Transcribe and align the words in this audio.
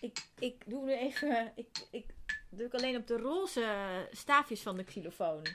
Ik, 0.00 0.18
ik 0.38 0.54
doe 0.66 0.84
nu 0.84 0.92
even. 0.92 1.52
Ik, 1.56 1.86
ik 1.90 2.04
druk 2.50 2.74
alleen 2.74 2.96
op 2.96 3.06
de 3.06 3.16
roze 3.16 3.66
staafjes 4.12 4.60
van 4.60 4.76
de 4.76 4.84
xylofoon. 4.84 5.46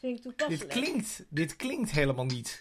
Vind 0.00 0.16
ik 0.16 0.22
toepasselijk. 0.22 0.72
Dit 0.72 0.82
klinkt, 0.82 1.24
dit 1.28 1.56
klinkt 1.56 1.90
helemaal 1.90 2.24
niet. 2.24 2.60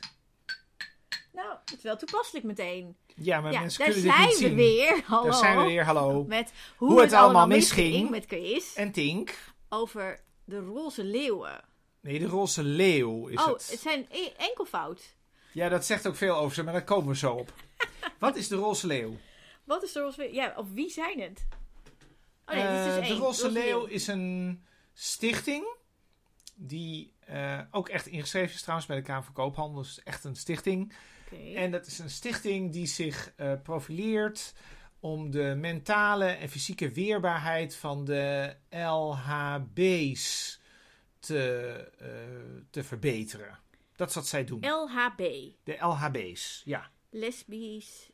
Nou, 1.33 1.55
het 1.65 1.77
is 1.77 1.83
wel 1.83 1.97
toepasselijk 1.97 2.45
meteen. 2.45 2.95
Ja, 3.15 3.41
maar 3.41 3.51
ja, 3.51 3.59
mensen 3.59 3.83
kunnen 3.85 4.03
dit 4.03 4.11
zijn 4.11 4.27
niet 4.27 4.37
we 4.37 4.45
zien. 4.45 4.55
weer. 4.55 5.01
Hallo. 5.05 5.23
Daar 5.29 5.39
zijn 5.39 5.57
we 5.57 5.63
weer, 5.63 5.85
hallo. 5.85 6.23
Met 6.23 6.51
hoe, 6.77 6.89
Hoe 6.89 7.01
het 7.01 7.13
allemaal 7.13 7.47
misging. 7.47 8.09
Met 8.09 8.25
Chris. 8.25 8.73
En 8.73 8.91
Tink. 8.91 9.37
Over 9.69 10.19
de 10.45 10.59
roze 10.59 11.03
leeuwen. 11.03 11.61
Nee, 12.01 12.19
de 12.19 12.25
roze 12.25 12.63
leeuw 12.63 13.27
is 13.27 13.39
oh, 13.39 13.47
het. 13.47 13.69
het 13.69 13.79
zijn 13.79 14.05
e- 14.09 14.31
enkelvoud. 14.37 15.15
Ja, 15.51 15.69
dat 15.69 15.85
zegt 15.85 16.07
ook 16.07 16.15
veel 16.15 16.35
over 16.35 16.55
ze, 16.55 16.63
maar 16.63 16.73
daar 16.73 16.83
komen 16.83 17.07
we 17.09 17.15
zo 17.15 17.33
op. 17.33 17.53
Wat 18.19 18.35
is 18.35 18.47
de 18.47 18.55
roze 18.55 18.87
leeuw? 18.87 19.17
Wat 19.63 19.83
is 19.83 19.91
de 19.91 19.99
roze 19.99 20.21
leeuw? 20.21 20.33
Ja, 20.33 20.53
of 20.57 20.71
wie 20.71 20.89
zijn 20.89 21.19
het? 21.19 21.47
Oh 22.45 22.55
nee, 22.55 22.63
het 22.63 22.87
is 22.87 22.99
dus 22.99 23.17
de 23.17 23.23
roze 23.23 23.51
leeuw 23.51 23.85
is 23.85 24.07
een 24.07 24.63
stichting 24.93 25.75
die 26.55 27.13
eh, 27.19 27.59
ook 27.71 27.89
echt 27.89 28.07
ingeschreven 28.07 28.53
is 28.53 28.61
trouwens 28.61 28.87
bij 28.87 28.97
de 28.97 29.03
Kamer 29.03 29.23
van 29.23 29.33
Koophandel. 29.33 29.81
Dus 29.81 30.03
echt 30.03 30.23
een 30.23 30.35
stichting. 30.35 30.93
Oké. 31.25 31.53
En 31.55 31.71
dat 31.71 31.85
is 31.85 31.99
een 31.99 32.09
stichting 32.09 32.71
die 32.71 32.85
zich 32.85 33.33
eh, 33.35 33.53
profileert 33.63 34.53
om 34.99 35.31
de 35.31 35.55
mentale 35.57 36.25
en 36.25 36.49
fysieke 36.49 36.91
weerbaarheid 36.91 37.75
van 37.75 38.05
de 38.05 38.55
LHB's 38.69 40.59
te, 41.19 41.91
te 42.69 42.83
verbeteren. 42.83 43.59
Dat 43.95 44.09
is 44.09 44.15
wat 44.15 44.27
zij 44.27 44.43
doen. 44.43 44.65
LHB. 44.65 45.17
De 45.63 45.77
LHB's, 45.79 46.61
ja. 46.65 46.91
Lesbisch 47.09 48.11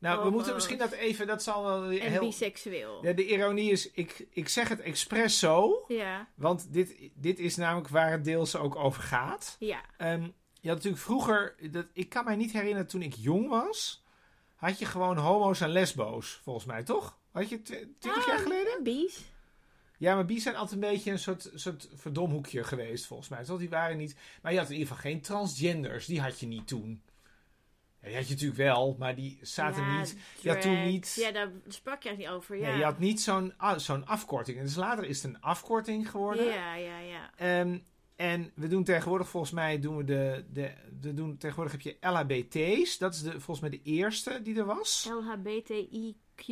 Nou, 0.00 0.14
we 0.16 0.22
Homo's. 0.22 0.34
moeten 0.36 0.54
misschien 0.54 0.78
dat 0.78 0.92
even, 0.92 1.26
dat 1.26 1.42
zal 1.42 1.62
wel 1.64 1.82
en 1.84 2.10
heel... 2.10 2.20
biseksueel. 2.20 3.04
Ja, 3.06 3.12
de 3.12 3.26
ironie 3.26 3.70
is, 3.70 3.90
ik, 3.90 4.26
ik 4.30 4.48
zeg 4.48 4.68
het 4.68 4.80
expres 4.80 5.38
zo, 5.38 5.84
Ja, 5.88 6.28
want 6.34 6.72
dit, 6.72 7.10
dit 7.14 7.38
is 7.38 7.56
namelijk 7.56 7.88
waar 7.88 8.10
het 8.10 8.24
deels 8.24 8.56
ook 8.56 8.76
over 8.76 9.02
gaat. 9.02 9.56
ja. 9.58 9.80
Ehm, 9.96 10.22
je 10.60 10.68
had 10.68 10.76
natuurlijk 10.76 11.02
vroeger, 11.02 11.56
dat, 11.70 11.86
ik 11.92 12.08
kan 12.08 12.24
mij 12.24 12.36
niet 12.36 12.52
herinneren 12.52 12.86
toen 12.86 13.02
ik 13.02 13.14
jong 13.14 13.48
was, 13.48 14.04
had 14.56 14.78
je 14.78 14.84
gewoon 14.84 15.16
homo's 15.16 15.60
en 15.60 15.68
lesbo's, 15.70 16.40
volgens 16.42 16.64
mij, 16.66 16.82
toch? 16.82 17.18
Had 17.32 17.48
je 17.48 17.62
tw- 17.62 17.68
twintig 17.98 18.26
jaar 18.26 18.36
Ah, 18.36 18.42
geleden? 18.42 18.72
En 18.76 18.82
bies. 18.82 19.20
Ja, 19.98 20.14
maar 20.14 20.24
bi's 20.24 20.42
zijn 20.42 20.54
altijd 20.56 20.82
een 20.82 20.88
beetje 20.90 21.10
een 21.10 21.18
soort, 21.18 21.50
soort 21.54 21.88
verdomhoekje 21.94 22.64
geweest, 22.64 23.06
volgens 23.06 23.28
mij. 23.28 23.44
Toch? 23.44 23.58
Die 23.58 23.68
waren 23.68 23.96
niet, 23.96 24.16
maar 24.42 24.52
je 24.52 24.58
had 24.58 24.66
in 24.70 24.72
ieder 24.74 24.88
geval 24.88 25.02
geen 25.10 25.20
transgenders, 25.20 26.06
die 26.06 26.20
had 26.20 26.40
je 26.40 26.46
niet 26.46 26.66
toen. 26.68 27.02
Ja, 28.02 28.08
die 28.08 28.16
had 28.16 28.26
je 28.26 28.32
natuurlijk 28.32 28.60
wel, 28.60 28.96
maar 28.98 29.14
die 29.14 29.38
zaten 29.42 29.82
ja, 29.82 29.98
niet... 29.98 30.16
Ja, 30.40 30.56
toen 30.56 30.84
niet. 30.84 31.16
Ja, 31.18 31.30
daar 31.30 31.50
sprak 31.68 32.02
je 32.02 32.10
niet 32.10 32.28
over. 32.28 32.56
Ja, 32.56 32.68
Nee, 32.68 32.78
je 32.78 32.84
had 32.84 32.98
niet 32.98 33.20
zo'n 33.20 33.54
ah, 33.56 33.78
zo'n 33.78 34.06
afkorting. 34.06 34.58
En 34.58 34.64
dus 34.64 34.74
later 34.74 35.04
is 35.04 35.22
het 35.22 35.32
een 35.32 35.40
afkorting 35.40 36.10
geworden. 36.10 36.44
ja, 36.44 36.74
ja, 36.74 36.98
ja. 36.98 37.30
Ehm, 37.36 37.78
en 38.16 38.52
we 38.54 38.66
doen 38.66 38.84
tegenwoordig, 38.84 39.28
volgens 39.28 39.52
mij, 39.52 39.80
doen 39.80 39.96
we 39.96 40.04
de, 40.04 40.44
de, 40.52 40.70
we 41.00 41.14
doen, 41.14 41.36
tegenwoordig 41.36 41.72
heb 41.72 41.80
je 41.80 41.96
LHBT's. 42.00 42.98
Dat 42.98 43.14
is 43.14 43.22
de, 43.22 43.30
volgens 43.30 43.60
mij 43.60 43.70
de 43.70 43.82
eerste 43.82 44.42
die 44.42 44.58
er 44.58 44.64
was. 44.64 45.08
LHBTIQ. 45.08 46.46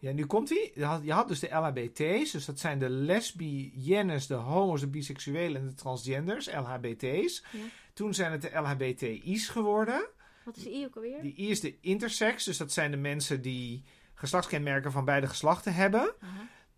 Ja, 0.00 0.12
nu 0.12 0.26
komt 0.26 0.48
hij. 0.48 0.72
Je 0.74 0.84
had, 0.84 1.04
je 1.04 1.12
had 1.12 1.28
dus 1.28 1.40
de 1.40 1.48
LHBT's. 1.54 2.30
Dus 2.30 2.44
dat 2.44 2.58
zijn 2.58 2.78
de 2.78 2.88
lesbiennes, 2.88 4.26
de 4.26 4.34
homo's, 4.34 4.80
de 4.80 4.86
biseksuelen 4.86 5.60
en 5.60 5.68
de 5.68 5.74
transgenders. 5.74 6.46
LHBT's. 6.46 7.44
Ja. 7.52 7.58
Toen 7.94 8.14
zijn 8.14 8.32
het 8.32 8.42
de 8.42 8.50
LHBTI's 8.54 9.48
geworden. 9.48 10.08
Wat 10.44 10.56
is 10.56 10.62
de 10.62 10.74
I 10.74 10.84
ook 10.84 10.94
alweer? 10.96 11.22
Die 11.22 11.38
I 11.38 11.50
is 11.50 11.60
de 11.60 11.80
intersex. 11.80 12.44
Dus 12.44 12.56
dat 12.56 12.72
zijn 12.72 12.90
de 12.90 12.96
mensen 12.96 13.42
die 13.42 13.84
geslachtskenmerken 14.14 14.92
van 14.92 15.04
beide 15.04 15.26
geslachten 15.26 15.74
hebben. 15.74 16.14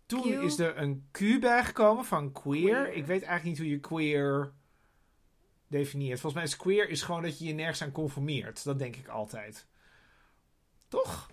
Toen 0.05 0.21
Q. 0.21 0.43
is 0.43 0.59
er 0.59 0.77
een 0.77 1.07
Q 1.11 1.19
bijgekomen 1.39 2.05
van 2.05 2.31
queer. 2.31 2.61
Queer. 2.61 2.93
Ik 2.93 3.05
weet 3.05 3.21
eigenlijk 3.21 3.43
niet 3.43 3.57
hoe 3.57 3.69
je 3.69 3.79
queer 3.79 4.53
definieert. 5.67 6.19
Volgens 6.19 6.41
mij 6.41 6.51
is 6.51 6.57
queer 6.57 6.89
is 6.89 7.01
gewoon 7.01 7.21
dat 7.21 7.39
je 7.39 7.45
je 7.45 7.53
nergens 7.53 7.81
aan 7.81 7.91
conformeert. 7.91 8.63
Dat 8.63 8.79
denk 8.79 8.95
ik 8.95 9.07
altijd. 9.07 9.67
Toch? 10.87 11.29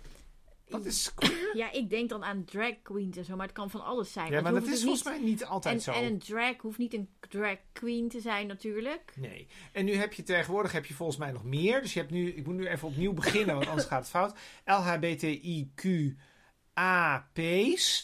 Wat 0.67 0.85
is 0.85 1.13
queer? 1.13 1.57
Ja, 1.57 1.71
ik 1.71 1.89
denk 1.89 2.09
dan 2.09 2.23
aan 2.23 2.45
drag 2.45 2.81
queens 2.81 3.17
en 3.17 3.25
zo, 3.25 3.35
maar 3.35 3.45
het 3.45 3.55
kan 3.55 3.69
van 3.69 3.83
alles 3.83 4.11
zijn. 4.11 4.31
Ja, 4.31 4.41
maar 4.41 4.51
dat 4.51 4.61
hoeft 4.61 4.73
is 4.73 4.79
dus 4.79 4.83
volgens 4.83 5.03
mij 5.03 5.19
niet 5.19 5.45
altijd 5.45 5.75
en, 5.75 5.81
zo. 5.81 5.91
En 5.91 6.03
een 6.03 6.19
drag 6.19 6.57
hoeft 6.57 6.77
niet 6.77 6.93
een 6.93 7.09
drag 7.29 7.57
queen 7.71 8.09
te 8.09 8.19
zijn 8.19 8.47
natuurlijk. 8.47 9.13
Nee. 9.15 9.47
En 9.71 9.85
nu 9.85 9.93
heb 9.93 10.13
je 10.13 10.23
tegenwoordig 10.23 10.71
heb 10.71 10.85
je 10.85 10.93
volgens 10.93 11.17
mij 11.17 11.31
nog 11.31 11.43
meer. 11.43 11.81
Dus 11.81 11.93
je 11.93 11.99
hebt 11.99 12.11
nu, 12.11 12.31
ik 12.31 12.45
moet 12.45 12.55
nu 12.55 12.67
even 12.67 12.87
opnieuw 12.87 13.13
beginnen, 13.23 13.55
want 13.55 13.67
anders 13.67 13.87
gaat 13.87 13.99
het 13.99 14.09
fout. 14.09 14.37
LHBTIQAP's. 14.65 15.33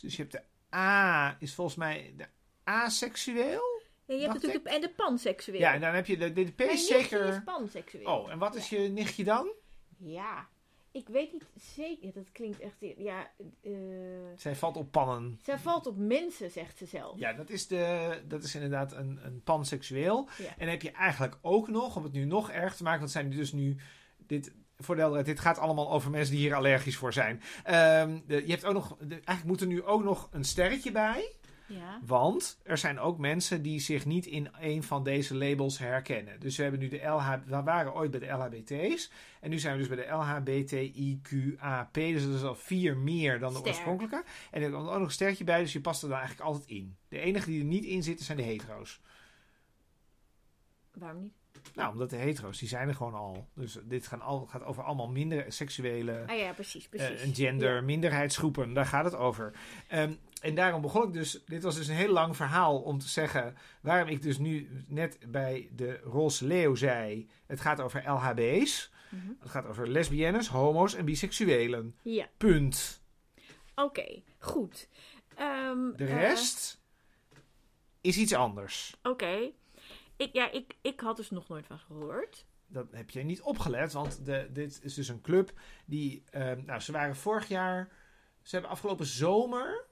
Dus 0.01 0.15
je 0.15 0.21
hebt 0.21 0.31
de 0.31 0.43
A 0.75 1.35
is 1.39 1.53
volgens 1.53 1.77
mij 1.77 2.13
de 2.17 2.25
aseksueel. 2.63 3.79
Ja, 4.05 4.17
je 4.17 4.21
hebt 4.21 4.33
Dacht 4.33 4.33
natuurlijk 4.33 4.63
de, 4.63 4.69
en 4.69 4.81
de 4.81 4.89
panseksueel. 4.89 5.59
Ja, 5.59 5.73
en 5.73 5.81
dan 5.81 5.93
heb 5.93 6.05
je 6.05 6.17
de, 6.17 6.33
de, 6.33 6.43
de 6.43 6.51
P 6.51 6.71
zeker. 6.71 7.25
is 7.25 7.43
panseksueel. 7.45 8.05
Oh, 8.05 8.31
en 8.31 8.37
wat 8.37 8.55
is 8.55 8.69
je 8.69 8.79
nichtje 8.79 9.23
dan? 9.23 9.51
Ja, 9.97 10.47
ik 10.91 11.07
weet 11.07 11.31
niet 11.33 11.45
zeker. 11.75 12.13
Dat 12.13 12.31
klinkt 12.31 12.59
echt... 12.59 12.75
Ja, 12.97 13.31
eh 13.61 13.71
Zij 14.35 14.55
valt 14.55 14.77
op 14.77 14.91
pannen. 14.91 15.39
zij 15.43 15.59
valt 15.59 15.87
op 15.87 15.97
mensen, 15.97 16.51
zegt 16.51 16.77
ze 16.77 16.85
zelf. 16.85 17.19
Ja, 17.19 17.33
dat 17.33 17.49
is, 17.49 17.67
de, 17.67 18.21
dat 18.27 18.43
is 18.43 18.55
inderdaad 18.55 18.91
een, 18.93 19.19
een 19.23 19.41
panseksueel. 19.43 20.29
Ja. 20.37 20.57
En 20.57 20.69
heb 20.69 20.81
je 20.81 20.91
eigenlijk 20.91 21.37
ook 21.41 21.67
nog, 21.67 21.95
om 21.95 22.03
het 22.03 22.13
nu 22.13 22.25
nog 22.25 22.49
erger 22.51 22.77
te 22.77 22.83
maken, 22.83 22.99
want 22.99 23.11
zijn 23.11 23.29
dus 23.29 23.51
nu. 23.53 23.75
Dit, 24.17 24.53
voor 24.77 24.95
de 24.95 25.21
dit 25.23 25.39
gaat 25.39 25.57
allemaal 25.57 25.91
over 25.91 26.11
mensen 26.11 26.35
die 26.35 26.43
hier 26.43 26.55
allergisch 26.55 26.97
voor 26.97 27.13
zijn. 27.13 27.41
Ehm, 27.63 28.19
de- 28.27 28.45
je 28.45 28.51
hebt 28.51 28.65
ook 28.65 28.73
nog. 28.73 28.97
De, 28.97 29.05
eigenlijk 29.13 29.43
moet 29.45 29.61
er 29.61 29.67
nu 29.67 29.83
ook 29.83 30.03
nog 30.03 30.29
een 30.31 30.43
sterretje 30.45 30.91
bij. 30.91 31.31
Ja. 31.71 31.99
Want 32.05 32.59
er 32.63 32.77
zijn 32.77 32.99
ook 32.99 33.17
mensen 33.17 33.61
die 33.61 33.79
zich 33.79 34.05
niet 34.05 34.25
in 34.25 34.49
een 34.59 34.83
van 34.83 35.03
deze 35.03 35.35
labels 35.35 35.77
herkennen. 35.77 36.39
Dus 36.39 36.57
we 36.57 36.61
hebben 36.63 36.81
nu 36.81 36.87
de 36.87 37.03
LH, 37.03 37.33
we 37.45 37.63
waren 37.63 37.93
ooit 37.93 38.11
bij 38.11 38.19
de 38.19 38.27
LHBT's. 38.27 39.11
En 39.39 39.49
nu 39.49 39.59
zijn 39.59 39.73
we 39.73 39.79
dus 39.79 39.95
bij 39.95 40.05
de 40.05 40.11
LHBTIQAP. 40.11 41.93
Dus 41.93 42.25
dat 42.25 42.35
is 42.35 42.43
al 42.43 42.55
vier 42.55 42.97
meer 42.97 43.39
dan 43.39 43.53
de 43.53 43.57
Ster. 43.57 43.69
oorspronkelijke. 43.69 44.23
En 44.51 44.61
er 44.61 44.71
komt 44.71 44.87
ook 44.87 44.93
nog 44.93 45.01
een 45.01 45.11
stertje 45.11 45.43
bij, 45.43 45.59
dus 45.59 45.73
je 45.73 45.81
past 45.81 46.03
er 46.03 46.09
dan 46.09 46.17
eigenlijk 46.17 46.47
altijd 46.47 46.69
in. 46.69 46.95
De 47.07 47.19
enige 47.19 47.49
die 47.49 47.59
er 47.59 47.65
niet 47.65 47.85
in 47.85 48.03
zitten 48.03 48.25
zijn 48.25 48.37
de 48.37 48.43
hetero's. 48.43 49.01
Waarom 50.93 51.21
niet? 51.21 51.40
Nou, 51.75 51.91
omdat 51.91 52.09
de 52.09 52.15
hetero's, 52.15 52.57
die 52.59 52.67
zijn 52.67 52.87
er 52.87 52.95
gewoon 52.95 53.13
al. 53.13 53.47
Dus 53.53 53.77
dit 53.83 54.07
gaan 54.07 54.21
al, 54.21 54.45
gaat 54.45 54.63
over 54.63 54.83
allemaal 54.83 55.07
minder 55.09 55.45
seksuele 55.51 56.23
Ah 56.27 56.37
ja, 56.37 56.53
precies, 56.53 56.83
eh, 56.83 56.89
precies. 56.89 57.21
een 57.23 57.35
gender, 57.35 57.75
Ja. 57.75 57.81
minderheidsgroepen, 57.81 58.73
daar 58.73 58.85
gaat 58.85 59.05
het 59.05 59.15
over. 59.15 59.53
Ehm, 59.87 60.13
en 60.41 60.55
daarom 60.55 60.81
begon 60.81 61.07
ik 61.07 61.13
dus, 61.13 61.43
dit 61.45 61.63
was 61.63 61.75
dus 61.75 61.87
een 61.87 61.95
heel 61.95 62.11
lang 62.13 62.35
verhaal 62.35 62.79
om 62.81 62.99
te 62.99 63.07
zeggen 63.09 63.55
waarom 63.81 64.07
ik 64.09 64.21
dus 64.21 64.37
nu 64.37 64.69
net 64.87 65.17
bij 65.27 65.69
de 65.75 65.99
roze 66.03 66.45
leeuw 66.45 66.75
zei, 66.75 67.29
het 67.45 67.61
gaat 67.61 67.79
over 67.81 68.03
LHB's, 68.09 68.91
Mhm. 69.09 69.27
het 69.39 69.49
gaat 69.49 69.65
over 69.65 69.87
lesbiennes, 69.89 70.47
homo's 70.47 70.93
en 70.95 71.05
biseksuelen. 71.05 71.95
Ja, 72.01 72.27
Punt. 72.37 73.01
oké, 73.75 74.21
goed. 74.39 74.87
Ehm, 75.35 75.91
De 75.95 76.05
eh, 76.05 76.19
rest 76.19 76.79
is 78.01 78.17
iets 78.17 78.33
anders. 78.33 78.95
Oké. 79.03 79.51
Ik, 80.21 80.33
ja, 80.33 80.51
ik, 80.51 80.75
ik 80.81 80.99
had 80.99 81.17
dus 81.17 81.29
nog 81.29 81.47
nooit 81.47 81.67
van 81.67 81.79
gehoord. 81.79 82.45
Dat 82.67 82.87
heb 82.91 83.09
je 83.09 83.23
niet 83.23 83.41
opgelet, 83.41 83.93
want 83.93 84.25
de, 84.25 84.49
dit 84.51 84.79
is 84.83 84.93
dus 84.93 85.07
een 85.07 85.21
club 85.21 85.51
die, 85.85 86.23
ehm, 86.29 86.61
nou, 86.65 86.79
ze 86.79 86.91
waren 86.91 87.15
vorig 87.15 87.47
jaar, 87.47 87.89
ze 88.41 88.55
hebben 88.55 88.71
afgelopen 88.71 89.05
zomer, 89.05 89.85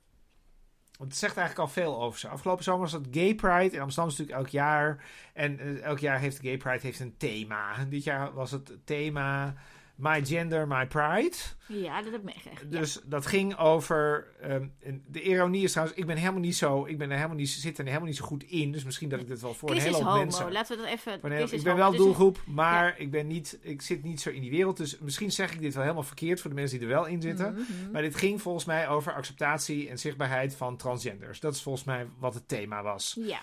want 0.98 1.12
het 1.12 1.20
zegt 1.20 1.38
eigenlijk 1.38 1.68
al 1.68 1.74
veel 1.74 2.02
over 2.02 2.20
ze. 2.20 2.28
Afgelopen 2.28 2.64
zomer 2.64 2.82
was 2.82 2.92
het 2.92 3.08
Gay 3.12 3.36
Pride 3.36 3.76
in 3.76 3.82
Amsterdam 3.82 4.12
is 4.12 4.18
natuurlijk 4.18 4.38
elk 4.38 4.48
jaar 4.48 5.06
en 5.34 5.60
eh, 5.60 5.82
elk 5.82 6.00
jaar 6.00 6.20
heeft 6.20 6.40
Gay 6.40 6.58
Pride 6.58 6.82
heeft 6.82 7.00
een 7.00 7.18
thema. 7.18 7.86
Dit 7.86 8.04
jaar 8.04 8.34
was 8.34 8.52
het 8.52 8.78
thema 8.84 9.56
My 10.00 10.26
Gender, 10.26 10.68
My 10.68 10.88
Pride. 10.88 11.36
Ja, 11.68 11.96
dat 12.02 12.12
heb 12.12 12.20
ik 12.22 12.24
meegekregen. 12.26 12.70
Dus 12.70 13.02
dat 13.06 13.26
ging 13.26 13.58
over. 13.58 14.28
ehm, 14.42 14.68
de 15.08 15.22
ironie 15.22 15.64
is 15.64 15.72
trouwens, 15.72 15.98
ik 16.00 16.06
ben 16.06 16.18
helemaal 16.18 16.40
niet 16.40 16.56
zo. 16.56 16.86
Ik 16.86 16.98
ben 16.98 17.10
er 17.10 17.16
helemaal 17.16 17.38
niet, 17.38 17.50
zit 17.50 17.78
er 17.78 17.86
helemaal 17.86 18.08
niet 18.08 18.16
zo 18.18 18.26
goed 18.26 18.44
in. 18.44 18.72
Dus 18.72 18.84
misschien 18.84 19.10
dat 19.10 19.20
ik 19.20 19.28
dit 19.28 19.42
wel 19.42 19.54
voor 19.54 19.70
Chris 19.70 19.84
een 19.84 19.90
hele 19.90 20.04
hoop 20.04 20.12
homo. 20.12 20.24
mensen. 20.24 20.52
Laten 20.52 20.78
we 20.78 20.84
dat 20.84 20.92
even... 20.92 21.32
Heel- 21.32 21.44
ik 21.44 21.50
ben 21.50 21.60
homo, 21.64 21.76
wel 21.76 21.92
dus- 21.92 22.00
doelgroep, 22.00 22.42
maar 22.46 23.00
ik, 23.00 23.12
ben 23.12 23.28
niet, 23.28 23.60
ik 23.62 23.82
zit 23.82 24.04
niet 24.04 24.22
zo 24.22 24.30
in 24.30 24.42
die 24.42 24.50
wereld. 24.52 24.78
Dus 24.78 25.00
misschien 25.00 25.32
zeg 25.32 25.54
ik 25.54 25.60
dit 25.60 25.74
wel 25.74 25.84
helemaal 25.84 26.04
verkeerd 26.04 26.42
voor 26.42 26.50
de 26.50 26.56
mensen 26.56 26.80
die 26.80 26.88
er 26.88 26.94
wel 26.94 27.06
in 27.06 27.22
zitten. 27.22 27.54
Mhm. 27.54 27.92
Maar 27.92 28.02
dit 28.02 28.16
ging 28.16 28.42
volgens 28.42 28.66
mij 28.66 28.88
over 28.90 29.14
acceptatie 29.14 29.90
en 29.90 30.00
zichtbaarheid 30.00 30.56
van 30.56 30.78
transgenders. 30.78 31.40
Dat 31.40 31.54
is 31.56 31.62
volgens 31.62 31.84
mij 31.86 32.08
wat 32.20 32.34
het 32.34 32.48
thema 32.48 32.84
was. 32.84 33.18
Ja. 33.20 33.40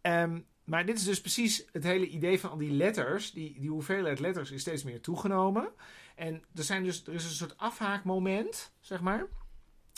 Ehm, 0.00 0.40
maar 0.64 0.86
dit 0.86 0.98
is 0.98 1.04
dus 1.04 1.20
precies 1.20 1.64
het 1.72 1.84
hele 1.84 2.06
idee 2.06 2.40
van 2.40 2.50
al 2.50 2.56
die 2.56 2.70
letters. 2.70 3.32
Die, 3.32 3.60
die 3.60 3.70
hoeveelheid 3.70 4.18
letters 4.18 4.50
is 4.50 4.60
steeds 4.60 4.84
meer 4.84 5.00
toegenomen. 5.00 5.68
En 6.16 6.42
er, 6.54 6.64
zijn 6.64 6.84
dus, 6.84 7.06
er 7.06 7.14
is 7.14 7.24
een 7.24 7.30
soort 7.30 7.58
afhaakmoment, 7.58 8.72
zeg 8.80 9.00
maar. 9.00 9.26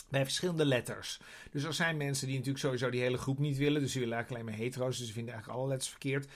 Bij 0.09 0.23
verschillende 0.23 0.65
letters. 0.65 1.19
Dus 1.51 1.63
er 1.63 1.73
zijn 1.73 1.97
mensen 1.97 2.27
die 2.27 2.35
natuurlijk 2.35 2.63
sowieso 2.63 2.89
die 2.89 3.01
hele 3.01 3.17
groep 3.17 3.39
niet 3.39 3.57
willen. 3.57 3.81
Dus 3.81 3.91
die 3.91 4.01
willen 4.01 4.15
eigenlijk 4.15 4.45
alleen 4.45 4.57
maar 4.57 4.65
hetero's. 4.65 4.97
Dus 4.97 5.07
ze 5.07 5.13
vinden 5.13 5.33
eigenlijk 5.33 5.61
alle 5.61 5.69
letters 5.69 5.91
verkeerd. 5.91 6.27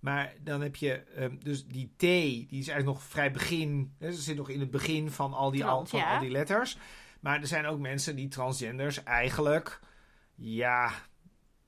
Maar 0.00 0.34
dan 0.40 0.60
heb 0.60 0.76
je 0.76 0.92
ehm, 0.92 1.36
dus 1.38 1.66
die 1.66 1.92
T, 1.96 2.00
die 2.00 2.46
is 2.50 2.68
eigenlijk 2.68 2.84
nog 2.84 3.02
vrij 3.02 3.30
begin. 3.30 3.94
Hè, 3.98 4.12
ze 4.12 4.22
zit 4.22 4.36
nog 4.36 4.48
in 4.48 4.60
het 4.60 4.70
begin 4.70 5.10
van 5.10 5.32
al 5.32 5.50
die, 5.50 5.64
al, 5.64 5.86
van 5.86 5.98
ja. 5.98 6.14
al 6.14 6.20
die 6.20 6.30
letters. 6.30 6.78
Maar 7.20 7.40
er 7.40 7.46
zijn 7.46 7.66
ook 7.66 7.78
mensen 7.78 8.16
die 8.16 8.28
transgenders 8.28 9.02
eigenlijk, 9.02 9.80
ja, 10.34 10.92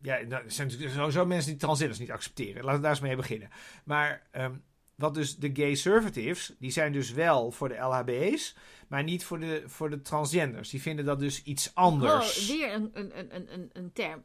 ja, 0.03 0.19
nou, 0.19 0.45
er 0.45 0.51
zijn 0.53 0.69
natuurlijk 0.69 0.95
sowieso 0.95 1.27
mensen 1.27 1.51
die 1.51 1.61
transgenders 1.61 1.99
niet 1.99 2.11
accepteren. 2.11 2.65
Laten 2.65 2.77
we 2.77 2.83
daar 2.83 2.91
eens 2.91 3.01
mee 3.01 3.17
beginnen. 3.17 3.51
Maar 3.85 4.27
ehm, 4.31 4.55
wat 4.95 5.15
dus 5.15 5.37
de 5.37 5.51
gay 5.53 5.67
conservatives, 5.67 6.55
die 6.59 6.71
zijn 6.71 6.93
dus 6.93 7.13
wel 7.13 7.51
voor 7.51 7.69
de 7.69 7.77
LHB's, 7.77 8.57
maar 8.89 9.03
niet 9.03 9.25
voor 9.25 9.41
de, 9.41 9.63
voor 9.67 9.91
de 9.91 10.03
transgenders. 10.03 10.71
Die 10.71 10.83
vinden 10.83 11.05
dat 11.05 11.19
dus 11.19 11.43
iets 11.43 11.75
anders. 11.75 12.41
Oh, 12.41 12.49
weer 12.49 12.73
een, 12.73 12.91
een, 12.93 13.19
een, 13.19 13.53
een, 13.53 13.71
een 13.73 13.93
term. 13.93 14.25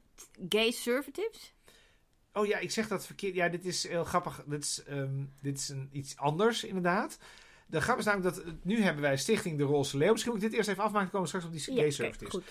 Gay 0.49 0.63
conservatives? 0.63 1.53
Oh 2.33 2.45
ja, 2.45 2.57
ik 2.57 2.71
zeg 2.71 2.87
dat 2.87 3.05
verkeerd. 3.05 3.35
Ja, 3.35 3.49
dit 3.49 3.65
is 3.65 3.87
heel 3.87 4.03
grappig. 4.03 4.43
Dit 4.47 4.63
is, 4.63 4.83
ehm, 4.83 5.23
dit 5.41 5.57
is 5.57 5.69
een, 5.69 5.89
iets 5.91 6.17
anders, 6.17 6.63
inderdaad. 6.63 7.19
De 7.67 7.81
grap 7.81 7.97
is 7.97 8.05
namelijk 8.05 8.35
dat 8.35 8.45
nu 8.63 8.81
hebben 8.81 9.01
wij 9.01 9.17
Stichting 9.17 9.57
De 9.57 9.63
Roze 9.63 9.97
Leeuw. 9.97 10.11
Misschien 10.11 10.33
moet 10.33 10.43
ik 10.43 10.49
dit 10.49 10.57
eerst 10.57 10.69
even 10.69 10.83
afmaken. 10.83 11.09
komen 11.09 11.21
we 11.21 11.27
straks 11.27 11.45
op 11.45 11.51
die 11.51 11.61
gay 11.61 12.07
Ja, 12.07 12.27
goed. 12.29 12.43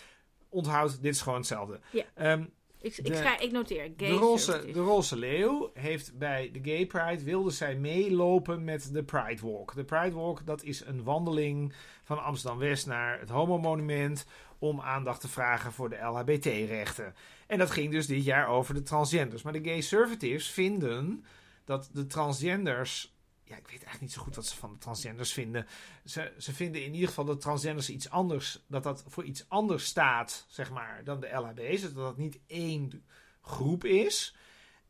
Onthoud, 0.48 1.02
dit 1.02 1.14
is 1.14 1.20
gewoon 1.20 1.38
hetzelfde. 1.38 1.80
Ja. 1.90 2.04
Ehm, 2.14 2.44
Ik, 2.84 2.96
ik, 2.96 3.04
De- 3.06 3.16
schrijf, 3.16 3.40
ik 3.40 3.52
noteer. 3.52 3.92
Gay 3.96 4.08
de, 4.08 4.14
roze, 4.14 4.64
de 4.72 4.80
Roze 4.80 5.16
Leeuw 5.16 5.70
heeft 5.74 6.18
bij 6.18 6.50
de 6.52 6.60
Gay 6.62 6.86
Pride 6.86 7.24
wilde 7.24 7.50
zij 7.50 7.76
meelopen 7.76 8.64
met 8.64 8.92
de 8.92 9.02
Pride 9.02 9.42
Walk. 9.42 9.74
De 9.74 9.84
Pride 9.84 10.14
Walk 10.14 10.46
dat 10.46 10.62
is 10.62 10.84
een 10.84 11.02
wandeling 11.02 11.72
van 12.02 12.22
Amsterdam 12.24 12.58
West 12.58 12.86
naar 12.86 13.20
het 13.20 13.28
Homo 13.28 13.58
Monument 13.58 14.26
om 14.58 14.80
aandacht 14.80 15.20
te 15.20 15.28
vragen 15.28 15.72
voor 15.72 15.90
de 15.90 15.96
LHBT-rechten. 15.96 17.14
En 17.46 17.58
dat 17.58 17.70
ging 17.70 17.90
dus 17.90 18.06
dit 18.06 18.24
jaar 18.24 18.48
over 18.48 18.74
de 18.74 18.82
transgenders. 18.82 19.42
Maar 19.42 19.52
de 19.52 19.62
Gay 19.62 19.72
Conservatives 19.72 20.50
vinden 20.50 21.24
dat 21.64 21.90
de 21.92 22.06
transgenders. 22.06 23.13
Ja, 23.44 23.56
ik 23.56 23.68
weet 23.68 23.70
eigenlijk 23.70 24.00
niet 24.00 24.12
zo 24.12 24.22
goed 24.22 24.34
wat 24.34 24.46
ze 24.46 24.56
van 24.56 24.72
de 24.72 24.78
transgenders 24.78 25.32
vinden. 25.32 25.66
Ze, 26.04 26.32
ze 26.38 26.54
vinden 26.54 26.84
in 26.84 26.94
ieder 26.94 27.08
geval 27.08 27.24
dat 27.24 27.40
transgenders 27.40 27.90
iets 27.90 28.10
anders. 28.10 28.64
Dat 28.66 28.82
dat 28.82 29.04
voor 29.08 29.24
iets 29.24 29.48
anders 29.48 29.84
staat, 29.84 30.46
zeg 30.48 30.70
maar, 30.70 31.04
dan 31.04 31.20
de 31.20 31.30
LHB's. 31.32 31.82
Dat 31.82 31.94
dat 31.94 32.16
niet 32.16 32.40
één 32.46 33.04
groep 33.40 33.84
is. 33.84 34.36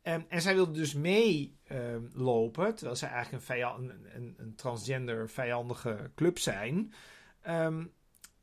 En, 0.01 0.25
en 0.29 0.41
zij 0.41 0.55
wilde 0.55 0.71
dus 0.71 0.93
meelopen, 0.93 2.75
terwijl 2.75 2.95
zij 2.95 3.09
eigenlijk 3.09 3.41
een, 3.41 3.47
vijand, 3.47 3.89
een, 3.89 4.15
een, 4.15 4.33
een 4.37 4.55
transgender 4.55 5.29
vijandige 5.29 6.11
club 6.15 6.39
zijn. 6.39 6.93
Ehm, 7.41 7.85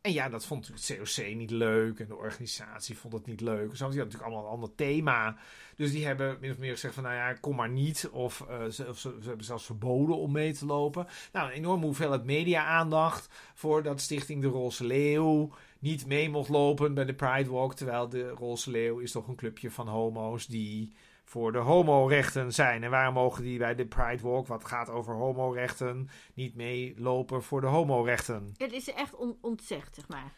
en 0.03 0.13
ja, 0.13 0.29
dat 0.29 0.45
vond 0.47 0.67
het 0.67 0.97
COC 0.99 1.35
niet 1.35 1.51
leuk 1.51 1.99
en 1.99 2.07
de 2.07 2.17
organisatie 2.17 2.99
vond 2.99 3.13
het 3.13 3.27
niet 3.27 3.41
leuk. 3.41 3.77
Zo, 3.77 3.89
die 3.89 3.99
had 3.99 4.07
natuurlijk 4.07 4.23
allemaal 4.23 4.45
een 4.45 4.55
ander 4.55 4.75
thema. 4.75 5.37
Dus 5.77 5.91
die 5.91 6.07
hebben 6.07 6.37
min 6.41 6.51
of 6.51 6.59
meer 6.59 6.73
gezegd 6.73 6.95
van, 6.95 7.03
nou 7.03 7.15
ja, 7.15 7.33
kom 7.33 7.57
maar 7.57 7.69
niet. 7.69 8.09
Of, 8.13 8.45
eh, 8.49 8.65
ze, 8.67 8.89
of 8.89 8.99
ze, 8.99 9.17
ze 9.21 9.29
hebben 9.29 9.47
zelfs 9.47 9.65
verboden 9.65 10.17
om 10.17 10.33
mee 10.33 10.53
te 10.53 10.67
lopen. 10.67 11.07
Nou, 11.33 11.47
een 11.49 11.57
enorme 11.57 11.85
hoeveelheid 11.85 12.25
media-aandacht 12.25 13.29
voor 13.55 13.83
dat 13.83 14.01
Stichting 14.01 14.43
De 14.43 14.49
Roze 14.49 14.85
Leeuw 14.85 15.53
niet 15.79 16.07
mee 16.07 16.31
mocht 16.31 16.49
lopen 16.49 16.95
bij 16.95 17.05
de 17.05 17.15
Pride 17.15 17.51
Walk. 17.51 17.75
Terwijl 17.75 18.09
de 18.09 18.29
Roze 18.29 18.71
Leeuw 18.71 18.99
is 18.99 19.13
toch 19.13 19.29
een 19.29 19.37
clubje 19.37 19.71
van 19.71 19.89
homo's 19.89 20.47
die 20.47 20.93
voor 21.32 21.52
de 21.52 21.58
homorechten 21.58 22.52
zijn. 22.52 22.82
En 22.82 22.90
waarom 22.90 23.14
mogen 23.14 23.43
die 23.43 23.58
bij 23.58 23.75
de 23.75 23.87
Pride 23.87 24.23
Walk, 24.23 24.46
wat 24.46 24.64
gaat 24.64 24.88
over 24.90 25.14
homorechten, 25.14 26.08
niet 26.34 26.55
meelopen 26.55 27.43
voor 27.43 27.61
de 27.61 27.67
homorechten? 27.67 28.55
Het 28.56 28.73
is 28.73 28.93
echt 28.93 29.14
on- 29.14 29.38
ontzegd, 29.40 29.94
zeg 29.94 30.08
maar. 30.08 30.32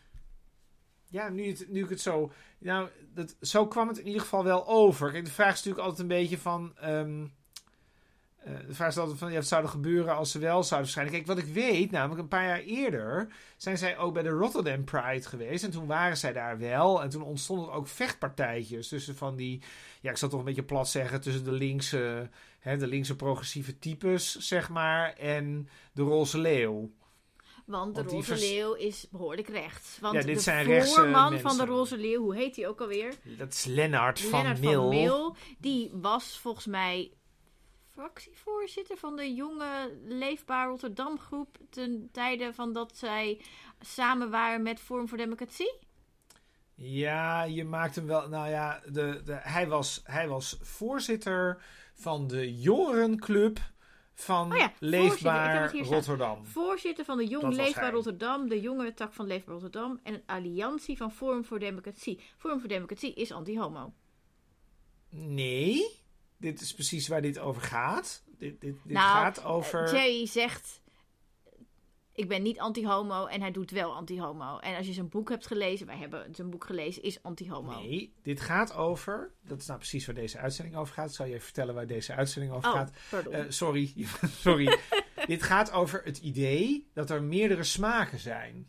Ja, 1.08 1.29
nu, 1.29 1.46
het, 1.49 1.67
nu 1.69 1.82
ik 1.82 1.88
het 1.88 2.00
zo. 2.00 2.31
Nou, 2.58 2.88
dat, 3.14 3.37
zo 3.41 3.67
kwam 3.67 3.88
het 3.88 3.99
in 3.99 4.06
ieder 4.06 4.20
geval 4.20 4.44
wel 4.44 4.67
over. 4.69 5.11
Kijk, 5.11 5.25
de 5.25 5.31
vraag 5.31 5.52
is 5.52 5.56
natuurlijk 5.56 5.85
altijd 5.85 6.00
een 6.02 6.17
beetje 6.17 6.38
van. 6.38 6.76
ehm, 6.76 7.26
eh, 8.44 8.52
de 8.67 8.75
vraag 8.75 8.88
is 8.88 8.99
altijd 8.99 9.19
van, 9.19 9.29
ja, 9.29 9.35
wat 9.35 9.46
zou 9.46 9.62
er 9.62 9.69
gebeuren 9.69 10.17
als 10.17 10.31
ze 10.31 10.38
wel 10.38 10.62
zouden 10.62 10.91
verschijnen? 10.91 11.12
Kijk, 11.12 11.26
wat 11.26 11.38
ik 11.38 11.55
weet, 11.55 11.91
namelijk 11.91 12.20
een 12.20 12.29
paar 12.29 12.46
jaar 12.46 12.61
eerder 12.61 13.29
zijn 13.56 13.79
zij 13.79 13.99
ook 13.99 14.14
bij 14.14 14.23
de 14.23 14.29
Rotterdam 14.29 14.85
Pride 14.85 15.29
geweest. 15.29 15.64
En 15.64 15.70
toen 15.70 15.87
waren 15.87 16.17
zij 16.17 16.32
daar 16.32 16.58
wel. 16.58 17.02
En 17.02 17.08
toen 17.08 17.23
ontstonden 17.23 17.67
er 17.69 17.73
ook 17.73 17.88
vechtpartijtjes 17.88 18.88
tussen 18.88 19.17
van 19.17 19.37
die, 19.37 19.62
ja, 20.00 20.11
ik 20.11 20.17
zal 20.17 20.29
toch 20.29 20.38
een 20.38 20.44
beetje 20.44 20.62
plat 20.62 20.88
zeggen, 20.88 21.20
tussen 21.20 21.44
de 21.44 21.52
linkse, 21.52 22.29
hè, 22.58 22.76
de 22.76 22.87
linkse 22.87 23.17
progressieve 23.17 23.79
types, 23.79 24.37
zeg 24.38 24.69
maar, 24.69 25.12
en 25.12 25.69
de 25.93 26.02
roze 26.02 26.38
leeuw. 26.38 26.91
Want 27.67 27.94
de 27.94 28.02
Want 28.02 28.29
Roze 28.29 28.37
Leeuw 28.37 28.75
is 28.75 29.06
behoorlijk 29.11 29.49
rechts. 29.49 29.99
Want 30.00 30.14
Ja, 30.14 30.23
dit 30.23 30.35
de 30.35 30.43
zijn 30.43 30.87
voorman 30.87 31.38
van 31.38 31.56
de 31.56 31.64
Roze 31.64 31.96
Leeuw, 31.96 32.23
hoe 32.23 32.35
heet 32.35 32.56
hij 32.56 32.69
ook 32.69 32.81
alweer? 32.81 33.14
Dat 33.38 33.52
is 33.52 33.64
Lennart 33.64 34.20
van 34.20 34.61
Mil. 34.61 34.81
van 34.81 34.88
Mil. 34.88 35.37
Die 35.58 35.91
was 35.93 36.38
volgens 36.38 36.67
mij 36.67 37.12
fractievoorzitter 37.94 38.96
van 38.96 39.17
de 39.17 39.35
jonge 39.35 39.99
Leefbaar 40.05 40.69
Rotterdam 40.69 41.19
groep 41.19 41.58
ten 41.70 42.08
tijde 42.12 42.55
van 42.55 42.73
dat 42.73 42.96
zij 42.96 43.41
samen 43.81 44.31
waren 44.31 44.62
met 44.62 44.81
Forum 44.81 45.08
voor 45.08 45.19
Democratie. 45.19 45.79
Ja, 46.75 47.43
je 47.43 47.64
maakt 47.64 47.94
hem 47.94 48.06
wel. 48.06 48.29
Nou 48.29 48.49
ja, 48.49 48.81
de, 48.93 49.23
de, 49.25 49.32
hij, 49.32 49.69
was, 49.69 50.00
hij 50.05 50.29
was 50.29 50.58
voorzitter 50.61 51.64
van 51.94 52.26
de 52.26 52.58
jongerenclub 52.61 53.58
van 54.14 54.52
Oh 54.52 54.58
ja, 54.58 54.73
voorzitter, 54.79 55.00
Leefbaar 55.00 55.69
staan. 55.69 55.82
Rotterdam. 55.82 56.46
Voorzitter 56.46 57.05
van 57.05 57.17
de 57.17 57.26
Jong 57.26 57.43
Dat 57.43 57.55
Leefbaar. 57.55 57.93
Rotterdam, 57.93 58.49
de 58.49 58.61
jongere 58.61 58.94
tak 58.94 59.12
van 59.12 59.26
Leefbaar 59.26 59.55
Rotterdam 59.55 60.00
en 60.02 60.14
een 60.14 60.23
alliantie 60.26 60.96
van 60.96 61.12
Forum 61.12 61.44
voor 61.44 61.58
Democratie. 61.58 62.20
Forum 62.37 62.61
voor 62.61 62.69
Democratie 62.69 63.14
is 63.14 63.32
anti-homo. 63.32 63.93
Nee, 65.11 66.04
dit 66.37 66.61
is 66.61 66.75
precies 66.75 67.09
waar 67.09 67.23
dit 67.23 67.39
over 67.39 67.63
gaat. 67.63 68.23
Dit, 68.39 68.61
dit, 68.61 68.77
dit 68.85 68.93
Nou, 68.93 69.25
gaat 69.25 69.45
over. 69.45 69.95
Jerry 69.95 70.27
zegt, 70.27 70.81
ik 72.13 72.29
ben 72.29 72.43
niet 72.43 72.59
anti-homo 72.59 73.27
en 73.27 73.41
hij 73.41 73.51
doet 73.51 73.71
wel 73.71 73.95
anti-homo. 73.95 74.59
En 74.59 74.77
als 74.77 74.87
je 74.87 74.93
zijn 74.93 75.09
boek 75.09 75.29
hebt 75.29 75.47
gelezen, 75.47 75.87
wij 75.87 75.97
hebben 75.97 76.35
zijn 76.35 76.51
boek 76.51 76.65
gelezen, 76.65 77.03
is 77.03 77.23
anti-homo. 77.23 77.81
Nee, 77.81 78.13
dit 78.23 78.41
gaat 78.41 78.75
over. 78.75 79.33
Dat 79.43 79.61
is 79.61 79.67
nou 79.67 79.79
precies 79.79 80.07
waar 80.07 80.15
deze 80.15 80.39
uitzending 80.39 80.77
over 80.77 80.95
gaat. 80.95 81.09
Ik 81.09 81.15
zal 81.15 81.27
je 81.27 81.33
even 81.33 81.45
vertellen 81.45 81.75
waar 81.75 81.87
deze 81.87 82.15
uitzending 82.15 82.53
over 82.53 82.69
Oh, 82.69 82.75
gaat. 82.75 82.93
Eh, 83.31 83.45
sorry, 83.49 83.93
sorry. 84.41 84.79
Dit 85.27 85.43
gaat 85.43 85.73
over 85.73 86.01
het 86.05 86.19
idee 86.19 86.91
dat 86.93 87.11
er 87.11 87.23
meerdere 87.23 87.65
smaken 87.65 88.19
zijn. 88.19 88.69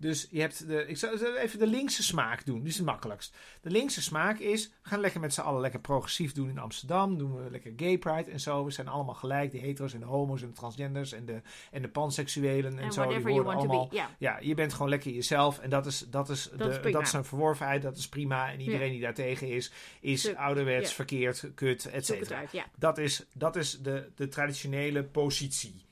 Dus 0.00 0.26
je 0.30 0.40
hebt 0.40 0.66
de. 0.68 0.86
Ik 0.86 0.96
zal 0.96 1.36
even 1.36 1.58
de 1.58 1.66
linkse 1.66 2.02
smaak 2.02 2.46
doen. 2.46 2.58
Die 2.58 2.68
is 2.68 2.76
het 2.76 2.86
makkelijkst. 2.86 3.36
De 3.60 3.70
linkse 3.70 4.02
smaak 4.02 4.38
is. 4.38 4.68
We 4.68 4.88
gaan 4.88 5.00
lekker 5.00 5.20
met 5.20 5.34
z'n 5.34 5.40
allen 5.40 5.60
lekker 5.60 5.80
progressief 5.80 6.32
doen 6.32 6.48
in 6.48 6.58
Amsterdam. 6.58 7.18
Doen 7.18 7.44
we 7.44 7.50
lekker 7.50 7.72
gay 7.76 7.98
pride 7.98 8.30
en 8.30 8.40
zo. 8.40 8.64
We 8.64 8.70
zijn 8.70 8.88
allemaal 8.88 9.14
gelijk. 9.14 9.52
De 9.52 9.58
hetero's 9.58 9.94
en 9.94 10.00
de 10.00 10.06
homo's 10.06 10.42
en 10.42 10.48
de 10.48 10.54
transgenders 10.54 11.12
en 11.12 11.24
de, 11.24 11.40
en 11.70 11.82
de 11.82 11.88
panseksuelen 11.88 12.78
en, 12.78 12.92
zo. 12.92 13.08
Die 13.08 13.40
allemaal. 13.40 13.88
be. 13.88 13.96
Ja. 13.96 14.10
Ja, 14.18 14.38
je 14.40 14.54
bent 14.54 14.72
gewoon 14.72 14.88
lekker 14.88 15.10
jezelf. 15.10 15.58
En 15.58 15.70
dat 15.70 15.86
is, 15.86 16.06
dat 16.10 16.28
is, 16.28 16.50
Dat 16.56 16.68
is 16.68 16.74
de, 16.74 16.80
prima. 16.80 16.98
dat 16.98 17.06
is 17.06 17.12
een 17.12 17.24
verworvenheid. 17.24 17.82
Dat 17.82 17.96
is 17.96 18.08
prima. 18.08 18.52
En 18.52 18.60
iedereen 18.60 18.90
die 18.90 19.00
daartegen 19.00 19.48
is, 19.48 19.72
is 20.00 20.34
ouderwets, 20.34 20.92
verkeerd, 20.92 21.50
kut, 21.54 21.84
et 21.86 22.06
cetera. 22.06 22.42
Dat 22.76 22.98
is, 22.98 23.26
dat 23.32 23.56
is 23.56 23.78
de, 23.82 24.10
de 24.14 24.28
traditionele 24.28 25.04
positie. 25.04 25.84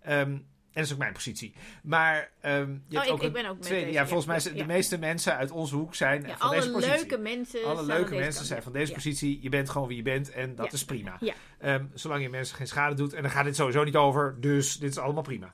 Ehm, 0.00 0.38
en 0.68 0.74
dat 0.74 0.84
is 0.84 0.92
ook 0.92 0.98
mijn 0.98 1.12
positie. 1.12 1.54
Maar 1.82 2.30
ehm, 2.40 2.70
je 2.88 2.96
hebt 2.96 3.06
ik- 3.06 3.12
ook 3.12 3.22
ik 3.22 3.32
ben 3.32 3.46
ook 3.46 3.62
deze, 3.62 3.92
ja, 3.92 4.06
volgens 4.06 4.26
mij 4.26 4.40
zijn 4.40 4.54
ja. 4.54 4.60
de 4.60 4.66
meeste 4.66 4.98
mensen 4.98 5.36
uit 5.36 5.50
onze 5.50 5.74
hoek 5.74 5.94
zijn 5.94 6.22
Ja, 6.26 6.36
van 6.36 6.48
alle 6.48 6.56
deze 6.56 6.70
positie. 6.70 6.96
leuke 6.96 7.18
mensen 7.18 7.64
Alle 7.64 7.84
leuke 7.84 8.14
mensen 8.14 8.34
kant, 8.34 8.46
zijn 8.46 8.62
van 8.62 8.72
deze 8.72 8.92
positie. 8.92 9.38
Je 9.42 9.48
bent 9.48 9.70
gewoon 9.70 9.88
wie 9.88 9.96
je 9.96 10.02
bent 10.02 10.30
en 10.30 10.54
dat 10.54 10.72
is 10.72 10.84
prima. 10.84 11.16
Ja. 11.20 11.34
Ehm, 11.58 11.84
zolang 11.94 12.22
je 12.22 12.28
mensen 12.28 12.56
geen 12.56 12.66
schade 12.66 12.94
doet. 12.94 13.12
En 13.12 13.22
dan 13.22 13.30
gaat 13.30 13.44
dit 13.44 13.56
sowieso 13.56 13.84
niet 13.84 13.96
over. 13.96 14.36
Dus 14.40 14.76
dit 14.78 14.90
is 14.90 14.98
allemaal 14.98 15.22
prima. 15.22 15.52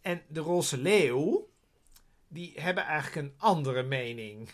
En 0.00 0.22
de 0.28 0.40
roze 0.40 0.78
leeuw, 0.78 1.48
die 2.28 2.52
hebben 2.56 2.84
eigenlijk 2.84 3.26
een 3.26 3.34
andere 3.38 3.82
mening. 3.82 4.50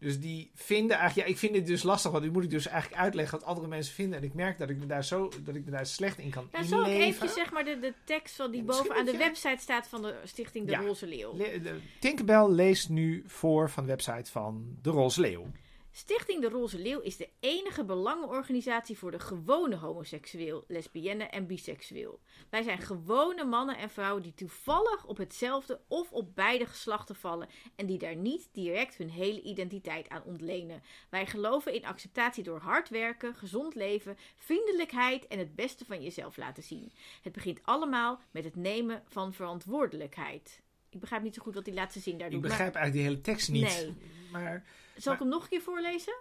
Dus 0.00 0.20
die 0.20 0.50
vinden 0.54 0.96
eigenlijk, 0.96 1.26
ja, 1.28 1.34
ik 1.34 1.38
vind 1.40 1.52
dit 1.52 1.66
dus 1.66 1.82
lastig, 1.82 2.10
want 2.10 2.24
nu 2.24 2.30
moet 2.30 2.44
ik 2.44 2.50
dus 2.50 2.66
eigenlijk 2.66 3.02
uitleggen 3.02 3.38
wat 3.38 3.48
andere 3.48 3.66
mensen 3.68 3.94
vinden. 3.94 4.18
En 4.18 4.24
ik 4.24 4.34
merk 4.34 4.58
dat 4.58 4.70
ik 4.70 4.78
me 4.78 4.86
daar 4.86 5.04
zo, 5.04 5.30
dat 5.44 5.54
ik 5.54 5.64
me 5.64 5.70
daar 5.70 5.86
slecht 5.86 6.18
in 6.18 6.30
kan 6.30 6.48
Nou, 6.52 6.64
zal 6.64 6.80
ik 6.80 6.86
inleven. 6.86 7.06
even 7.06 7.28
zeg 7.28 7.52
maar 7.52 7.64
de, 7.64 7.78
de 7.78 7.94
tekst 8.04 8.36
van 8.36 8.50
die 8.50 8.62
bovenaan 8.62 9.04
de 9.04 9.16
website 9.16 9.58
staat 9.62 9.86
van 9.88 10.02
de 10.02 10.14
Stichting 10.24 10.66
De 10.66 10.72
Ja. 10.72 10.80
Roze 10.80 11.06
Leeuw. 11.06 11.36
Le- 11.36 11.60
de- 11.62 11.78
Tinkerbell 12.00 12.48
leest 12.48 12.88
nu 12.88 13.22
voor 13.26 13.70
van 13.70 13.82
de 13.84 13.88
website 13.88 14.30
van 14.30 14.76
de 14.82 14.90
Roze 14.90 15.20
Leeuw. 15.20 15.46
Stichting 15.92 16.40
De 16.40 16.48
Roze 16.48 16.78
Leeuw 16.78 17.00
is 17.00 17.16
de 17.16 17.28
enige 17.40 17.84
belangenorganisatie 17.84 18.98
voor 18.98 19.10
de 19.10 19.18
gewone 19.18 19.76
homoseksueel, 19.76 20.64
lesbienne 20.68 21.24
en 21.24 21.46
biseksueel. 21.46 22.20
Wij 22.50 22.62
zijn 22.62 22.78
gewone 22.78 23.44
mannen 23.44 23.78
en 23.78 23.90
vrouwen 23.90 24.22
die 24.22 24.34
toevallig 24.34 25.06
op 25.06 25.16
hetzelfde 25.16 25.80
of 25.88 26.12
op 26.12 26.34
beide 26.34 26.66
geslachten 26.66 27.14
vallen 27.16 27.48
en 27.76 27.86
die 27.86 27.98
daar 27.98 28.16
niet 28.16 28.48
direct 28.52 28.96
hun 28.96 29.10
hele 29.10 29.42
identiteit 29.42 30.08
aan 30.08 30.22
ontlenen. 30.24 30.82
Wij 31.08 31.26
geloven 31.26 31.74
in 31.74 31.84
acceptatie 31.86 32.42
door 32.44 32.58
hard 32.60 32.88
werken, 32.88 33.34
gezond 33.34 33.74
leven, 33.74 34.16
vriendelijkheid 34.36 35.26
en 35.26 35.38
het 35.38 35.54
beste 35.54 35.84
van 35.84 36.02
jezelf 36.02 36.36
laten 36.36 36.62
zien. 36.62 36.92
Het 37.22 37.32
begint 37.32 37.60
allemaal 37.62 38.20
met 38.30 38.44
het 38.44 38.56
nemen 38.56 39.02
van 39.08 39.32
verantwoordelijkheid. 39.34 40.60
Ik 40.90 41.00
begrijp 41.00 41.22
niet 41.22 41.34
zo 41.34 41.42
goed 41.42 41.54
wat 41.54 41.64
die 41.64 41.74
laatste 41.74 42.00
zin 42.00 42.18
daar 42.18 42.26
Ik 42.26 42.32
doet. 42.32 42.40
maar- 42.40 42.50
begrijp 42.50 42.74
eigenlijk 42.74 43.04
die 43.06 43.14
hele 43.14 43.20
tekst 43.36 43.50
niet. 43.50 43.62
Nee. 43.62 43.94
Maar 44.32 44.64
Zal 44.96 45.12
ik 45.12 45.18
hem 45.18 45.28
nog 45.28 45.42
een 45.42 45.48
keer 45.48 45.60
voorlezen? 45.62 46.14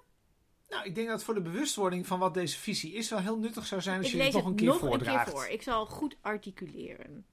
nou, 0.69 0.85
ik 0.85 0.95
denk 0.95 1.07
dat 1.07 1.23
voor 1.23 1.33
de 1.33 1.41
bewustwording 1.41 2.07
van 2.07 2.19
wat 2.19 2.33
deze 2.33 2.57
visie 2.57 2.93
is 2.93 3.09
wel 3.09 3.19
heel 3.19 3.37
nuttig 3.37 3.65
zou 3.65 3.81
zijn 3.81 3.97
als 3.97 4.07
Ik 4.07 4.13
je 4.13 4.23
het 4.23 4.33
nog 4.33 4.45
een 4.45 4.55
keer 4.55 4.67
nog 4.67 4.77
voordraagt. 4.79 5.27
een 5.27 5.33
keer 5.33 5.41
voor. 5.43 5.51
Ik 5.51 5.61
zal 5.61 5.85
goed 5.85 6.17
articuleren. 6.21 7.25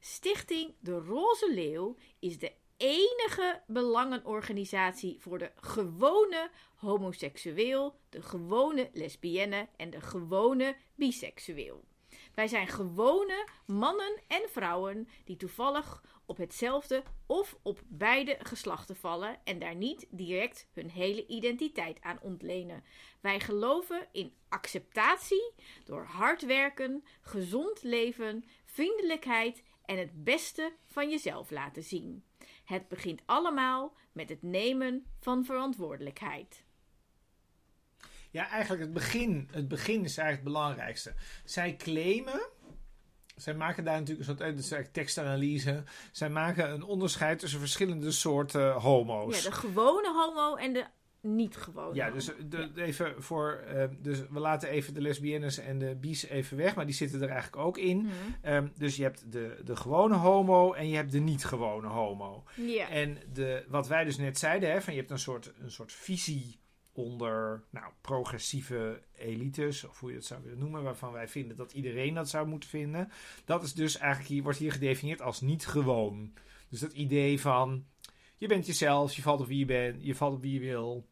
Stichting 0.00 0.74
De 0.80 0.98
Roze 0.98 1.52
Leeuw 1.54 1.96
is 2.18 2.38
de 2.38 2.52
enige 2.76 3.62
belangenorganisatie 3.66 5.16
voor 5.20 5.38
de 5.38 5.50
gewone 5.60 6.50
homoseksueel, 6.76 7.98
de 8.08 8.22
gewone 8.22 8.90
lesbienne 8.92 9.68
en 9.76 9.90
de 9.90 10.00
gewone 10.00 10.76
biseksueel. 10.94 11.84
Wij 12.34 12.48
zijn 12.48 12.68
gewone 12.68 13.48
mannen 13.66 14.20
en 14.26 14.42
vrouwen 14.50 15.08
die 15.24 15.36
toevallig 15.36 16.02
op 16.30 16.36
hetzelfde 16.36 17.02
of 17.26 17.58
op 17.62 17.82
beide 17.88 18.36
geslachten 18.42 18.96
vallen 18.96 19.38
en 19.44 19.58
daar 19.58 19.74
niet 19.74 20.06
direct 20.10 20.68
hun 20.72 20.90
hele 20.90 21.26
identiteit 21.26 22.00
aan 22.00 22.18
ontlenen. 22.22 22.84
Wij 23.20 23.40
geloven 23.40 24.08
in 24.12 24.32
acceptatie 24.48 25.52
door 25.84 26.04
hard 26.04 26.46
werken, 26.46 27.04
gezond 27.20 27.82
leven, 27.82 28.44
vriendelijkheid 28.64 29.62
en 29.84 29.98
het 29.98 30.24
beste 30.24 30.72
van 30.86 31.10
jezelf 31.10 31.50
laten 31.50 31.82
zien. 31.82 32.24
Het 32.64 32.88
begint 32.88 33.20
allemaal 33.26 33.96
met 34.12 34.28
het 34.28 34.42
nemen 34.42 35.06
van 35.18 35.44
verantwoordelijkheid. 35.44 36.64
Ja, 38.30 38.48
eigenlijk 38.48 38.82
het 38.82 38.92
begin, 38.92 39.48
het 39.52 39.68
begin 39.68 40.04
is 40.04 40.16
eigenlijk 40.16 40.30
het 40.30 40.42
belangrijkste. 40.42 41.14
Zij 41.44 41.76
claimen, 41.76 42.48
zij 43.40 43.54
maken 43.54 43.84
daar 43.84 43.98
natuurlijk 43.98 44.28
een 44.28 44.36
soort, 44.36 44.48
eh, 44.50 44.56
dus 44.56 44.90
tekstanalyse, 44.92 45.82
zij 46.12 46.30
maken 46.30 46.70
een 46.70 46.82
onderscheid 46.82 47.38
tussen 47.38 47.58
verschillende 47.60 48.10
soorten 48.10 48.72
homo's. 48.72 49.42
Ja, 49.42 49.50
de 49.50 49.56
gewone 49.56 50.12
homo 50.14 50.56
en 50.56 50.72
de 50.72 50.84
niet 51.22 51.56
gewone. 51.56 51.94
Ja, 51.94 52.10
dus 52.10 52.30
de, 52.48 52.70
even 52.74 53.22
voor. 53.22 53.52
eh, 53.52 53.84
dus 53.98 54.18
we 54.30 54.40
laten 54.40 54.68
even 54.68 54.94
de 54.94 55.00
lesbiennes 55.00 55.58
en 55.58 55.78
de 55.78 55.96
bi's 55.96 56.22
even 56.22 56.56
weg, 56.56 56.74
maar 56.74 56.86
die 56.86 56.94
zitten 56.94 57.22
er 57.22 57.28
eigenlijk 57.28 57.62
ook 57.62 57.78
in. 57.78 57.96
Mhm. 57.98 58.12
Ehm, 58.42 58.68
dus 58.76 58.96
je 58.96 59.02
hebt 59.02 59.32
de, 59.32 59.60
de 59.64 59.76
gewone 59.76 60.14
homo 60.14 60.72
en 60.72 60.88
je 60.88 60.96
hebt 60.96 61.12
de 61.12 61.18
niet 61.18 61.44
gewone 61.44 61.88
homo. 61.88 62.44
Ja. 62.54 62.88
En 62.88 63.18
de, 63.32 63.64
wat 63.68 63.88
wij 63.88 64.04
dus 64.04 64.16
net 64.18 64.38
zeiden, 64.38 64.70
hè, 64.70 64.80
van 64.82 64.92
je 64.92 64.98
hebt 64.98 65.10
een 65.12 65.18
soort, 65.18 65.52
een 65.62 65.70
soort 65.70 65.92
visie 65.92 66.59
onder 66.92 67.62
nou, 67.70 67.92
progressieve 68.00 69.02
elites, 69.16 69.84
of 69.84 70.00
hoe 70.00 70.10
je 70.10 70.16
het 70.16 70.24
zou 70.24 70.42
willen 70.42 70.58
noemen, 70.58 70.82
waarvan 70.82 71.12
wij 71.12 71.28
vinden 71.28 71.56
dat 71.56 71.72
iedereen 71.72 72.14
dat 72.14 72.28
zou 72.28 72.46
moeten 72.46 72.68
vinden. 72.68 73.10
Dat 73.44 73.62
is 73.62 73.74
dus 73.74 73.96
eigenlijk 73.98 74.30
hier, 74.32 74.42
wordt 74.42 74.58
hier 74.58 74.72
gedefinieerd 74.72 75.22
als 75.22 75.40
niet 75.40 75.66
gewoon. 75.66 76.32
Dus 76.68 76.80
dat 76.80 76.92
idee 76.92 77.40
van 77.40 77.84
je 78.36 78.46
bent 78.48 78.66
jezelf, 78.66 79.14
je 79.16 79.22
valt 79.22 79.40
op 79.40 79.46
wie 79.46 79.58
je 79.58 79.64
bent, 79.64 80.04
je 80.04 80.14
valt 80.14 80.34
op 80.34 80.42
wie 80.42 80.52
je 80.52 80.60
wil. 80.60 81.06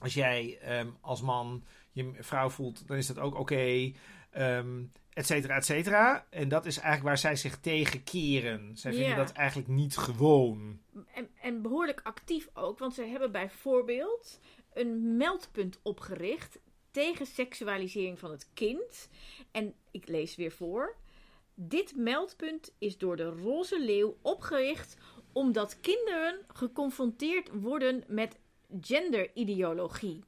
Als 0.00 0.14
jij 0.14 0.58
ehm, 0.60 0.88
als 1.00 1.20
man 1.22 1.64
je 1.92 2.12
vrouw 2.18 2.48
voelt, 2.50 2.86
dan 2.88 2.96
is 2.96 3.06
dat 3.06 3.18
ook 3.18 3.34
oké. 3.38 3.92
ehm, 4.30 4.82
et 5.12 5.26
cetera, 5.26 5.56
et 5.56 5.64
cetera. 5.64 6.26
En 6.30 6.48
dat 6.48 6.66
is 6.66 6.76
eigenlijk 6.76 7.06
waar 7.08 7.18
zij 7.18 7.36
zich 7.36 7.58
tegen 7.60 8.02
keren. 8.04 8.76
Zij 8.76 8.92
vinden 8.92 9.10
Ja. 9.10 9.16
dat 9.16 9.32
eigenlijk 9.32 9.68
niet 9.68 9.96
gewoon. 9.96 10.80
En, 11.14 11.28
en 11.40 11.62
behoorlijk 11.62 12.00
actief 12.02 12.48
ook, 12.54 12.78
want 12.78 12.94
ze 12.94 13.02
hebben 13.04 13.32
bijvoorbeeld 13.32 14.40
een 14.74 15.16
meldpunt 15.16 15.78
opgericht 15.82 16.58
tegen 16.90 17.26
seksualisering 17.26 18.18
van 18.18 18.30
het 18.30 18.50
kind. 18.54 19.08
En 19.50 19.74
ik 19.90 20.08
lees 20.08 20.36
weer 20.36 20.52
voor. 20.52 20.96
Dit 21.54 21.96
meldpunt 21.96 22.74
is 22.78 22.98
door 22.98 23.16
de 23.16 23.28
Roze 23.28 23.80
Leeuw 23.80 24.16
opgericht 24.22 24.96
omdat 25.32 25.80
kinderen 25.80 26.38
geconfronteerd 26.52 27.50
worden 27.52 28.04
met 28.06 28.38
genderideologie. 28.80 30.24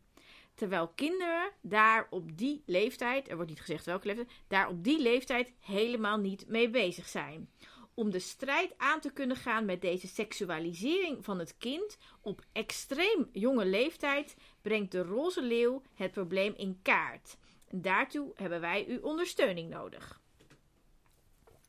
Terwijl 0.55 0.89
kinderen 0.89 1.51
daar 1.61 2.07
op 2.11 2.39
die 2.39 2.63
leeftijd, 2.67 3.29
er 3.29 3.35
wordt 3.35 3.51
niet 3.51 3.61
gezegd 3.61 3.85
welke 3.85 4.07
leeftijd, 4.07 4.31
daar 4.49 4.69
op 4.69 4.85
die 4.85 5.01
leeftijd 5.01 5.53
helemaal 5.61 6.19
niet 6.19 6.49
mee 6.49 6.71
bezig 6.71 7.09
zijn. 7.09 7.51
Om 7.95 8.11
de 8.11 8.19
strijd 8.19 8.75
aan 8.77 9.01
te 9.01 9.13
kunnen 9.13 9.37
gaan 9.37 9.65
met 9.65 9.81
deze 9.81 10.07
seksualisering 10.07 11.25
van 11.25 11.39
het 11.39 11.57
kind 11.59 11.99
op 12.21 12.45
extreem 12.53 13.29
jonge 13.33 13.65
leeftijd, 13.67 14.37
brengt 14.63 14.93
de 14.93 15.03
Roze 15.03 15.43
Leeuw 15.43 15.83
het 15.95 16.11
probleem 16.13 16.55
in 16.57 16.79
kaart. 16.83 17.37
En 17.69 17.83
daartoe 17.83 18.33
hebben 18.35 18.61
wij 18.61 18.85
uw 18.89 19.01
ondersteuning 19.01 19.71
nodig. 19.71 20.23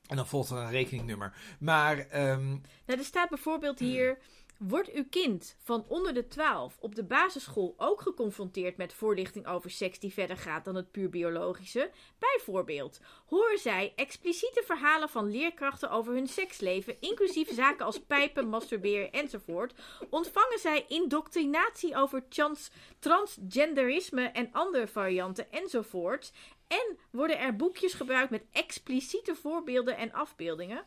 En 0.07 0.15
dan 0.15 0.27
volgt 0.27 0.49
er 0.49 0.57
een 0.57 0.69
rekeningnummer. 0.69 1.33
Maar 1.59 1.97
ehm, 1.97 2.47
Nou, 2.49 2.99
er 2.99 3.03
staat 3.03 3.29
bijvoorbeeld 3.29 3.79
hier. 3.79 4.17
Wordt 4.57 4.91
uw 4.91 5.05
kind 5.09 5.55
van 5.59 5.85
onder 5.87 6.13
de 6.13 6.27
12 6.27 6.77
op 6.79 6.95
de 6.95 7.03
basisschool 7.03 7.73
ook 7.77 8.01
geconfronteerd 8.01 8.77
met 8.77 8.93
voorlichting 8.93 9.47
over 9.47 9.69
seks 9.71 9.99
die 9.99 10.13
verder 10.13 10.37
gaat 10.37 10.65
dan 10.65 10.75
het 10.75 10.91
puur 10.91 11.09
biologische? 11.09 11.91
Bijvoorbeeld, 12.19 12.99
horen 13.25 13.57
zij 13.57 13.93
expliciete 13.95 14.63
verhalen 14.65 15.09
van 15.09 15.31
leerkrachten 15.31 15.89
over 15.89 16.13
hun 16.13 16.27
seksleven, 16.27 16.97
inclusief 16.99 17.53
zaken 17.53 17.85
als 17.85 17.99
pijpen, 17.99 18.47
masturberen 18.47 19.11
enzovoort? 19.11 19.73
Ontvangen 20.09 20.59
zij 20.59 20.85
indoctrinatie 20.87 21.95
over 21.95 22.27
trans 22.27 22.71
transgenderisme 22.99 24.23
en 24.23 24.49
andere 24.51 24.87
varianten 24.87 25.51
enzovoort? 25.51 26.31
En 26.67 26.97
worden 27.11 27.39
er 27.39 27.55
boekjes 27.55 27.93
gebruikt 27.93 28.29
met 28.29 28.45
expliciete 28.51 29.35
voorbeelden 29.35 29.97
en 29.97 30.13
afbeeldingen? 30.13 30.85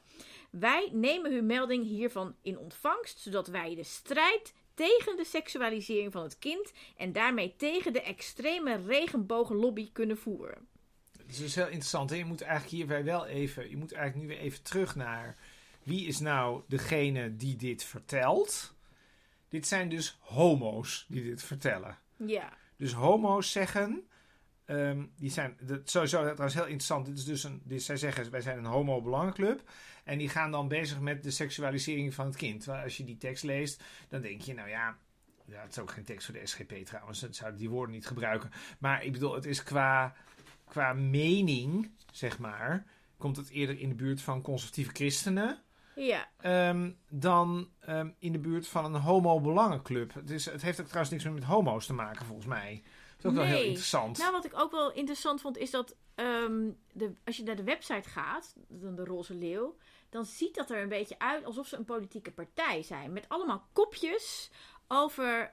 Wij 0.50 0.88
nemen 0.92 1.32
uw 1.32 1.42
melding 1.42 1.84
hiervan 1.84 2.34
in 2.42 2.58
ontvangst, 2.58 3.18
zodat 3.18 3.46
wij 3.46 3.74
de 3.74 3.82
strijd 3.84 4.54
tegen 4.74 5.16
de 5.16 5.24
seksualisering 5.24 6.12
van 6.12 6.22
het 6.22 6.38
kind 6.38 6.72
en 6.96 7.12
daarmee 7.12 7.54
tegen 7.56 7.92
de 7.92 8.02
extreme 8.02 8.76
regenbogenlobby 8.86 9.92
kunnen 9.92 10.18
voeren. 10.18 10.68
het 11.12 11.30
is 11.30 11.38
dus 11.38 11.54
heel 11.54 11.64
interessant. 11.66 12.10
Hè? 12.10 12.16
Je 12.16 12.24
moet 12.24 12.40
eigenlijk 12.42 12.72
hierbij 12.72 13.04
wel 13.04 13.26
even... 13.26 13.70
Je 13.70 13.76
moet 13.76 13.92
eigenlijk 13.92 14.28
nu 14.28 14.34
weer 14.34 14.44
even 14.44 14.62
terug 14.62 14.96
naar... 14.96 15.36
Wie 15.82 16.06
is 16.06 16.18
nou 16.18 16.62
degene 16.66 17.36
die 17.36 17.56
dit 17.56 17.84
vertelt? 17.84 18.74
Dit 19.48 19.66
zijn 19.66 19.88
dus 19.88 20.18
homo's 20.20 21.04
die 21.08 21.22
dit 21.22 21.42
vertellen. 21.42 21.98
Ja, 22.16 22.52
Dus 22.76 22.92
homo's 22.92 23.52
zeggen... 23.52 24.08
ehm, 24.64 25.06
die 25.16 25.30
zijn 25.30 25.56
dat, 25.60 25.90
sowieso 25.90 26.18
trouwens 26.20 26.54
heel 26.54 26.62
interessant. 26.62 27.06
Dit 27.06 27.18
is 27.18 27.24
dus 27.24 27.44
een, 27.44 27.62
dit, 27.64 27.82
zij 27.82 27.96
zeggen 27.96 28.30
wij 28.30 28.40
zijn 28.40 28.58
een 28.58 28.64
homo-belangenclub. 28.64 29.70
En 30.08 30.18
die 30.18 30.28
gaan 30.28 30.50
dan 30.50 30.68
bezig 30.68 31.00
met 31.00 31.22
de 31.22 31.30
seksualisering 31.30 32.14
van 32.14 32.26
het 32.26 32.36
kind. 32.36 32.60
Terwijl 32.60 32.84
als 32.84 32.96
je 32.96 33.04
die 33.04 33.16
tekst 33.16 33.42
leest, 33.44 33.82
dan 34.08 34.20
denk 34.20 34.40
je, 34.40 34.54
nou 34.54 34.68
ja. 34.68 34.96
Ja, 35.44 35.62
het 35.62 35.70
is 35.70 35.78
ook 35.78 35.90
geen 35.90 36.04
tekst 36.04 36.24
voor 36.26 36.34
de 36.34 36.46
SGP 36.46 36.72
trouwens. 36.84 37.20
Dat 37.20 37.36
zouden 37.36 37.60
die 37.60 37.70
woorden 37.70 37.94
niet 37.94 38.06
gebruiken. 38.06 38.50
Maar 38.78 39.04
ik 39.04 39.12
bedoel, 39.12 39.34
het 39.34 39.44
is 39.44 39.62
qua, 39.62 40.14
qua 40.64 40.92
mening, 40.92 41.90
zeg 42.12 42.38
maar. 42.38 42.84
Komt 43.16 43.36
het 43.36 43.50
eerder 43.50 43.78
in 43.78 43.88
de 43.88 43.94
buurt 43.94 44.20
van 44.20 44.42
conservatieve 44.42 44.90
christenen. 44.92 45.62
ja. 45.94 46.28
ehm, 46.40 46.90
dan 47.08 47.68
ehm, 47.80 48.10
in 48.18 48.32
de 48.32 48.38
buurt 48.38 48.68
van 48.68 48.84
een 48.84 49.00
homo-belangenclub. 49.00 50.14
Het, 50.14 50.30
is, 50.30 50.44
het 50.44 50.62
heeft 50.62 50.80
ook 50.80 50.86
trouwens 50.86 51.12
niks 51.12 51.24
meer 51.24 51.34
met 51.34 51.44
homo's 51.44 51.86
te 51.86 51.94
maken, 51.94 52.26
volgens 52.26 52.46
mij. 52.46 52.82
Dat 53.22 53.32
is 53.32 53.38
ook 53.38 53.44
wel 53.44 53.44
heel 53.44 53.58
Nee. 53.58 53.66
interessant. 53.68 54.18
Nou, 54.18 54.32
wat 54.32 54.44
ik 54.44 54.58
ook 54.60 54.70
wel 54.70 54.92
interessant 54.92 55.40
vond, 55.40 55.56
is 55.56 55.70
dat 55.70 55.96
ehm, 56.14 56.70
de, 56.92 57.12
als 57.24 57.36
je 57.36 57.42
naar 57.42 57.56
de 57.56 57.62
website 57.64 58.08
gaat, 58.08 58.54
dan 58.68 58.94
de 58.94 59.04
Roze 59.04 59.34
Leeuw, 59.34 59.76
dan 60.10 60.24
ziet 60.24 60.54
dat 60.54 60.70
er 60.70 60.82
een 60.82 60.88
beetje 60.88 61.18
uit 61.18 61.44
alsof 61.44 61.66
ze 61.66 61.76
een 61.76 61.84
politieke 61.84 62.30
partij 62.32 62.82
zijn. 62.82 63.12
Met 63.12 63.28
allemaal 63.28 63.68
kopjes 63.72 64.50
over 64.88 65.52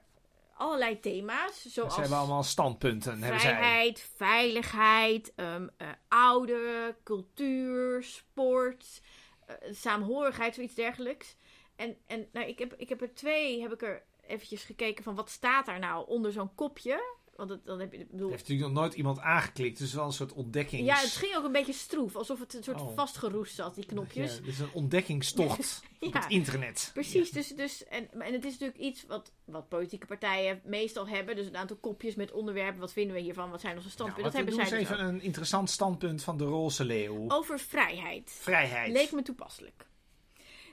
allerlei 0.54 1.00
thema's. 1.00 1.62
Ze 1.62 1.70
Zoals 1.70 1.96
hebben 1.96 2.18
allemaal 2.18 2.44
standpunten, 2.44 3.22
hebben 3.22 3.40
zij. 3.40 3.56
vrijheid, 3.56 4.10
veiligheid, 4.16 5.34
ehm, 5.36 5.68
eh, 5.78 5.88
ouderen, 6.08 6.96
cultuur, 7.04 8.04
sport, 8.04 9.02
eh, 9.46 9.56
saamhorigheid, 9.74 10.56
zoiets 10.56 10.74
dergelijks. 10.76 11.36
En, 11.76 11.98
en 12.08 12.30
nou, 12.32 12.48
ik, 12.48 12.60
heb, 12.60 12.74
ik 12.74 12.90
heb 12.90 13.02
er 13.02 13.14
twee, 13.14 13.62
heb 13.62 13.74
ik 13.74 13.82
er 13.82 14.04
eventjes 14.28 14.64
gekeken 14.64 15.04
van 15.04 15.16
wat 15.16 15.30
staat 15.30 15.66
daar 15.66 15.80
nou 15.80 16.08
onder 16.08 16.32
zo'n 16.32 16.56
kopje. 16.56 17.14
Want 17.36 17.50
het, 17.50 17.66
dan 17.66 17.80
heb 17.80 17.94
je, 17.94 18.06
bedoel, 18.12 18.30
heeft 18.30 18.42
natuurlijk 18.42 18.70
nog 18.70 18.80
nooit 18.82 18.94
iemand 18.94 19.20
aangeklikt. 19.20 19.78
Dus 19.78 19.94
wel 19.94 20.06
een 20.06 20.14
soort 20.14 20.34
ontdekkings... 20.34 20.86
ja, 20.86 20.96
het 20.98 21.12
ging 21.12 21.36
ook 21.36 21.44
een 21.44 21.52
beetje 21.52 21.74
stroef, 21.74 22.16
alsof 22.16 22.40
het 22.40 22.54
een 22.54 22.64
soort 22.64 22.82
Oh. 22.82 22.96
vastgeroest 22.96 23.56
zat, 23.56 23.76
die 23.76 23.86
knopjes. 23.86 24.40
Ja, 24.44 24.48
is 24.48 24.60
een 24.60 24.72
ontdekkingstocht 24.74 25.82
op 26.00 26.14
het 26.14 26.26
internet. 26.28 26.90
Precies, 26.94 27.32
dus, 27.32 27.48
dus 27.48 27.84
en, 27.86 28.10
en 28.12 28.34
het 28.34 28.46
is 28.46 28.52
natuurlijk 28.52 28.80
iets 28.80 29.06
wat, 29.06 29.32
wat 29.46 29.70
politieke 29.70 30.06
partijen 30.06 30.62
meestal 30.64 31.08
hebben. 31.08 31.36
Dus 31.36 31.48
een 31.48 31.58
aantal 31.58 31.78
kopjes 31.78 32.16
met 32.16 32.32
onderwerpen. 32.32 32.80
Wat 32.80 32.94
vinden 32.94 33.16
we 33.16 33.22
hiervan? 33.22 33.50
Wat 33.50 33.62
zijn 33.62 33.76
onze 33.76 33.88
Nou, 33.88 34.00
standpunten? 34.00 34.32
wat, 34.34 34.46
dat 34.46 34.54
hebben 34.54 34.68
zij 34.68 34.80
dus 34.80 34.90
even 34.90 35.06
een 35.06 35.22
interessant 35.22 35.70
standpunt 35.70 36.24
van 36.24 36.38
de 36.38 36.44
Roze 36.44 36.86
Leeuw. 36.86 37.26
Over 37.28 37.60
vrijheid. 37.60 38.38
Vrijheid. 38.42 38.92
Leek 38.92 39.12
me 39.12 39.22
toepasselijk. 39.22 39.86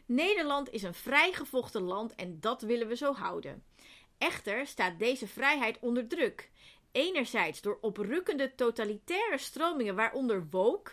Nederland 0.07 0.71
is 0.71 0.83
een 0.83 0.95
vrijgevochten 0.95 1.83
land 1.83 2.15
en 2.15 2.41
dat 2.41 2.63
willen 2.63 2.89
we 2.89 2.97
zo 2.97 3.15
houden. 3.15 3.63
Echter 4.19 4.67
staat 4.67 4.99
deze 4.99 5.27
vrijheid 5.27 5.79
onder 5.81 6.09
druk. 6.09 6.51
Enerzijds 6.93 7.61
door 7.61 7.79
oprukkende 7.81 8.55
totalitaire 8.55 9.39
stromingen, 9.39 9.95
waaronder 9.95 10.47
woke. 10.51 10.91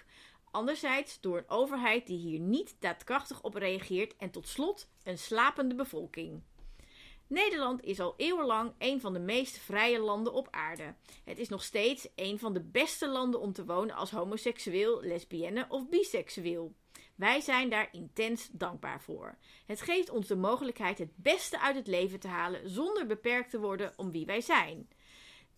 Anderzijds 0.51 1.21
door 1.21 1.37
een 1.37 1.49
overheid 1.49 2.07
die 2.07 2.17
hier 2.17 2.39
niet 2.39 2.75
daadkrachtig 2.79 3.41
op 3.41 3.53
reageert. 3.53 4.15
En 4.17 4.31
tot 4.31 4.47
slot 4.47 4.87
een 5.03 5.17
slapende 5.17 5.75
bevolking. 5.75 6.41
Nederland 7.27 7.83
is 7.83 7.99
al 7.99 8.13
eeuwenlang 8.17 8.73
een 8.77 9.01
van 9.01 9.13
de 9.13 9.19
meest 9.19 9.57
vrije 9.57 9.99
landen 9.99 10.33
op 10.33 10.47
aarde. 10.51 10.93
Het 11.23 11.39
is 11.39 11.49
nog 11.49 11.63
steeds 11.63 12.07
een 12.15 12.39
van 12.39 12.53
de 12.53 12.61
beste 12.61 13.07
landen 13.07 13.39
om 13.39 13.53
te 13.53 13.65
wonen 13.65 13.95
als 13.95 14.11
homoseksueel, 14.11 15.01
lesbienne 15.01 15.65
of 15.69 15.89
biseksueel. 15.89 16.73
Wij 17.15 17.41
zijn 17.41 17.69
daar 17.69 17.89
intens 17.91 18.49
dankbaar 18.51 19.01
voor. 19.01 19.37
Het 19.65 19.81
geeft 19.81 20.09
ons 20.09 20.27
de 20.27 20.35
mogelijkheid 20.35 20.97
het 20.97 21.11
beste 21.15 21.59
uit 21.59 21.75
het 21.75 21.87
leven 21.87 22.19
te 22.19 22.27
halen 22.27 22.69
zonder 22.69 23.05
beperkt 23.05 23.49
te 23.49 23.59
worden 23.59 23.93
om 23.95 24.11
wie 24.11 24.25
wij 24.25 24.41
zijn. 24.41 24.87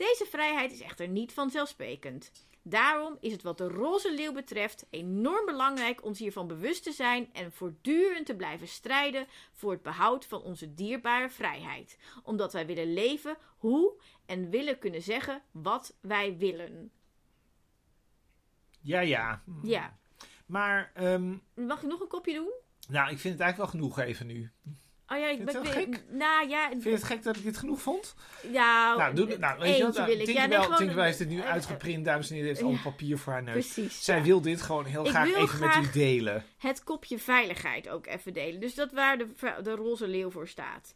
Deze 0.10 0.26
vrijheid 0.30 0.72
is 0.72 0.82
echter 0.82 1.08
niet 1.08 1.34
vanzelfsprekend. 1.34 2.32
Daarom 2.62 3.18
is 3.20 3.32
het 3.32 3.42
wat 3.42 3.58
de 3.58 3.68
roze 3.68 4.14
leeuw 4.14 4.34
betreft 4.34 4.86
enorm 4.90 5.46
belangrijk 5.46 6.04
ons 6.04 6.20
hiervan 6.20 6.48
bewust 6.48 6.84
te 6.84 6.92
zijn 6.92 7.34
en 7.34 7.52
voortdurend 7.52 8.26
te 8.26 8.36
blijven 8.36 8.68
strijden 8.68 9.28
voor 9.52 9.72
het 9.72 9.82
behoud 9.82 10.26
van 10.26 10.42
onze 10.42 10.74
dierbare 10.74 11.30
vrijheid. 11.30 11.98
Omdat 12.24 12.54
wij 12.54 12.66
willen 12.66 12.94
leven 12.94 13.38
hoe 13.58 14.02
en 14.26 14.50
willen 14.50 14.80
kunnen 14.80 15.02
zeggen 15.02 15.42
wat 15.52 15.98
wij 16.02 16.38
willen. 16.38 16.92
Ja, 18.80 19.00
ja. 19.00 19.44
Ja. 19.64 19.98
Maar, 20.46 20.92
ehm, 20.94 21.38
Mag 21.54 21.82
ik 21.82 21.90
nog 21.90 22.00
een 22.00 22.08
kopje 22.08 22.34
doen? 22.34 22.52
nou, 22.90 23.12
ik 23.12 23.20
vind 23.20 23.34
het 23.34 23.42
eigenlijk 23.44 23.58
wel 23.58 23.82
genoeg 23.82 24.00
even 24.00 24.28
nu. 24.28 24.52
Oh 25.12 25.18
ja, 25.18 25.28
ik 25.28 25.38
Vind 25.38 25.52
je 25.52 25.54
ben 25.54 25.64
weer- 25.64 25.74
gek? 25.74 26.04
Nou 26.10 26.50
ja, 26.50 26.70
Vind 26.70 26.84
je 26.84 26.90
het 26.90 27.04
gek 27.04 27.24
dat 27.24 27.36
ik 27.36 27.44
dit 27.44 27.58
genoeg 27.58 27.82
vond? 27.82 28.16
ja 28.52 28.96
nou, 28.96 29.16
doe, 29.16 29.38
nou, 29.38 29.60
weet 29.60 29.78
je 29.78 29.84
wat? 29.84 29.98
eentje 29.98 30.06
wil 30.16 30.20
ik. 30.20 30.28
Ja, 30.28 30.34
nee, 30.34 30.36
Tinkerbell, 30.36 30.62
gewoon- 30.62 30.78
Tinkerbell 30.78 31.06
heeft 31.06 31.18
dit 31.18 31.30
nu 31.30 31.40
eh, 31.40 31.50
uitgeprint, 31.50 32.06
dames 32.06 32.28
en 32.30 32.34
heren. 32.36 32.50
Heeft 32.50 32.62
al 32.64 32.72
ja. 32.72 32.78
papier 32.84 33.18
voor 33.18 33.34
haar 33.34 33.44
neus. 33.44 33.74
Precies. 33.74 34.04
Zij 34.04 34.18
ja. 34.18 34.24
wil 34.24 34.42
dit 34.42 34.62
gewoon 34.62 34.86
heel 34.86 35.04
Ik 35.06 35.10
graag 35.10 35.26
wil 35.28 35.36
even 35.36 35.60
met 35.60 35.70
graag- 35.70 35.88
u 35.96 36.00
delen. 36.00 36.46
het 36.58 36.84
kopje 36.84 37.20
veiligheid 37.20 37.90
ook 37.90 38.08
even 38.08 38.34
delen. 38.34 38.60
Dus 38.60 38.76
dat 38.76 38.92
waar 38.92 39.18
de, 39.18 39.28
v- 39.36 39.62
de 39.64 39.72
roze 39.76 40.08
leeuw 40.08 40.30
voor 40.32 40.48
staat. 40.48 40.96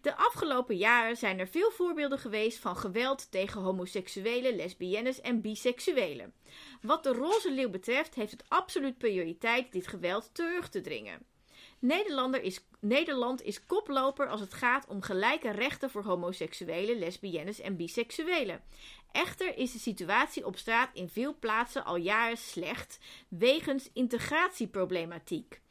De 0.00 0.16
afgelopen 0.16 0.76
jaren 0.76 1.16
zijn 1.16 1.38
er 1.38 1.48
veel 1.48 1.70
voorbeelden 1.70 2.18
geweest 2.18 2.58
van 2.58 2.76
geweld 2.76 3.30
tegen 3.30 3.60
homoseksuelen, 3.60 4.56
lesbiennes 4.56 5.20
en 5.20 5.40
biseksuelen. 5.40 6.32
Wat 6.82 7.02
de 7.02 7.12
roze 7.12 7.52
leeuw 7.52 7.70
betreft 7.70 8.14
heeft 8.14 8.30
het 8.30 8.44
absoluut 8.48 8.98
prioriteit 8.98 9.72
dit 9.72 9.86
geweld 9.86 10.30
terug 10.32 10.68
te 10.68 10.80
dringen. 10.80 11.18
Nederlander 11.82 12.42
is, 12.42 12.60
Nederland 12.80 13.42
is 13.42 13.66
koploper 13.66 14.28
als 14.28 14.40
het 14.40 14.54
gaat 14.54 14.86
om 14.86 15.02
gelijke 15.02 15.50
rechten 15.50 15.90
voor 15.90 16.02
homoseksuelen, 16.02 16.98
lesbiennes 16.98 17.60
en 17.60 17.76
biseksuelen. 17.76 18.62
Echter 19.12 19.58
is 19.58 19.72
de 19.72 19.78
situatie 19.78 20.46
op 20.46 20.56
straat 20.56 20.90
in 20.92 21.08
veel 21.08 21.36
plaatsen 21.38 21.84
al 21.84 21.96
jaren 21.96 22.36
slecht 22.36 22.98
wegens 23.28 23.90
integratieproblematiek. 23.92 25.61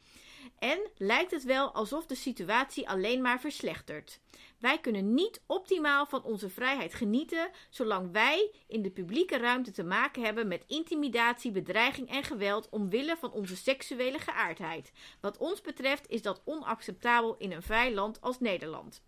En 0.62 0.90
lijkt 0.96 1.30
het 1.30 1.44
wel 1.44 1.72
alsof 1.72 2.06
de 2.06 2.14
situatie 2.14 2.88
alleen 2.88 3.22
maar 3.22 3.40
verslechtert. 3.40 4.20
Wij 4.58 4.78
kunnen 4.78 5.14
niet 5.14 5.42
optimaal 5.46 6.06
van 6.06 6.22
onze 6.22 6.48
vrijheid 6.48 6.94
genieten 6.94 7.50
zolang 7.70 8.12
wij 8.12 8.50
in 8.66 8.82
de 8.82 8.90
publieke 8.90 9.38
ruimte 9.38 9.70
te 9.70 9.84
maken 9.84 10.22
hebben 10.22 10.48
met 10.48 10.64
intimidatie, 10.66 11.50
bedreiging 11.50 12.08
en 12.08 12.22
geweld 12.22 12.68
omwille 12.68 13.16
van 13.16 13.32
onze 13.32 13.56
seksuele 13.56 14.18
geaardheid. 14.18 14.92
Wat 15.20 15.38
ons 15.38 15.60
betreft 15.60 16.08
is 16.08 16.22
dat 16.22 16.42
onacceptabel 16.44 17.36
in 17.38 17.52
een 17.52 17.62
vrij 17.62 17.94
land 17.94 18.20
als 18.20 18.40
Nederland. 18.40 19.02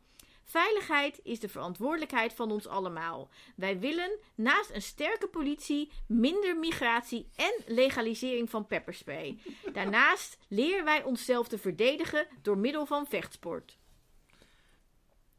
Veiligheid 0.44 1.20
is 1.22 1.40
de 1.40 1.48
verantwoordelijkheid 1.48 2.32
van 2.32 2.50
ons 2.50 2.66
allemaal. 2.66 3.28
Wij 3.56 3.78
willen 3.78 4.18
naast 4.34 4.70
een 4.70 4.82
sterke 4.82 5.28
politie 5.28 5.90
minder 6.06 6.56
migratie 6.56 7.28
en 7.34 7.62
legalisering 7.66 8.50
van 8.50 8.66
pepperspray. 8.66 9.38
Daarnaast 9.72 10.38
leren 10.48 10.84
wij 10.84 11.02
onszelf 11.02 11.48
te 11.48 11.58
verdedigen 11.58 12.26
door 12.42 12.58
middel 12.58 12.86
van 12.86 13.06
vechtsport. 13.06 13.78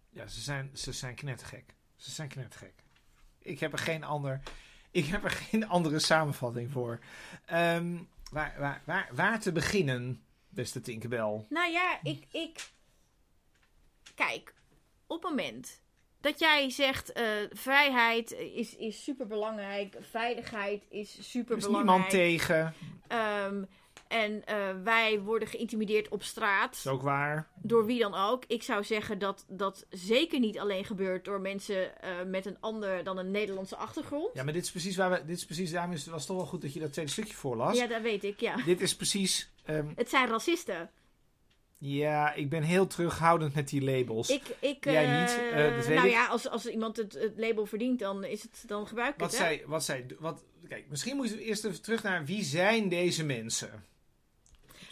Ja, 0.10 0.28
ze 0.28 0.42
zijn, 0.42 0.70
ze 0.74 0.92
zijn 0.92 1.16
knettergek. 1.16 1.76
Ze 1.96 2.12
zijn 2.12 2.28
knettergek. 2.28 2.74
Ik 3.40 3.60
heb 3.60 3.72
er 3.72 3.80
geen 3.80 4.04
ander... 4.04 4.42
Ik 4.92 5.06
heb 5.06 5.24
er 5.24 5.32
geen 5.32 5.68
andere 5.68 6.00
samenvatting 6.00 6.72
voor. 6.72 7.00
Ehm, 7.46 7.98
waar, 8.32 8.56
waar, 8.60 8.82
waar, 8.86 9.10
waar 9.12 9.40
te 9.40 9.52
beginnen, 9.52 10.24
beste 10.50 10.82
Tinkerbell? 10.82 11.46
Nou 11.50 11.72
ja, 11.72 12.00
ik. 12.04 12.26
ik... 12.32 12.70
Kijk, 14.16 14.54
op 15.08 15.22
het 15.22 15.30
moment 15.30 15.84
dat 16.22 16.40
jij 16.40 16.70
zegt: 16.70 17.12
eh, 17.12 17.24
vrijheid 17.52 18.32
is, 18.32 18.76
is 18.76 19.04
super 19.04 19.28
belangrijk, 19.28 19.98
veiligheid 20.02 20.86
is 20.90 21.32
super 21.32 21.52
Er 21.52 21.58
is 21.62 21.68
niemand 21.68 22.10
tegen. 22.10 22.74
en 24.08 24.46
eh, 24.46 24.58
wij 24.84 25.20
worden 25.20 25.48
geïntimideerd 25.48 26.10
op 26.10 26.24
straat. 26.24 26.70
Dat 26.70 26.78
is 26.78 26.88
ook 26.88 27.02
waar. 27.02 27.48
Door 27.62 27.86
wie 27.86 28.00
dan 28.00 28.14
ook. 28.14 28.44
Ik 28.48 28.64
zou 28.64 28.84
zeggen 28.84 29.20
dat 29.20 29.46
dat 29.50 29.86
zeker 29.90 30.40
niet 30.40 30.60
alleen 30.60 30.86
gebeurt 30.86 31.26
door 31.26 31.42
mensen 31.42 32.02
eh, 32.02 32.10
met 32.28 32.46
een 32.46 32.58
ander 32.60 33.04
dan 33.04 33.18
een 33.18 33.32
Nederlandse 33.32 33.76
achtergrond. 33.76 34.30
Ja, 34.34 34.44
maar 34.44 34.54
dit 34.54 34.64
is 34.64 34.72
precies 34.72 34.96
waar 34.96 35.10
we... 35.12 35.26
Dit 35.26 35.38
is 35.38 35.46
precies, 35.46 35.72
daarom 35.72 35.92
is 35.94 36.02
het 36.02 36.10
was 36.14 36.26
toch 36.26 36.38
wel 36.38 36.46
goed 36.46 36.62
dat 36.62 36.74
je 36.74 36.80
dat 36.80 36.94
tweede 36.94 37.12
stukje 37.12 37.34
voorlas. 37.34 37.78
Ja, 37.78 37.88
dat 37.88 38.02
weet 38.02 38.24
ik, 38.24 38.40
ja. 38.40 38.56
Dit 38.56 38.82
is 38.82 38.96
precies... 38.96 39.52
ehm, 39.66 39.88
Het 39.96 40.10
zijn 40.10 40.28
racisten. 40.28 40.90
Ja, 41.78 42.34
ik 42.34 42.50
ben 42.50 42.64
heel 42.64 42.88
terughoudend 42.88 43.56
met 43.56 43.68
die 43.70 43.82
labels. 43.84 44.30
Ik, 44.30 44.44
ik, 44.60 44.84
Jij 44.86 45.06
eh, 45.06 45.20
niet, 45.22 45.40
eh, 45.54 45.76
dat 45.76 45.86
weet 45.86 45.96
nou 45.96 46.08
ik. 46.08 46.14
ja, 46.14 46.28
als, 46.28 46.50
als 46.50 46.66
iemand 46.66 46.98
het, 46.98 47.14
het 47.14 47.34
label 47.38 47.66
verdient, 47.66 48.00
dan, 48.00 48.24
is 48.24 48.42
het, 48.42 48.64
dan 48.68 48.88
gebruik 48.88 49.14
ik 49.14 49.20
Wat 49.20 49.38
het. 49.38 49.48
hè? 49.48 49.62
wat 49.66 49.84
zij, 49.84 50.06
wat, 50.20 50.44
kijk, 50.68 50.86
misschien 50.90 51.16
moeten 51.16 51.38
we 51.38 51.44
eerst 51.44 51.66
even 51.66 51.82
terug 51.82 52.04
naar 52.04 52.26
wie 52.26 52.44
zijn 52.44 52.90
deze 52.90 53.26
mensen? 53.26 53.86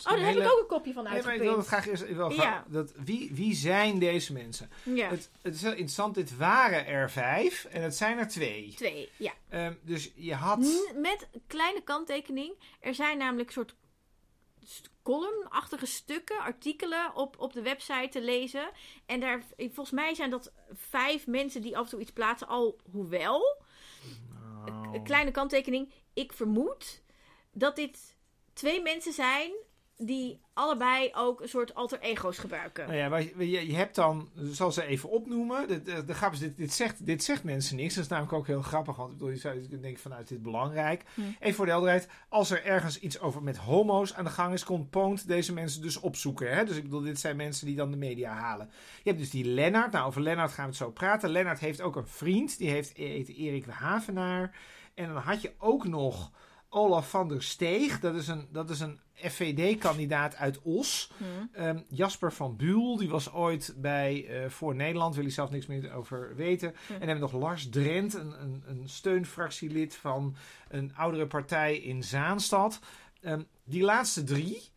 Oh, 0.05 0.09
daar 0.09 0.25
heb 0.27 0.35
ik 0.35 0.51
ook 0.51 0.59
een 0.59 0.67
kopje 0.67 0.93
van 0.93 1.03
Nee, 1.03 1.11
maar 1.23 1.33
ik 1.33 1.39
wil 1.41 1.55
uitgeprint. 1.55 1.55
het 1.57 1.67
graag 1.67 1.87
eerst, 1.87 2.35
graag- 2.35 2.35
Ja. 2.35 2.65
dat, 2.69 2.93
wie, 3.05 3.29
wie 3.33 3.55
zijn 3.55 3.99
deze 3.99 4.33
mensen? 4.33 4.69
Ja, 4.83 5.09
Het, 5.09 5.29
het 5.41 5.55
is 5.55 5.61
heel 5.61 5.69
interessant, 5.71 6.15
dit 6.15 6.37
waren 6.37 6.85
er 6.85 7.11
vijf 7.11 7.65
en 7.65 7.81
het 7.81 7.95
zijn 7.95 8.17
er 8.17 8.27
twee. 8.27 8.73
twee. 8.75 9.09
Ja. 9.17 9.31
Ehm, 9.49 9.73
dus 9.81 10.11
je 10.15 10.33
had... 10.33 10.59
N- 10.59 10.99
Met 11.01 11.27
een 11.31 11.41
kleine 11.47 11.81
kanttekening. 11.83 12.53
Er 12.79 12.93
zijn 12.95 13.17
namelijk 13.17 13.51
soort 13.51 13.75
columnachtige 15.03 15.85
stukken, 15.85 16.39
artikelen 16.39 17.15
op, 17.15 17.39
op 17.39 17.53
de 17.53 17.61
website 17.61 18.09
te 18.09 18.21
lezen. 18.21 18.69
En 19.05 19.19
daar, 19.19 19.43
volgens 19.57 19.91
mij 19.91 20.15
zijn 20.15 20.29
dat 20.29 20.51
vijf 20.71 21.27
mensen 21.27 21.61
die 21.61 21.77
af 21.77 21.83
en 21.83 21.89
toe 21.89 21.99
iets 21.99 22.11
plaatsen. 22.11 22.47
Alhoewel, 22.47 23.61
Oh. 24.67 24.93
een 24.93 25.03
kleine 25.03 25.31
kanttekening. 25.31 25.93
Ik 26.13 26.33
vermoed 26.33 27.01
dat 27.51 27.75
dit 27.75 28.15
twee 28.53 28.81
mensen 28.81 29.13
zijn 29.13 29.51
die 29.97 30.41
allebei 30.53 31.11
ook 31.15 31.41
een 31.41 31.47
soort 31.49 31.75
alter 31.75 31.99
ego's 31.99 32.37
gebruiken. 32.37 32.85
Nou 32.87 32.97
ja, 32.97 33.09
maar 33.09 33.21
je, 33.21 33.67
je- 33.67 33.75
hebt 33.75 33.95
dan, 33.95 34.29
zal 34.35 34.71
ze 34.71 34.85
even 34.85 35.09
opnoemen. 35.09 35.67
De, 35.67 35.81
de, 35.81 36.05
de 36.05 36.13
grap 36.13 36.33
is, 36.33 36.39
dit, 36.39 36.57
dit, 36.57 36.73
zegt, 36.73 37.05
dit 37.05 37.23
zegt 37.23 37.43
mensen 37.43 37.75
niks. 37.75 37.93
Dat 37.95 38.03
is 38.03 38.09
namelijk 38.09 38.33
ook 38.33 38.47
heel 38.47 38.61
grappig. 38.61 38.95
Want 38.95 39.11
ik 39.11 39.17
bedoel, 39.17 39.33
je 39.33 39.39
zou 39.39 39.67
denken 39.67 40.01
vanuit 40.01 40.27
dit 40.27 40.37
is 40.37 40.43
belangrijk. 40.43 41.03
Hm. 41.13 41.21
Even 41.39 41.55
voor 41.55 41.65
de 41.65 41.71
helderheid. 41.71 42.07
Als 42.29 42.49
er 42.51 42.65
ergens 42.65 42.99
iets 42.99 43.19
over 43.19 43.43
met 43.43 43.57
homo's 43.57 44.13
aan 44.13 44.23
de 44.23 44.29
gang 44.29 44.53
is, 44.53 44.63
komt 44.63 44.89
Poont 44.89 45.27
deze 45.27 45.53
mensen 45.53 45.81
dus 45.81 45.99
opzoeken. 45.99 46.55
Hè? 46.55 46.65
Dus 46.65 46.77
ik 46.77 46.83
bedoel, 46.83 47.01
dit 47.01 47.19
zijn 47.19 47.35
mensen 47.35 47.65
die 47.65 47.75
dan 47.75 47.91
de 47.91 47.97
media 47.97 48.33
halen. 48.33 48.69
Je 49.03 49.09
hebt 49.09 49.21
dus 49.21 49.29
die 49.31 49.45
Lennart. 49.45 49.91
Nou, 49.91 50.07
over 50.07 50.21
Lennart 50.21 50.51
gaan 50.51 50.63
we 50.65 50.69
het 50.69 50.79
zo 50.79 50.91
praten. 50.91 51.29
Lennart 51.29 51.59
heeft 51.59 51.81
ook 51.81 51.95
een 51.95 52.07
vriend. 52.07 52.57
Die 52.57 52.69
heeft, 52.69 52.97
heet 52.97 53.29
Erik 53.35 53.65
Havenaar. 53.65 54.55
En 54.93 55.07
dan 55.13 55.17
had 55.21 55.41
je 55.41 55.51
ook 55.57 55.87
nog 55.87 56.31
Olaf 56.73 57.09
van 57.09 57.27
der 57.27 57.43
Steeg. 57.43 57.99
Dat 57.99 58.15
is 58.15 58.27
een, 58.27 58.47
dat 58.51 58.69
is 58.69 58.79
een 58.79 58.99
FVD-kandidaat 59.13 60.35
uit 60.35 60.61
Os. 60.61 61.11
Hm. 61.17 61.23
Ehm, 61.51 61.79
Jasper 61.87 62.33
van 62.33 62.55
Buul, 62.55 62.97
die 62.97 63.09
was 63.09 63.31
ooit 63.31 63.73
bij 63.77 64.27
eh, 64.27 64.49
Voor 64.49 64.75
Nederland, 64.75 65.15
wil 65.15 65.23
hij 65.23 65.33
zelf 65.33 65.49
niks 65.49 65.65
meer 65.65 65.93
over 65.93 66.35
weten. 66.35 66.69
Hm. 66.69 66.93
En 66.93 66.99
dan 66.99 67.07
hebben 67.07 67.27
we 67.27 67.31
nog 67.33 67.41
Lars 67.41 67.69
Drent, 67.69 68.13
een, 68.13 68.41
een, 68.41 68.63
een 68.65 68.89
steunfractielid 68.89 69.95
van 69.95 70.35
een 70.69 70.95
oudere 70.95 71.27
partij 71.27 71.77
in 71.77 72.03
Zaanstad. 72.03 72.79
Ehm, 73.21 73.41
die 73.63 73.83
laatste 73.83 74.23
drie, 74.23 74.71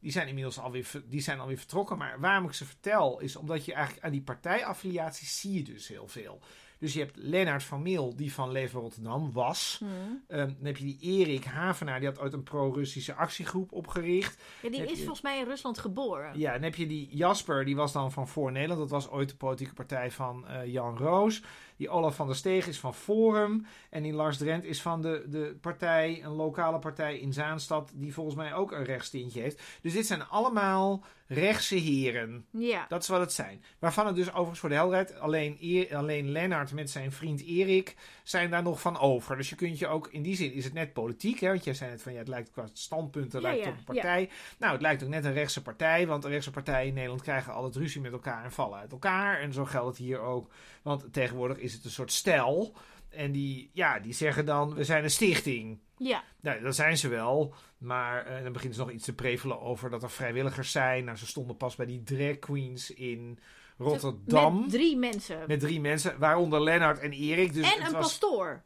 die 0.00 0.12
zijn 0.12 0.28
inmiddels 0.28 0.58
alweer, 0.58 0.90
die 1.04 1.20
zijn 1.20 1.40
alweer 1.40 1.58
vertrokken. 1.58 1.98
Maar 1.98 2.20
waarom 2.20 2.44
ik 2.44 2.52
ze 2.52 2.64
vertel, 2.64 3.20
is 3.20 3.36
omdat 3.36 3.64
je 3.64 3.72
eigenlijk 3.72 4.04
aan 4.04 4.12
die 4.12 4.22
partijaffiliaties 4.22 5.40
zie 5.40 5.52
je 5.52 5.62
dus 5.62 5.88
heel 5.88 6.08
veel. 6.08 6.40
Dus 6.78 6.92
je 6.92 6.98
hebt 7.00 7.16
Lennart 7.16 7.62
van 7.62 7.82
Meel, 7.82 8.16
die 8.16 8.32
van 8.32 8.50
Leven 8.52 8.80
Rotterdam 8.80 9.32
was. 9.32 9.76
Hm. 9.78 9.84
Ehm, 10.28 10.46
dan 10.56 10.66
heb 10.66 10.76
je 10.76 10.84
die 10.84 10.98
Erik 11.00 11.44
Havenaar, 11.44 11.98
die 12.00 12.08
had 12.08 12.20
ooit 12.20 12.32
een 12.32 12.42
pro-Russische 12.42 13.14
actiegroep 13.14 13.72
opgericht. 13.72 14.42
Ja, 14.62 14.70
die 14.70 14.82
is 14.82 14.90
je- 14.90 14.96
volgens 14.96 15.20
mij 15.20 15.38
in 15.38 15.44
Rusland 15.44 15.78
geboren. 15.78 16.38
Ja, 16.38 16.52
dan 16.52 16.62
heb 16.62 16.74
je 16.74 16.86
die 16.86 17.08
Jasper, 17.16 17.64
die 17.64 17.76
was 17.76 17.92
dan 17.92 18.12
van 18.12 18.28
Voor 18.28 18.52
Nederland. 18.52 18.80
Dat 18.80 18.90
was 18.90 19.10
ooit 19.10 19.28
de 19.28 19.36
politieke 19.36 19.74
partij 19.74 20.10
van 20.10 20.46
eh, 20.48 20.66
Jan 20.66 20.96
Roos. 20.98 21.42
Die 21.76 21.88
Olaf 21.88 22.14
van 22.16 22.26
der 22.26 22.36
Steeg 22.36 22.66
is 22.66 22.78
van 22.80 22.94
Forum. 22.94 23.66
En 23.90 24.02
die 24.02 24.12
Lars 24.12 24.36
Drent 24.36 24.64
is 24.64 24.82
van 24.82 25.02
de, 25.02 25.24
de 25.28 25.56
partij, 25.60 26.24
een 26.24 26.32
lokale 26.32 26.78
partij 26.78 27.18
in 27.18 27.32
Zaanstad. 27.32 27.92
Die 27.94 28.14
volgens 28.14 28.36
mij 28.36 28.54
ook 28.54 28.72
een 28.72 28.84
rechtstintje 28.84 29.40
heeft. 29.40 29.62
Dus 29.82 29.92
dit 29.92 30.06
zijn 30.06 30.28
allemaal 30.28 31.04
rechtse 31.26 31.74
heren. 31.74 32.46
Ja. 32.52 32.86
Dat 32.88 33.02
is 33.02 33.08
wat 33.08 33.20
het 33.20 33.32
zijn. 33.32 33.62
Waarvan 33.78 34.06
het 34.06 34.16
dus 34.16 34.28
overigens 34.30 34.58
voor 34.58 34.68
de 34.68 34.74
helderheid 34.74 35.18
alleen, 35.20 35.86
alleen 35.92 36.30
Lennart 36.30 36.67
met 36.72 36.90
zijn 36.90 37.12
vriend 37.12 37.42
Erik 37.44 37.96
zijn 38.22 38.50
daar 38.50 38.62
nog 38.62 38.80
van 38.80 38.98
over. 38.98 39.36
Dus 39.36 39.48
je 39.48 39.56
kunt 39.56 39.78
je 39.78 39.86
ook, 39.86 40.08
in 40.10 40.22
die 40.22 40.36
zin 40.36 40.52
is 40.52 40.64
het 40.64 40.72
net 40.72 40.92
politiek. 40.92 41.40
Hè? 41.40 41.48
Want 41.48 41.64
jij 41.64 41.74
zei 41.74 41.90
net 41.90 42.02
van 42.02 42.12
ja, 42.12 42.18
het 42.18 42.28
lijkt 42.28 42.50
qua 42.50 42.68
standpunten 42.72 43.40
Ja, 43.40 43.48
lijkt 43.48 43.64
ja, 43.64 43.70
op 43.70 43.76
een 43.78 43.84
partij. 43.84 44.30
Nou, 44.58 44.72
het 44.72 44.82
lijkt 44.82 45.02
ook 45.02 45.08
net 45.08 45.24
een 45.24 45.32
rechtse 45.32 45.62
partij. 45.62 46.06
Want 46.06 46.22
de 46.22 46.28
rechtse 46.28 46.50
partijen 46.50 46.88
in 46.88 46.94
Nederland 46.94 47.22
krijgen 47.22 47.52
altijd 47.52 47.76
ruzie 47.76 48.00
met 48.00 48.12
elkaar 48.12 48.44
en 48.44 48.52
vallen 48.52 48.78
uit 48.78 48.92
elkaar. 48.92 49.40
En 49.40 49.52
zo 49.52 49.64
geldt 49.64 49.88
het 49.88 50.06
hier 50.06 50.20
ook. 50.20 50.52
Want 50.82 51.12
tegenwoordig 51.12 51.58
is 51.58 51.72
het 51.72 51.84
een 51.84 51.90
soort 51.90 52.12
stijl. 52.12 52.74
En 53.08 53.32
die, 53.32 53.70
ja, 53.72 53.98
die 53.98 54.12
zeggen 54.12 54.44
dan, 54.44 54.74
we 54.74 54.84
zijn 54.84 55.04
een 55.04 55.10
stichting. 55.10 55.78
Ja, 55.96 56.24
Nou, 56.40 56.62
dat 56.62 56.74
zijn 56.74 56.96
ze 56.96 57.08
wel. 57.08 57.54
Maar 57.78 58.26
eh, 58.26 58.42
dan 58.42 58.52
beginnen 58.52 58.78
ze 58.78 58.84
nog 58.84 58.92
iets 58.92 59.04
te 59.04 59.14
prevelen 59.14 59.60
over 59.60 59.90
dat 59.90 60.02
er 60.02 60.10
vrijwilligers 60.10 60.70
zijn. 60.70 61.04
Nou, 61.04 61.16
ze 61.16 61.26
stonden 61.26 61.56
pas 61.56 61.76
bij 61.76 61.86
die 61.86 62.02
drag 62.02 62.38
queens 62.38 62.90
in 62.90 63.38
Rotterdam. 63.78 64.60
met 64.60 64.70
drie 64.70 64.96
mensen. 64.96 65.38
Met 65.46 65.60
drie 65.60 65.80
mensen, 65.80 66.18
waaronder 66.18 66.62
Lennart 66.62 66.98
en 66.98 67.12
Erik. 67.12 67.52
Dus 67.52 67.72
en 67.72 67.78
het 67.78 67.86
een 67.86 67.92
was, 67.92 68.02
pastoor. 68.06 68.62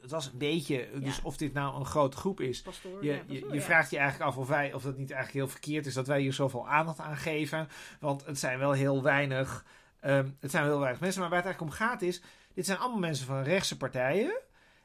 het 0.00 0.10
was 0.10 0.26
een 0.26 0.38
beetje, 0.38 0.88
dus 0.94 1.16
Ja. 1.16 1.22
of 1.22 1.36
dit 1.36 1.52
nou 1.52 1.76
een 1.76 1.86
grote 1.86 2.16
groep 2.16 2.40
is. 2.40 2.62
pastoor, 2.62 3.04
Je, 3.04 3.10
ja, 3.12 3.14
je, 3.26 3.32
pastoor, 3.34 3.54
je 3.54 3.60
vraagt 3.60 3.90
je 3.90 3.98
eigenlijk 3.98 4.30
af 4.30 4.36
of, 4.36 4.48
wij, 4.48 4.72
of 4.72 4.82
dat 4.82 4.96
niet 4.96 5.10
eigenlijk 5.10 5.44
heel 5.44 5.52
verkeerd 5.52 5.86
is 5.86 5.94
dat 5.94 6.06
wij 6.06 6.20
hier 6.20 6.32
zoveel 6.32 6.68
aandacht 6.68 6.98
aan 6.98 7.16
geven. 7.16 7.68
Want 8.00 8.24
het 8.26 8.38
zijn 8.38 8.58
wel 8.58 8.72
heel 8.72 9.02
weinig, 9.02 9.64
ehm, 10.00 10.28
het 10.40 10.50
zijn 10.50 10.62
wel 10.62 10.72
heel 10.72 10.80
weinig 10.80 11.00
mensen. 11.00 11.20
Maar 11.20 11.30
waar 11.30 11.38
het 11.38 11.46
eigenlijk 11.48 11.80
om 11.80 11.86
gaat 11.86 12.02
is, 12.02 12.22
dit 12.54 12.66
zijn 12.66 12.78
allemaal 12.78 12.98
mensen 12.98 13.26
van 13.26 13.42
rechtse 13.42 13.76
partijen. 13.76 14.40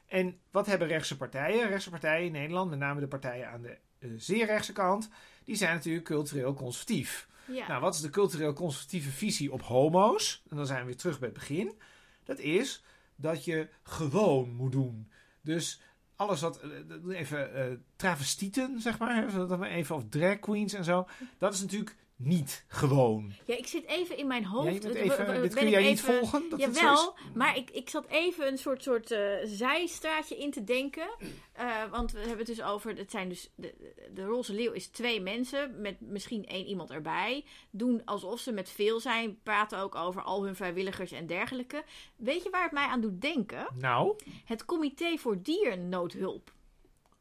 En 0.06 0.38
wat 0.50 0.66
hebben 0.66 0.88
rechtse 0.88 1.16
partijen? 1.16 1.68
Rechtse 1.68 1.90
partijen 1.90 2.26
in 2.26 2.32
Nederland, 2.32 2.70
met 2.70 2.78
name 2.78 3.00
de 3.00 3.08
partijen 3.08 3.50
aan 3.50 3.62
de 3.62 3.78
eh, 3.98 4.10
zeer 4.16 4.46
rechtse 4.46 4.72
kant, 4.72 5.10
die 5.44 5.56
zijn 5.56 5.74
natuurlijk 5.74 6.04
cultureel 6.04 6.54
conservatief. 6.54 7.27
Ja. 7.48 7.68
Nou, 7.68 7.80
wat 7.80 7.94
is 7.94 8.00
de 8.00 8.10
cultureel 8.10 8.52
conservatieve 8.52 9.10
visie 9.10 9.52
op 9.52 9.62
homo's? 9.62 10.42
En 10.50 10.56
dan 10.56 10.66
zijn 10.66 10.80
we 10.80 10.86
weer 10.86 10.96
terug 10.96 11.18
bij 11.18 11.28
het 11.28 11.38
begin. 11.38 11.78
Dat 12.24 12.38
is 12.38 12.84
dat 13.16 13.44
je 13.44 13.68
gewoon 13.82 14.54
moet 14.54 14.72
doen. 14.72 15.10
Dus 15.40 15.80
alles 16.16 16.40
wat, 16.40 16.60
eh, 16.60 16.70
doe 17.02 17.14
even 17.14 17.54
eh 17.54 17.76
travestieten, 17.96 18.80
zeg 18.80 18.98
maar, 18.98 19.28
even 19.62 19.96
of 19.96 20.04
drag 20.08 20.38
queens 20.38 20.72
en 20.72 20.84
zo. 20.84 21.08
Dat 21.38 21.54
is 21.54 21.60
natuurlijk 21.60 21.96
niet 22.18 22.64
gewoon. 22.68 23.32
ja, 23.44 23.56
ik 23.56 23.66
zit 23.66 23.84
even 23.86 24.16
in 24.16 24.26
mijn 24.26 24.44
hoofd. 24.44 24.82
Ja, 24.82 24.90
even, 24.90 25.42
dit 25.42 25.54
kun 25.54 25.68
jij 25.68 25.82
niet 25.82 25.98
even- 25.98 26.14
volgen? 26.14 26.42
Dat 26.50 26.60
Jawel, 26.60 27.16
maar 27.34 27.56
ik, 27.56 27.70
ik 27.70 27.90
zat 27.90 28.06
even 28.06 28.46
een 28.46 28.58
soort, 28.58 28.82
soort 28.82 29.10
eh, 29.10 29.20
zijstraatje 29.44 30.36
in 30.38 30.50
te 30.50 30.64
denken. 30.64 31.08
Eh, 31.52 31.84
want 31.90 32.12
we 32.12 32.18
hebben 32.18 32.38
het 32.38 32.46
dus 32.46 32.62
over, 32.62 32.96
het 32.96 33.10
zijn 33.10 33.28
dus, 33.28 33.50
de, 33.54 33.74
de 34.14 34.24
roze 34.24 34.52
leeuw 34.54 34.72
is 34.72 34.86
twee 34.86 35.20
mensen 35.20 35.80
met 35.80 36.00
misschien 36.00 36.46
één 36.46 36.66
iemand 36.66 36.90
erbij. 36.90 37.44
Doen 37.70 38.04
alsof 38.04 38.40
ze 38.40 38.52
met 38.52 38.70
veel 38.70 39.00
zijn, 39.00 39.38
praten 39.42 39.78
ook 39.78 39.94
over 39.94 40.22
al 40.22 40.44
hun 40.44 40.56
vrijwilligers 40.56 41.12
en 41.12 41.26
dergelijke. 41.26 41.84
Weet 42.16 42.42
je 42.42 42.50
waar 42.50 42.62
het 42.62 42.72
mij 42.72 42.86
aan 42.86 43.00
doet 43.00 43.20
denken? 43.20 43.66
Nou, 43.74 44.16
Het 44.44 44.64
Comité 44.64 45.16
voor 45.18 45.42
Diernoodhulp. 45.42 46.56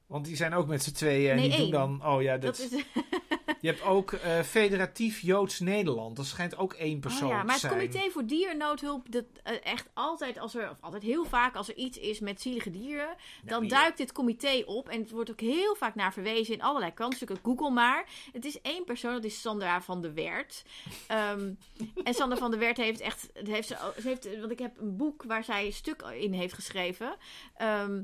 Want 0.07 0.25
die 0.25 0.35
zijn 0.35 0.53
ook 0.53 0.67
met 0.67 0.83
z'n 0.83 0.91
tweeën 0.91 1.29
en 1.31 1.35
Nee, 1.35 1.49
die 1.49 1.57
doen 1.57 1.71
dan... 1.71 2.05
Oh 2.05 2.21
ja, 2.21 2.37
Dat, 2.37 2.57
dat, 2.57 2.71
is, 2.71 2.83
je 3.61 3.67
hebt 3.67 3.83
ook 3.83 4.11
eh, 4.11 4.39
Federatief 4.39 5.19
Joods 5.19 5.59
Nederland. 5.59 6.15
Dat 6.15 6.25
schijnt 6.25 6.57
ook 6.57 6.73
één 6.73 6.99
persoon 6.99 7.29
Oh 7.29 7.35
ja, 7.35 7.43
maar 7.43 7.55
het. 7.61 7.67
Comité 7.67 8.09
voor 8.09 8.25
Diernoodhulp, 8.25 9.11
dat 9.11 9.25
eh, 9.43 9.53
echt 9.63 9.89
altijd 9.93 10.39
als 10.39 10.55
er, 10.55 10.69
of 10.69 10.77
altijd 10.79 11.03
heel 11.03 11.25
vaak 11.25 11.55
als 11.55 11.69
er 11.69 11.75
iets 11.75 11.97
is 11.97 12.19
met 12.19 12.41
zielige 12.41 12.69
dieren, 12.69 13.15
dan 13.43 13.67
duikt 13.67 13.97
dit 13.97 14.11
comité 14.11 14.63
op. 14.65 14.89
En 14.89 14.99
het 14.99 15.11
wordt 15.11 15.31
ook 15.31 15.39
heel 15.39 15.75
vaak 15.75 15.95
naar 15.95 16.13
verwezen 16.13 16.53
in 16.53 16.61
allerlei 16.61 16.93
krantenstukken. 16.93 17.37
Google 17.43 17.71
maar. 17.71 18.05
Het 18.31 18.45
is 18.45 18.61
één 18.61 18.83
persoon, 18.83 19.13
dat 19.13 19.23
is 19.23 19.41
Sandra 19.41 19.81
van 19.81 20.01
der 20.01 20.13
Wert. 20.13 20.63
Ehm, 21.07 21.53
en 22.03 22.13
Sandra 22.13 22.37
van 22.37 22.51
der 22.51 22.59
Wert 22.59 22.77
heeft 22.77 22.99
echt, 22.99 23.29
het 23.33 23.47
heeft 23.47 23.67
ze, 23.67 23.93
ze 24.01 24.07
heeft, 24.07 24.39
want 24.39 24.51
ik 24.51 24.59
heb 24.59 24.77
een 24.79 24.97
boek 24.97 25.23
waar 25.23 25.43
zij 25.43 25.65
een 25.65 25.73
stuk 25.73 26.01
in 26.01 26.33
heeft 26.33 26.53
geschreven. 26.53 27.15
Ehm, 27.55 27.99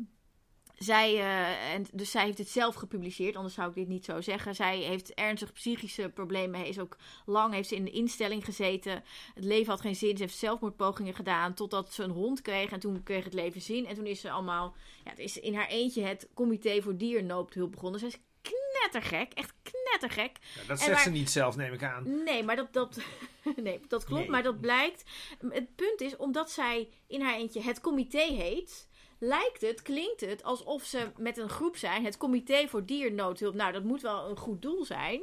zij, 0.84 1.14
eh, 1.14 1.74
en 1.74 1.86
dus 1.94 2.12
zij 2.12 2.26
heeft 2.26 2.38
het 2.38 2.50
zelf 2.50 2.76
gepubliceerd, 2.76 3.36
anders 3.36 3.54
zou 3.54 3.70
ik 3.70 3.76
dit 3.76 3.88
niet 3.88 4.06
zo 4.06 4.22
zeggen. 4.22 4.56
Zij 4.56 4.78
heeft 4.78 5.14
ernstig 5.14 5.54
psychische 5.54 6.10
problemen. 6.10 6.66
Is 6.66 6.80
ook 6.80 6.98
lang 7.26 7.54
heeft 7.54 7.70
ze 7.70 7.76
in 7.76 7.86
de 7.86 7.92
instelling 7.92 8.46
gezeten. 8.46 9.04
Het 9.34 9.44
leven 9.44 9.72
had 9.72 9.82
geen 9.82 9.96
zin. 9.96 10.18
Ze 10.18 10.24
heeft 10.24 10.38
zelfmoordpogingen 10.38 11.14
gedaan 11.14 11.54
totdat 11.54 11.94
ze 11.94 12.04
een 12.04 12.10
hond 12.10 12.42
kreeg. 12.42 12.72
En 12.72 12.80
toen 12.80 13.04
kreeg 13.04 13.24
het 13.24 13.34
leven 13.34 13.62
zin. 13.62 13.86
En 13.86 13.96
toen 13.96 14.06
is 14.06 14.22
ze 14.22 14.32
allemaal, 14.32 14.76
ja, 15.04 15.10
het 15.10 15.20
is 15.20 15.40
in 15.40 15.56
haar 15.56 15.68
eentje 15.68 16.02
het 16.02 16.28
Comité 16.34 16.82
voor 16.82 16.98
Diernoodhulp 16.98 17.72
begonnen. 17.72 18.00
Zij 18.00 18.10
is 18.10 18.20
knettergek, 18.42 19.34
echt 19.34 19.54
knettergek. 19.62 20.38
Ja, 20.56 20.68
dat 20.68 20.80
zegt 20.80 20.92
waar- 20.92 21.02
ze 21.02 21.10
niet 21.10 21.30
zelf, 21.30 21.56
neem 21.56 21.74
ik 21.74 21.84
aan. 21.84 22.24
Nee, 22.24 22.44
maar 22.44 22.56
dat, 22.56 22.74
dat, 22.74 22.98
nee, 23.56 23.80
dat 23.88 24.04
klopt. 24.04 24.22
Nee. 24.22 24.30
Maar 24.30 24.44
dat 24.44 24.62
blijkt. 24.62 25.04
Het 25.50 25.76
punt 25.76 26.02
is, 26.02 26.16
omdat 26.18 26.52
zij 26.52 26.90
in 27.08 27.22
haar 27.22 27.36
eentje 27.36 27.62
het 27.62 27.82
comité 27.82 28.22
heet. 28.22 28.88
Lijkt 29.26 29.62
het, 29.62 29.82
klinkt 29.82 30.22
het 30.22 30.44
alsof 30.44 30.84
ze 30.84 31.12
met 31.18 31.38
een 31.38 31.50
groep 31.50 31.78
zijn. 31.78 32.06
Het 32.06 32.18
comité 32.18 32.68
voor 32.68 32.86
diernoodhulp. 32.86 33.54
Nou, 33.54 33.72
dat 33.72 33.84
moet 33.84 34.02
wel 34.02 34.30
een 34.30 34.38
goed 34.38 34.62
doel 34.62 34.86
zijn. 34.86 35.22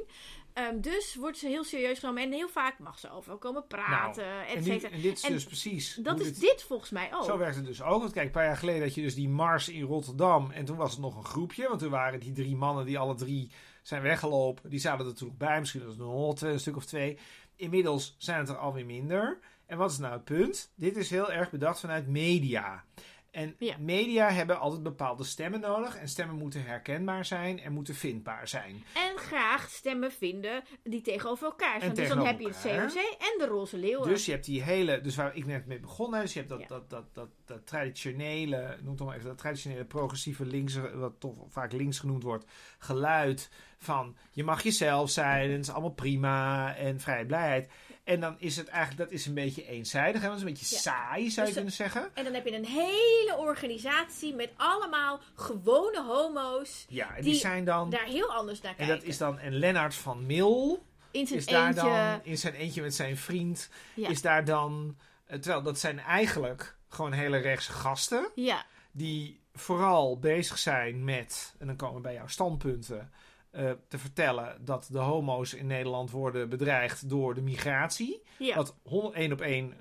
Ehm, 0.53 0.79
dus 0.81 1.15
wordt 1.15 1.37
ze 1.37 1.47
heel 1.47 1.63
serieus 1.63 1.99
genomen. 1.99 2.23
En 2.23 2.31
heel 2.31 2.49
vaak 2.49 2.79
mag 2.79 2.99
ze 2.99 3.11
over 3.11 3.35
komen 3.35 3.67
praten, 3.67 4.25
Nou, 4.25 4.45
et 4.45 4.67
En, 4.67 4.91
en 4.91 5.01
dit 5.01 5.17
is 5.17 5.23
En 5.23 5.31
dus 5.31 5.45
precies... 5.45 5.95
Dat 5.95 6.19
is 6.19 6.25
dit- 6.25 6.39
dit 6.39 6.63
volgens 6.63 6.89
mij 6.89 7.09
ook. 7.13 7.23
Zo 7.23 7.37
werkt 7.37 7.55
het 7.55 7.65
dus 7.65 7.81
ook. 7.81 8.01
Want 8.01 8.13
kijk, 8.13 8.25
een 8.25 8.31
paar 8.31 8.45
jaar 8.45 8.57
geleden 8.57 8.81
had 8.81 8.95
je 8.95 9.01
dus 9.01 9.15
die 9.15 9.29
mars 9.29 9.69
in 9.69 9.83
Rotterdam. 9.83 10.51
En 10.51 10.65
toen 10.65 10.77
was 10.77 10.91
het 10.91 10.99
nog 10.99 11.15
een 11.17 11.25
groepje. 11.25 11.67
Want 11.67 11.79
toen 11.79 11.89
waren 11.89 12.19
die 12.19 12.31
drie 12.31 12.55
mannen 12.55 12.85
die 12.85 12.99
alle 12.99 13.15
drie 13.15 13.51
zijn 13.81 14.01
weggelopen. 14.01 14.69
Die 14.69 14.79
zaten 14.79 15.05
er 15.05 15.15
toen 15.15 15.27
nog 15.27 15.37
bij. 15.37 15.59
Misschien 15.59 15.81
was 15.81 15.89
het 15.89 15.99
nog 15.99 16.41
een 16.41 16.59
stuk 16.59 16.75
of 16.75 16.85
twee. 16.85 17.17
Inmiddels 17.55 18.15
zijn 18.17 18.39
het 18.39 18.49
er 18.49 18.57
alweer 18.57 18.85
minder. 18.85 19.39
En 19.65 19.77
wat 19.77 19.91
is 19.91 19.97
nou 19.97 20.13
het 20.13 20.23
punt? 20.23 20.71
Dit 20.75 20.97
is 20.97 21.09
heel 21.09 21.31
erg 21.31 21.49
bedacht 21.49 21.79
vanuit 21.79 22.07
media. 22.07 22.85
En 23.31 23.55
Ja. 23.57 23.75
media 23.79 24.29
hebben 24.29 24.59
altijd 24.59 24.83
bepaalde 24.83 25.23
stemmen 25.23 25.59
nodig. 25.59 25.97
En 25.97 26.07
stemmen 26.07 26.35
moeten 26.35 26.63
herkenbaar 26.63 27.25
zijn 27.25 27.59
en 27.59 27.73
moeten 27.73 27.95
vindbaar 27.95 28.47
zijn. 28.47 28.83
En 28.95 29.17
graag 29.17 29.69
stemmen 29.69 30.11
vinden 30.11 30.63
die 30.83 31.01
tegenover 31.01 31.45
elkaar 31.45 31.81
staan. 31.81 31.93
Dus 31.93 32.07
dan 32.07 32.25
heb 32.25 32.39
je 32.39 32.47
het. 32.47 32.61
COC 32.61 32.95
en 33.19 33.37
de 33.37 33.45
Roze 33.49 33.77
Leeuwen. 33.77 34.07
Dus 34.07 34.25
je 34.25 34.31
hebt 34.31 34.45
die 34.45 34.61
hele, 34.61 35.01
dus 35.01 35.15
waar 35.15 35.35
ik 35.35 35.45
net 35.45 35.65
mee 35.65 35.79
begonnen, 35.79 36.21
dus 36.21 36.33
je 36.33 36.39
hebt 36.39 36.51
dat, 36.51 36.59
Ja. 36.59 36.67
dat, 36.67 36.89
dat, 36.89 37.13
dat, 37.13 37.29
dat 37.45 37.67
traditionele, 37.67 38.77
noem 38.81 38.93
het 38.95 39.03
maar 39.05 39.15
even, 39.15 39.27
dat 39.27 39.37
traditionele 39.37 39.85
progressieve 39.85 40.45
links, 40.45 40.79
wat 40.93 41.19
toch 41.19 41.35
vaak 41.49 41.71
links 41.71 41.99
genoemd 41.99 42.23
wordt, 42.23 42.45
geluid 42.77 43.49
van 43.77 44.17
je 44.31 44.43
mag 44.43 44.63
jezelf 44.63 45.09
zijn, 45.09 45.45
en 45.45 45.51
het 45.51 45.61
is 45.65 45.71
allemaal 45.71 45.93
prima 45.93 46.75
en 46.75 46.99
vrijblijheid. 46.99 47.69
En 48.03 48.19
dan 48.19 48.35
is 48.39 48.57
het 48.57 48.67
eigenlijk, 48.67 49.09
dat 49.09 49.19
is 49.19 49.25
een 49.25 49.33
beetje 49.33 49.67
eenzijdig, 49.67 50.21
hè, 50.21 50.27
dat 50.27 50.35
is 50.37 50.43
een 50.43 50.49
beetje 50.49 50.75
Ja. 50.75 50.81
saai 50.81 51.29
zou 51.29 51.47
je 51.47 51.53
Dus- 51.53 51.53
kunnen 51.53 51.71
zeggen. 51.71 52.09
En 52.13 52.23
dan 52.23 52.33
heb 52.33 52.45
je 52.45 52.55
een 52.55 52.65
hele 52.65 53.35
organisatie 53.37 54.35
met 54.35 54.49
allemaal 54.57 55.19
gewone 55.35 56.03
homo's. 56.03 56.85
Ja, 56.89 57.07
en 57.15 57.21
die, 57.21 57.31
die 57.31 57.39
zijn 57.39 57.65
dan, 57.65 57.89
Daar 57.89 58.05
heel 58.05 58.33
anders 58.33 58.61
naar 58.61 58.71
en 58.71 58.77
kijken. 58.77 58.95
dat 58.95 59.05
is 59.05 59.17
dan, 59.17 59.39
en 59.39 59.53
Lennart 59.53 59.95
van 59.95 60.25
Mil 60.25 60.83
in 61.11 61.27
zijn 61.27 61.39
is 61.39 61.45
daar 61.45 61.67
eentje. 61.67 61.81
dan, 61.81 62.19
in 62.23 62.37
zijn 62.37 62.53
eentje 62.53 62.81
met 62.81 62.95
zijn 62.95 63.17
vriend, 63.17 63.69
Ja. 63.95 64.09
is 64.09 64.21
daar 64.21 64.45
dan, 64.45 64.97
eh, 65.25 65.39
terwijl 65.39 65.63
dat 65.63 65.79
zijn 65.79 65.99
eigenlijk 65.99 66.77
gewoon 66.89 67.11
hele 67.11 67.37
rechtse 67.37 67.71
gasten. 67.71 68.29
Ja, 68.35 68.65
die 68.91 69.39
vooral 69.53 70.19
bezig 70.19 70.57
zijn 70.57 71.03
met, 71.03 71.55
en 71.59 71.67
dan 71.67 71.75
komen 71.75 71.95
we 71.95 72.01
bij 72.01 72.13
jouw 72.13 72.27
standpunten, 72.27 73.11
eh, 73.51 73.71
te 73.87 73.97
vertellen 73.97 74.65
dat 74.65 74.87
de 74.91 74.99
homo's 74.99 75.53
in 75.53 75.67
Nederland 75.67 76.11
worden 76.11 76.49
bedreigd 76.49 77.09
door 77.09 77.33
de 77.33 77.41
migratie. 77.41 78.21
ja. 78.37 78.55
Wat 78.55 78.75
één 79.13 79.31
op 79.31 79.41
één 79.41 79.73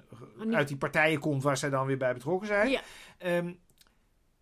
uit 0.50 0.68
die 0.68 0.76
partijen 0.76 1.20
komt 1.20 1.42
waar 1.42 1.56
zij 1.56 1.70
dan 1.70 1.86
weer 1.86 1.98
bij 1.98 2.14
betrokken 2.14 2.48
zijn. 2.48 2.70
Ja. 2.70 2.80
Ehm, 3.18 3.52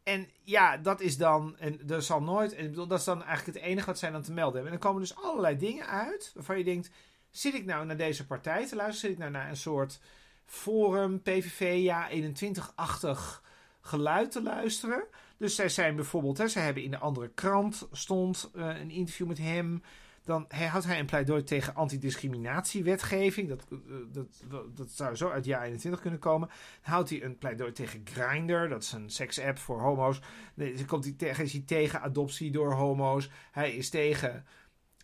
en 0.02 0.28
ja, 0.42 0.76
dat 0.76 1.00
is 1.00 1.16
dan, 1.16 1.56
en 1.58 1.80
dat 1.82 2.04
zal 2.04 2.22
nooit, 2.22 2.54
en 2.54 2.66
bedoel, 2.70 2.86
dat 2.86 2.98
is 2.98 3.04
dan 3.04 3.24
eigenlijk 3.24 3.58
het 3.58 3.66
enige 3.66 3.86
wat 3.86 3.98
zij 3.98 4.10
dan 4.10 4.22
te 4.22 4.32
melden 4.32 4.54
hebben. 4.54 4.72
En 4.72 4.78
dan 4.78 4.88
komen 4.88 5.06
dus 5.08 5.16
allerlei 5.16 5.56
dingen 5.56 5.86
uit 5.86 6.30
waarvan 6.34 6.58
je 6.58 6.64
denkt, 6.64 6.90
zit 7.30 7.54
ik 7.54 7.64
nou 7.64 7.86
naar 7.86 7.96
deze 7.96 8.26
partij 8.26 8.66
te 8.66 8.76
luisteren? 8.76 8.94
Zit 8.94 9.10
ik 9.10 9.18
nou 9.18 9.30
naar 9.30 9.48
een 9.48 9.56
soort 9.56 10.00
forum, 10.44 11.22
PVV, 11.22 11.78
ja, 11.82 12.08
21-achtig 12.10 13.42
geluid 13.80 14.30
te 14.30 14.42
luisteren? 14.42 15.04
Dus 15.38 15.54
zij 15.54 15.68
zijn 15.68 15.96
bijvoorbeeld, 15.96 16.38
hè, 16.38 16.48
zij 16.48 16.62
hebben 16.62 16.82
in 16.82 16.90
de 16.90 16.98
andere 16.98 17.30
krant 17.34 17.88
stond 17.92 18.50
eh, 18.54 18.66
een 18.66 18.90
interview 18.90 19.26
met 19.26 19.38
hem. 19.38 19.82
Dan 20.24 20.46
houdt 20.48 20.86
hij 20.86 20.98
een 20.98 21.06
pleidooi 21.06 21.42
tegen 21.42 21.74
antidiscriminatiewetgeving. 21.74 23.48
Dat, 23.48 23.66
eh, 23.70 23.78
dat, 24.12 24.26
dat, 24.48 24.76
dat 24.76 24.90
zou 24.90 25.14
zo 25.14 25.30
uit 25.30 25.44
jaar 25.44 25.62
21 25.62 26.00
kunnen 26.00 26.18
komen. 26.18 26.48
Houdt 26.80 27.10
hij 27.10 27.24
een 27.24 27.38
pleidooi 27.38 27.72
tegen 27.72 28.00
Grindr. 28.04 28.68
Dat 28.68 28.82
is 28.82 28.92
een 28.92 29.10
seksapp 29.10 29.58
voor 29.58 29.80
homo's. 29.80 30.20
Nee, 30.54 30.74
dan 30.74 30.86
komt 30.86 31.04
hij 31.04 31.12
tegen, 31.12 31.44
is 31.44 31.52
hij 31.52 31.62
tegen 31.66 32.00
adoptie 32.00 32.50
door 32.50 32.72
homo's. 32.72 33.30
Hij 33.50 33.74
is 33.74 33.90
tegen 33.90 34.44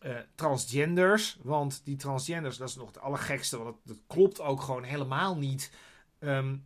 eh, 0.01 0.17
transgenders. 0.35 1.39
Want 1.43 1.85
die 1.85 1.97
transgenders, 1.97 2.57
dat 2.57 2.69
is 2.69 2.77
nog 2.77 2.87
het 2.87 3.01
allergekste. 3.01 3.57
Want 3.59 3.69
dat, 3.71 3.97
dat 3.97 4.05
klopt 4.07 4.41
ook 4.41 4.61
gewoon 4.61 4.83
helemaal 4.83 5.37
niet. 5.37 5.73
Ehm, 6.19 6.57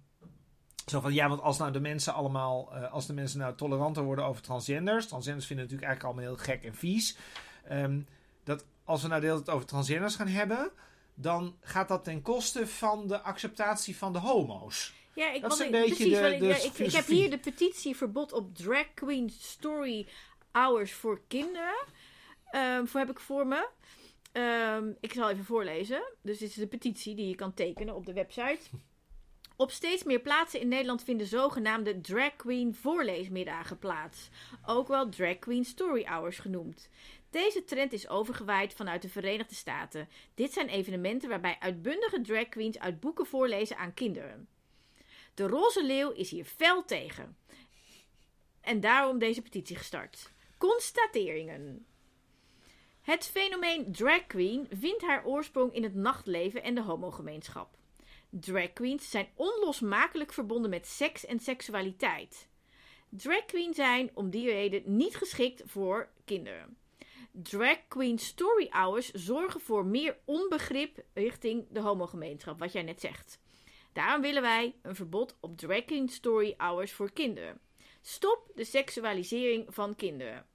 zo 0.91 1.01
van, 1.01 1.13
ja, 1.15 1.29
want 1.29 1.41
als 1.41 1.59
nou 1.59 1.73
de 1.73 1.81
mensen 1.81 2.15
allemaal, 2.15 2.75
eh, 2.75 2.93
als 2.93 3.07
de 3.07 3.13
mensen 3.13 3.39
nou 3.39 3.55
toleranter 3.55 4.03
worden 4.03 4.25
over 4.25 4.43
transgenders. 4.43 5.07
Transgenders 5.07 5.47
vinden 5.47 5.65
het 5.65 5.75
natuurlijk 5.75 6.01
eigenlijk 6.01 6.05
allemaal 6.05 6.45
heel 6.45 6.55
gek 6.55 6.65
en 6.65 6.75
vies. 6.79 7.17
Ehm, 7.65 8.01
dat 8.45 8.65
als 8.85 9.03
we 9.03 9.09
nou 9.09 9.21
de 9.21 9.27
hele 9.27 9.43
tijd 9.43 9.57
over 9.57 9.67
transgenders 9.69 10.15
gaan 10.17 10.27
hebben, 10.29 10.71
dan 11.15 11.57
gaat 11.61 11.89
dat 11.89 12.05
ten 12.05 12.23
koste 12.23 12.67
van 12.67 13.07
de 13.07 13.21
acceptatie 13.21 13.97
van 13.97 14.13
de 14.13 14.19
homo's. 14.19 14.95
ja 15.15 15.33
ik, 15.33 15.43
dat 15.43 15.53
is 15.53 15.59
een 15.59 15.65
ik- 15.67 15.71
beetje 15.73 15.95
precies, 15.95 16.19
de- 16.19 16.33
ik, 16.35 16.39
de 16.41 16.47
ja, 16.47 16.57
ik, 16.57 16.79
ik 16.79 16.93
heb 16.93 17.07
hier 17.07 17.31
de 17.31 17.39
petitie 17.39 17.97
verbod 17.97 18.33
op 18.33 18.55
drag 18.57 18.95
queen 18.95 19.31
story 19.31 20.07
hours 20.53 20.93
voor 20.93 21.21
kinderen. 21.29 21.85
Ehm, 22.51 22.85
voor 22.87 23.01
heb 23.01 23.11
ik 23.11 23.21
voor 23.21 23.47
me. 23.47 23.69
Ehm, 24.33 24.89
ik 25.01 25.13
zal 25.13 25.31
even 25.31 25.45
voorlezen. 25.45 26.03
Dus 26.23 26.39
dit 26.39 26.49
is 26.49 26.55
de 26.55 26.67
petitie 26.67 27.15
die 27.15 27.29
je 27.29 27.35
kan 27.35 27.55
tekenen 27.55 27.95
op 27.95 28.07
de 28.07 28.13
website. 28.13 28.59
Op 29.61 29.71
steeds 29.71 30.03
meer 30.03 30.21
plaatsen 30.21 30.61
in 30.61 30.69
Nederland 30.69 31.03
vinden 31.03 31.27
zogenaamde 31.27 32.01
drag 32.01 32.37
queen 32.37 32.75
voorleesmiddagen 32.75 33.79
plaats. 33.79 34.29
Ook 34.67 34.89
wel 34.89 35.09
drag 35.09 35.39
queen 35.39 35.65
story 35.65 36.05
hours 36.05 36.39
genoemd. 36.39 36.89
Deze 37.31 37.65
trend 37.65 37.93
is 37.93 38.09
overgewaaid 38.09 38.75
vanuit 38.75 39.03
de 39.03 39.09
Verenigde 39.09 39.55
Staten. 39.55 40.09
Dit 40.35 40.53
zijn 40.53 40.69
evenementen 40.69 41.29
waarbij 41.29 41.57
uitbundige 41.61 42.21
drag 42.21 42.49
queens 42.49 42.79
uit 42.79 43.01
boeken 43.01 43.27
voorlezen 43.27 43.77
aan 43.77 43.95
kinderen. 43.95 44.49
De 45.35 45.47
Roze 45.47 45.85
Leeuw 45.85 46.11
is 46.11 46.31
hier 46.31 46.45
fel 46.45 46.85
tegen. 46.85 47.37
En 48.61 48.81
daarom 48.81 49.19
deze 49.19 49.43
petitie 49.43 49.77
gestart. 49.77 50.33
Constateringen. 50.59 51.87
Het 53.01 53.27
fenomeen 53.27 53.93
drag 53.93 54.27
queen 54.27 54.67
vindt 54.71 55.03
haar 55.03 55.25
oorsprong 55.25 55.75
in 55.75 55.83
het 55.83 55.95
nachtleven 55.95 56.63
en 56.63 56.75
de 56.75 56.83
homogemeenschap. 56.83 57.78
Drag 58.31 58.73
queens 58.73 59.11
zijn 59.11 59.29
onlosmakelijk 59.35 60.33
verbonden 60.33 60.71
met 60.71 60.87
seks 60.87 61.27
en 61.27 61.41
seksualiteit. 61.41 62.49
Drag 63.09 63.45
queens 63.45 63.77
zijn 63.77 64.11
om 64.15 64.31
die 64.31 64.51
reden 64.51 64.83
niet 64.97 65.17
geschikt 65.17 65.63
voor 65.67 66.09
kinderen. 66.25 66.77
Drag 67.31 67.79
queen 67.89 68.19
story 68.19 68.67
hours 68.71 69.11
zorgen 69.13 69.61
voor 69.61 69.87
meer 69.87 70.17
onbegrip 70.25 71.05
richting 71.15 71.67
de 71.71 71.81
homogemeenschap, 71.81 72.59
wat 72.59 72.73
jij 72.73 72.83
net 72.83 73.01
zegt. 73.01 73.41
Daarom 73.93 74.21
willen 74.21 74.43
wij 74.43 74.75
een 74.83 74.95
verbod 74.95 75.37
op 75.41 75.57
drag 75.59 75.85
queen 75.85 76.09
story 76.09 76.55
hours 76.57 76.93
voor 76.93 77.13
kinderen. 77.13 77.61
Stop 78.01 78.51
de 78.55 78.65
seksualisering 78.65 79.75
van 79.75 79.97
kinderen. 79.97 80.47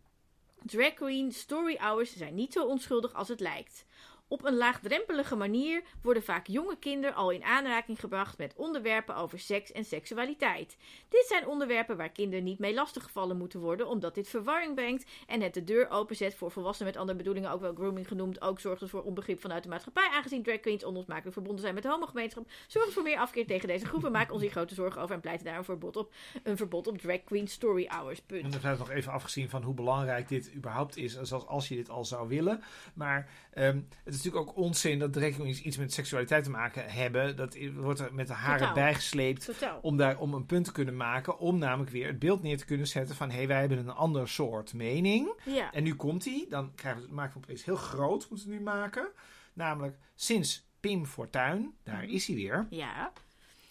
Drag 0.63 0.93
queen 0.93 1.31
story 1.31 1.75
hours 1.75 2.15
zijn 2.15 2.36
niet 2.36 2.53
zo 2.53 2.65
onschuldig 2.65 3.13
als 3.13 3.27
het 3.27 3.39
lijkt. 3.39 3.86
Op 4.33 4.45
een 4.45 4.57
laagdrempelige 4.57 5.35
manier 5.35 5.83
worden 6.01 6.23
vaak 6.23 6.47
jonge 6.47 6.77
kinderen 6.77 7.15
al 7.15 7.29
in 7.31 7.43
aanraking 7.43 7.99
gebracht 7.99 8.37
met 8.37 8.53
onderwerpen 8.55 9.15
over 9.15 9.39
seks 9.39 9.71
en 9.71 9.85
seksualiteit. 9.85 10.77
Dit 11.09 11.25
zijn 11.27 11.47
onderwerpen 11.47 11.97
waar 11.97 12.09
kinderen 12.09 12.43
niet 12.43 12.59
mee 12.59 12.73
lastiggevallen 12.73 13.37
moeten 13.37 13.59
worden, 13.59 13.87
omdat 13.87 14.15
dit 14.15 14.29
verwarring 14.29 14.75
brengt 14.75 15.05
en 15.27 15.41
het 15.41 15.53
de 15.53 15.63
deur 15.63 15.89
openzet 15.89 16.35
voor 16.35 16.51
volwassenen 16.51 16.91
met 16.91 17.01
andere 17.01 17.17
bedoelingen, 17.17 17.51
ook 17.51 17.61
wel 17.61 17.73
grooming 17.73 18.07
genoemd. 18.07 18.41
Ook 18.41 18.59
zorgt 18.59 18.89
voor 18.89 19.03
onbegrip 19.03 19.41
vanuit 19.41 19.63
de 19.63 19.69
maatschappij, 19.69 20.09
aangezien 20.11 20.43
drag 20.43 20.59
queens 20.59 20.83
onlosmakelijk 20.83 21.33
verbonden 21.33 21.61
zijn 21.61 21.73
met 21.73 21.83
de 21.83 21.89
homogemeenschap. 21.89 22.47
Zorgt 22.67 22.93
voor 22.93 23.03
meer 23.03 23.17
afkeer 23.17 23.45
tegen 23.47 23.67
deze 23.67 23.85
groepen, 23.85 24.11
maak 24.11 24.31
ons 24.31 24.41
hier 24.41 24.51
grote 24.51 24.75
zorgen 24.75 25.01
over 25.01 25.15
en 25.15 25.21
pleiten 25.21 25.45
daar 25.45 25.57
een 25.57 25.63
verbod 25.63 25.95
op. 25.95 26.13
Een 26.43 26.57
verbod 26.57 26.87
op 26.87 26.97
drag 26.97 27.23
queen 27.23 27.47
story 27.47 27.85
hours. 27.87 28.21
Punt. 28.21 28.43
En 28.43 28.51
hebben 28.51 28.77
nog 28.77 28.89
even 28.89 29.11
afgezien 29.11 29.49
van 29.49 29.63
hoe 29.63 29.73
belangrijk 29.73 30.27
dit 30.27 30.51
überhaupt 30.55 30.97
is, 30.97 31.21
zoals 31.21 31.45
als 31.45 31.67
je 31.67 31.75
dit 31.75 31.89
al 31.89 32.05
zou 32.05 32.27
willen. 32.27 32.63
Maar 32.93 33.29
ehm, 33.51 33.81
het 34.03 34.13
is 34.13 34.22
natuurlijk 34.23 34.49
ook 34.49 34.57
onzin 34.63 34.99
dat 34.99 35.13
drag 35.13 35.38
iets 35.39 35.77
met 35.77 35.93
seksualiteit 35.93 36.43
te 36.43 36.49
maken 36.49 36.86
hebben. 36.89 37.36
Dat 37.36 37.57
wordt 37.75 37.99
er 37.99 38.13
met 38.13 38.27
de 38.27 38.33
haren 38.33 38.59
Totaal. 38.59 38.73
bijgesleept 38.75 39.45
Totaal. 39.45 39.79
om, 39.81 39.97
daar, 39.97 40.17
om 40.17 40.33
een 40.33 40.45
punt 40.45 40.65
te 40.65 40.71
kunnen 40.71 40.97
maken. 40.97 41.39
Om 41.39 41.57
namelijk 41.57 41.91
weer 41.91 42.07
het 42.07 42.19
beeld 42.19 42.43
neer 42.43 42.57
te 42.57 42.65
kunnen 42.65 42.88
zetten 42.88 43.15
van... 43.15 43.29
hé, 43.29 43.36
hey, 43.36 43.47
wij 43.47 43.59
hebben 43.59 43.77
een 43.77 43.89
ander 43.89 44.29
soort 44.29 44.73
mening. 44.73 45.33
Ja. 45.45 45.71
En 45.71 45.83
nu 45.83 45.95
komt 45.95 46.25
hij. 46.25 46.45
Dan 46.49 46.75
krijgen 46.75 47.01
we, 47.01 47.13
maken 47.13 47.33
we 47.33 47.39
het 47.39 47.45
opeens 47.45 47.65
heel 47.65 47.75
groot, 47.75 48.29
moeten 48.29 48.49
we 48.49 48.55
nu 48.55 48.62
maken. 48.62 49.07
Namelijk, 49.53 49.97
sinds 50.15 50.67
Pim 50.79 51.05
Fortuyn, 51.05 51.73
daar 51.83 52.03
is 52.03 52.27
hij 52.27 52.36
weer... 52.36 52.67
Ja. 52.69 53.12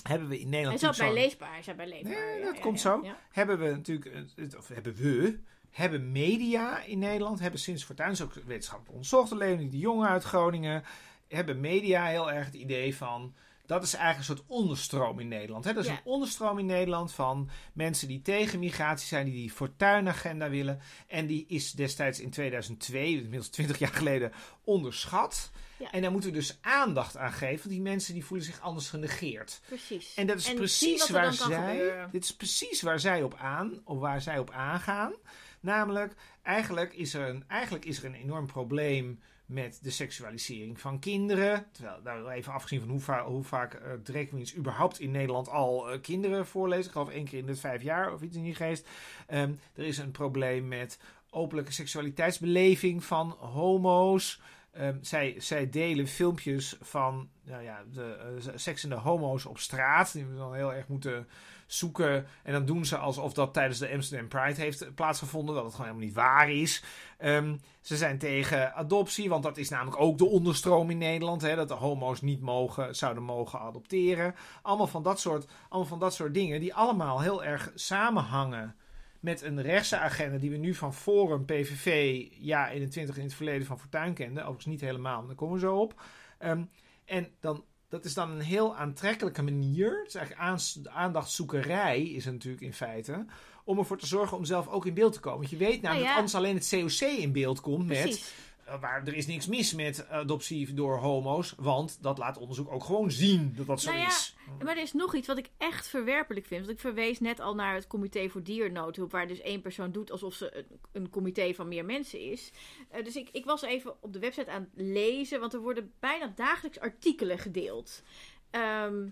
hebben 0.03 0.29
we 0.29 0.35
in 0.35 0.41
Hij 0.41 0.51
Nederland... 0.51 0.81
zat 0.81 0.97
bij 0.97 1.07
natuurlijk 1.07 1.29
leesbaar. 1.29 1.53
Hij 1.53 1.63
zat 1.63 1.77
bij 1.77 1.89
leesbaar. 1.89 2.13
Nee, 2.13 2.45
dat 2.45 2.57
ja, 2.57 2.61
komt 2.61 2.83
ja, 2.83 2.83
zo. 2.83 3.01
ja. 3.05 3.17
hebben 3.31 3.59
we 3.59 3.71
natuurlijk, 3.71 4.57
of 4.57 4.69
hebben 4.69 4.95
we, 4.95 5.41
hebben 5.73 6.13
media 6.13 6.83
in 6.83 6.99
Nederland, 6.99 7.41
hebben 7.41 7.61
sinds 7.61 7.85
Fortuyn, 7.85 8.17
ook 8.23 8.35
wetenschappelijk 8.47 8.93
onderzocht, 8.93 9.33
Leonie 9.33 9.69
de 9.69 9.79
Jonge 9.79 10.07
uit 10.07 10.25
Groningen, 10.25 10.85
hebben 11.29 11.61
media 11.61 12.07
heel 12.07 12.33
erg 12.33 12.45
het 12.47 12.55
idee 12.55 12.97
van, 12.97 13.35
dat 13.67 13.83
is 13.83 13.95
eigenlijk 13.95 14.29
een 14.29 14.37
soort 14.37 14.49
onderstroom 14.61 15.19
in 15.21 15.29
Nederland. 15.29 15.65
Hè? 15.65 15.73
Dat 15.73 15.85
is 15.85 15.91
Ja. 15.91 15.97
een 15.97 16.05
onderstroom 16.13 16.59
in 16.59 16.67
Nederland 16.67 17.13
van 17.13 17.49
mensen 17.73 18.09
die 18.09 18.23
tegen 18.23 18.59
migratie 18.59 19.07
zijn, 19.07 19.25
die 19.25 19.35
die 19.35 19.51
Fortuyn-agenda 19.51 20.51
willen. 20.51 20.81
En 21.07 21.27
die 21.27 21.45
is 21.49 21.73
destijds 21.73 22.21
in 22.21 22.31
2002, 22.31 23.13
inmiddels 23.13 23.49
20 23.49 23.79
jaar 23.79 23.93
geleden, 23.93 24.33
onderschat. 24.65 25.51
Ja. 25.77 25.91
En 25.91 26.03
daar 26.03 26.11
moeten 26.13 26.31
we 26.31 26.37
dus 26.37 26.59
aandacht 26.61 27.17
aan 27.17 27.33
geven, 27.33 27.59
want 27.59 27.71
die 27.71 27.81
mensen 27.81 28.15
die 28.15 28.25
voelen 28.25 28.47
zich 28.47 28.61
anders 28.61 28.89
genegeerd. 28.89 29.61
Precies. 29.67 30.15
En 30.15 30.27
dat 30.27 30.39
is 30.39 30.55
precies 30.55 31.09
waar 31.11 31.33
zij. 31.33 32.07
Dit 32.13 32.25
is 32.25 32.37
precies 32.37 32.83
waar 32.83 33.01
zij 33.01 33.23
op 33.23 33.35
aan, 33.35 33.81
of 33.85 33.99
waar 33.99 34.21
zij 34.21 34.39
op 34.39 34.51
aangaan. 34.51 35.13
Namelijk, 35.63 36.15
eigenlijk 36.43 36.95
is 36.95 37.15
er 37.15 37.29
een, 37.29 37.45
eigenlijk 37.49 37.85
is 37.85 37.99
er 37.99 38.05
een 38.05 38.15
enorm 38.15 38.47
probleem 38.47 39.19
met 39.47 39.79
de 39.83 39.91
seksualisering 39.91 40.81
van 40.81 40.99
kinderen. 40.99 41.67
Terwijl, 41.73 42.01
nou, 42.05 42.31
even 42.31 42.53
afgezien 42.53 42.81
van 42.81 42.89
hoe, 42.89 43.33
hoe 43.33 43.45
vaak 43.45 43.75
eh 43.75 43.93
drag 44.03 44.57
überhaupt 44.57 45.01
in 45.01 45.11
Nederland 45.11 45.49
al 45.49 45.91
eh, 45.91 46.01
kinderen 46.01 46.47
voorlezen. 46.47 46.85
Ik 46.85 46.91
geloof 46.91 47.09
één 47.09 47.25
keer 47.25 47.39
in 47.39 47.47
de 47.47 47.57
vijf 47.57 47.83
jaar 47.83 48.13
of 48.13 48.23
iets 48.23 48.37
in 48.37 48.43
die 48.43 48.55
geest. 48.55 48.89
Ehm, 49.27 49.53
er 49.75 49.85
is 49.85 49.99
een 49.99 50.11
probleem 50.11 50.69
met 50.69 50.99
openlijke 51.31 51.73
seksualiteitsbeleving 51.73 53.05
van 53.05 53.31
homo's. 53.31 54.41
Ehm, 54.73 54.97
zij, 55.01 55.35
zij 55.39 55.71
delen 55.71 56.07
filmpjes 56.07 56.77
van 56.81 57.29
nou 57.45 57.63
ja, 57.63 57.85
de 57.93 58.17
eh, 58.47 58.53
seksende 58.55 58.97
homo's 58.97 59.45
op 59.45 59.59
straat. 59.59 60.13
Die 60.13 60.27
we 60.27 60.37
dan 60.37 60.55
heel 60.55 60.75
erg 60.75 60.89
moeten 60.89 61.29
zoeken. 61.73 62.27
En 62.43 62.53
dan 62.53 62.65
doen 62.65 62.85
ze 62.85 62.97
alsof 62.97 63.33
dat 63.33 63.55
tijdens 63.55 63.79
de 63.79 63.93
Amsterdam 63.93 64.29
Pride 64.29 64.61
heeft 64.61 64.95
plaatsgevonden. 64.95 65.55
Dat 65.55 65.65
het 65.65 65.75
gewoon 65.75 65.87
helemaal 65.87 66.09
niet 66.09 66.17
waar 66.17 66.51
is. 66.51 66.83
Ehm, 67.19 67.57
ze 67.81 67.97
zijn 67.97 68.19
tegen 68.19 68.75
adoptie, 68.75 69.29
want 69.29 69.43
dat 69.43 69.57
is 69.57 69.69
namelijk 69.69 70.01
ook 70.01 70.19
de 70.19 70.27
onderstroom 70.27 70.91
in 70.91 70.99
Nederland. 70.99 71.43
Hè, 71.43 71.57
dat 71.57 71.69
de 71.69 71.75
homo's 71.75 72.21
niet 72.21 72.41
mogen, 72.41 72.95
zouden 72.95 73.23
mogen 73.23 73.61
adopteren. 73.61 74.35
Allemaal 74.63 74.87
van, 74.87 75.03
dat 75.03 75.21
soort, 75.21 75.47
allemaal 75.69 75.89
van 75.89 75.99
dat 75.99 76.15
soort 76.15 76.35
dingen 76.35 76.61
die 76.61 76.75
allemaal 76.75 77.21
heel 77.21 77.45
erg 77.45 77.73
samenhangen 77.75 78.77
met 79.21 79.43
een 79.43 79.63
rechtse 79.63 79.99
agenda 79.99 80.39
die 80.39 80.51
we 80.51 80.57
nu 80.57 80.75
van 80.75 80.95
Forum, 80.95 81.45
PVV, 81.45 82.23
ja 82.31 82.71
21 82.71 83.17
in 83.17 83.23
het 83.23 83.35
verleden 83.35 83.67
van 83.67 83.79
Fortuyn 83.79 84.15
kenden. 84.15 84.43
Overigens 84.43 84.67
niet 84.67 84.81
helemaal, 84.81 85.19
maar 85.19 85.27
daar 85.27 85.37
komen 85.37 85.55
we 85.55 85.61
zo 85.61 85.77
op. 85.77 86.03
Ehm, 86.39 86.63
en 87.05 87.29
dan, 87.41 87.65
dat 87.93 88.05
is 88.05 88.15
dan 88.15 88.31
een 88.31 88.41
heel 88.41 88.77
aantrekkelijke 88.77 89.43
manier. 89.43 89.99
Het 89.99 90.09
is 90.09 90.15
eigenlijk 90.15 90.89
aandachtzoekerij 90.89 92.03
is 92.03 92.25
het 92.25 92.35
natuurlijk 92.35 92.63
in 92.63 92.73
feite. 92.73 93.25
Om 93.65 93.79
ervoor 93.79 93.99
te 93.99 94.07
zorgen 94.07 94.37
om 94.37 94.45
zelf 94.45 94.69
ook 94.69 94.87
in 94.87 94.95
beeld 94.95 95.13
te 95.13 95.21
komen. 95.21 95.39
Want 95.39 95.51
je 95.51 95.57
weet 95.57 95.83
namelijk 95.83 95.89
Nou 95.93 96.03
ja. 96.03 96.09
dat 96.09 96.17
anders 96.17 96.35
alleen 96.35 96.55
het 96.55 96.99
COC 97.01 97.09
in 97.09 97.33
beeld 97.33 97.61
komt 97.61 97.87
met... 97.87 98.01
Precies. 98.01 98.33
Waar 98.81 99.07
er 99.07 99.15
is 99.15 99.27
niks 99.27 99.47
mis 99.47 99.75
met 99.75 100.09
adoptie 100.09 100.75
door 100.75 100.99
homo's. 100.99 101.55
Want 101.57 101.99
dat 102.03 102.19
laat 102.19 102.39
onderzoek 102.39 102.73
ook 102.73 102.85
gewoon 102.85 103.11
zien 103.11 103.53
dat 103.57 103.67
dat 103.67 103.81
zo 103.81 103.91
Nou 103.91 104.03
ja, 104.03 104.09
is. 104.09 104.35
Maar 104.59 104.77
er 104.77 104.83
is 104.83 104.93
nog 104.93 105.15
iets 105.15 105.27
wat 105.27 105.39
ik 105.39 105.51
echt 105.57 105.89
verwerpelijk 105.89 106.47
vind. 106.47 106.61
Want 106.61 106.73
ik 106.73 106.81
verwees 106.81 107.21
net 107.21 107.41
al 107.41 107.55
naar 107.55 107.75
het 107.75 107.87
comité 107.87 108.29
voor 108.29 108.43
diernoodhulp, 108.43 109.11
waar 109.11 109.27
dus 109.27 109.41
één 109.41 109.61
persoon 109.61 109.93
doet 109.93 110.11
alsof 110.11 110.35
ze 110.35 110.57
een, 110.57 110.67
een 110.93 111.11
comité 111.11 111.55
van 111.55 111.69
meer 111.69 111.85
mensen 111.85 112.21
is. 112.21 112.53
Eh, 112.91 113.05
dus 113.05 113.17
ik, 113.17 113.29
ik 113.33 113.45
was 113.45 113.63
even 113.63 114.03
op 114.03 114.13
de 114.13 114.19
website 114.19 114.51
aan 114.51 114.69
het 114.75 114.87
lezen, 114.87 115.41
want 115.41 115.55
er 115.55 115.61
worden 115.61 115.93
bijna 116.01 116.33
dagelijks 116.35 116.81
artikelen 116.81 117.39
gedeeld. 117.39 118.03
Ehm, 118.51 119.09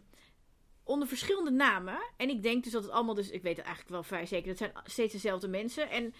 onder 0.84 1.08
verschillende 1.08 1.50
namen. 1.50 1.98
En 2.16 2.28
ik 2.28 2.42
denk 2.42 2.64
dus 2.64 2.72
dat 2.72 2.82
het 2.82 2.92
allemaal, 2.92 3.14
dus 3.14 3.30
ik 3.30 3.42
weet 3.42 3.56
het 3.56 3.66
eigenlijk 3.66 3.94
wel 3.94 4.02
vrij 4.02 4.26
zeker, 4.26 4.48
dat 4.48 4.58
zijn 4.58 4.72
steeds 4.84 5.12
dezelfde 5.12 5.48
mensen. 5.48 5.90
En 5.90 6.14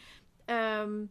ehm, 0.44 1.04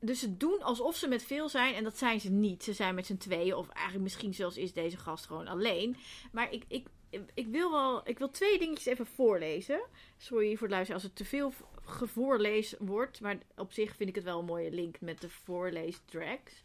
dus 0.00 0.20
ze 0.20 0.36
doen 0.36 0.62
alsof 0.62 0.96
ze 0.96 1.08
met 1.08 1.24
veel 1.24 1.48
zijn 1.48 1.74
en 1.74 1.84
dat 1.84 1.98
zijn 1.98 2.20
ze 2.20 2.30
niet. 2.30 2.64
Ze 2.64 2.72
zijn 2.72 2.94
met 2.94 3.06
z'n 3.06 3.16
tweeën 3.16 3.54
of 3.54 3.68
eigenlijk 3.68 4.04
misschien 4.04 4.34
zelfs 4.34 4.56
is 4.56 4.72
deze 4.72 4.96
gast 4.96 5.26
gewoon 5.26 5.46
alleen. 5.46 5.96
Maar 6.32 6.52
ik, 6.52 6.64
ik, 6.68 6.86
ik 7.34 7.46
wil 7.46 7.70
wel, 7.70 8.08
ik 8.08 8.18
wil 8.18 8.30
twee 8.30 8.58
dingetjes 8.58 8.86
even 8.86 9.06
voorlezen. 9.06 9.80
Sorry 10.16 10.50
voor 10.50 10.66
het 10.66 10.70
luisteren 10.70 10.94
als 10.94 11.02
het 11.02 11.16
te 11.16 11.24
veel 11.24 11.52
gevoorlees 11.84 12.74
wordt. 12.78 13.20
Maar 13.20 13.38
op 13.56 13.72
zich 13.72 13.96
vind 13.96 14.08
ik 14.08 14.14
het 14.14 14.24
wel 14.24 14.38
een 14.38 14.44
mooie 14.44 14.70
link 14.70 15.00
met 15.00 15.20
de 15.20 15.28
voorleesdrags. 15.28 16.62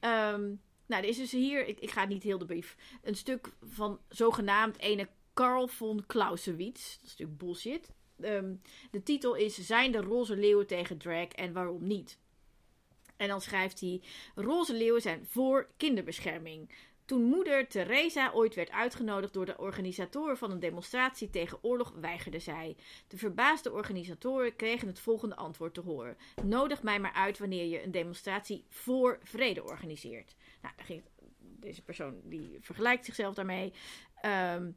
Ehm 0.00 0.50
nou, 0.90 1.02
er 1.02 1.08
is 1.08 1.16
dus 1.16 1.32
hier, 1.32 1.66
ik, 1.66 1.80
ik 1.80 1.90
ga 1.90 2.04
niet 2.04 2.22
heel 2.22 2.38
de 2.38 2.44
brief, 2.44 2.76
een 3.02 3.16
stuk 3.16 3.52
van 3.62 3.98
zogenaamd 4.08 4.78
ene 4.78 5.08
Karl 5.34 5.66
von 5.66 6.06
Clausewitz. 6.06 6.96
Dat 6.96 7.04
is 7.04 7.10
natuurlijk 7.10 7.38
bullshit. 7.38 7.90
Ehm, 8.20 8.54
de 8.90 9.02
titel 9.02 9.34
is 9.34 9.66
Zijn 9.66 9.92
de 9.92 10.00
roze 10.00 10.36
leeuwen 10.36 10.66
tegen 10.66 10.98
drag 10.98 11.28
en 11.28 11.52
waarom 11.52 11.86
niet? 11.86 12.18
En 13.20 13.28
dan 13.28 13.40
schrijft 13.40 13.80
hij: 13.80 14.02
Roze 14.34 14.74
leeuwen 14.74 15.00
zijn 15.00 15.26
voor 15.26 15.68
kinderbescherming. 15.76 16.70
Toen 17.04 17.22
moeder 17.22 17.68
Teresa 17.68 18.30
ooit 18.32 18.54
werd 18.54 18.70
uitgenodigd 18.70 19.32
door 19.32 19.46
de 19.46 19.58
organisatoren 19.58 20.38
van 20.38 20.50
een 20.50 20.60
demonstratie 20.60 21.30
tegen 21.30 21.58
oorlog, 21.62 21.92
weigerde 22.00 22.38
zij. 22.38 22.76
De 23.08 23.18
verbaasde 23.18 23.72
organisatoren 23.72 24.56
kregen 24.56 24.88
het 24.88 25.00
volgende 25.00 25.36
antwoord 25.36 25.74
te 25.74 25.80
horen: 25.80 26.16
Nodig 26.44 26.82
mij 26.82 27.00
maar 27.00 27.12
uit 27.12 27.38
wanneer 27.38 27.64
je 27.64 27.82
een 27.82 27.90
demonstratie 27.90 28.64
voor 28.68 29.18
vrede 29.22 29.64
organiseert. 29.64 30.36
Nou, 30.62 31.02
deze 31.38 31.82
persoon 31.82 32.20
die 32.24 32.58
vergelijkt 32.60 33.04
zichzelf 33.04 33.34
daarmee. 33.34 33.72
Ehm, 34.20 34.70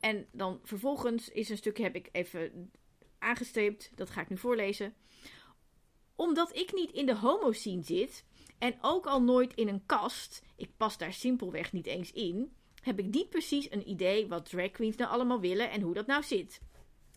en 0.00 0.26
dan 0.32 0.60
vervolgens 0.62 1.28
is 1.28 1.48
een 1.48 1.56
stukje 1.56 1.82
heb 1.82 1.96
ik 1.96 2.08
even 2.12 2.70
aangestreept. 3.18 3.90
Dat 3.94 4.10
ga 4.10 4.20
ik 4.20 4.28
nu 4.28 4.36
voorlezen. 4.36 4.94
Omdat 6.18 6.56
ik 6.56 6.72
niet 6.72 6.92
in 6.92 7.06
de 7.06 7.16
homo-scene 7.16 7.82
zit 7.82 8.24
en 8.58 8.74
ook 8.80 9.06
al 9.06 9.22
nooit 9.22 9.54
in 9.54 9.68
een 9.68 9.86
kast, 9.86 10.42
ik 10.56 10.70
pas 10.76 10.98
daar 10.98 11.12
simpelweg 11.12 11.72
niet 11.72 11.86
eens 11.86 12.12
in, 12.12 12.52
heb 12.82 12.98
ik 12.98 13.06
niet 13.06 13.30
precies 13.30 13.70
een 13.70 13.88
idee 13.88 14.28
wat 14.28 14.48
drag 14.48 14.70
queens 14.70 14.96
nou 14.96 15.10
allemaal 15.10 15.40
willen 15.40 15.70
en 15.70 15.80
hoe 15.80 15.94
dat 15.94 16.06
nou 16.06 16.22
zit. 16.22 16.60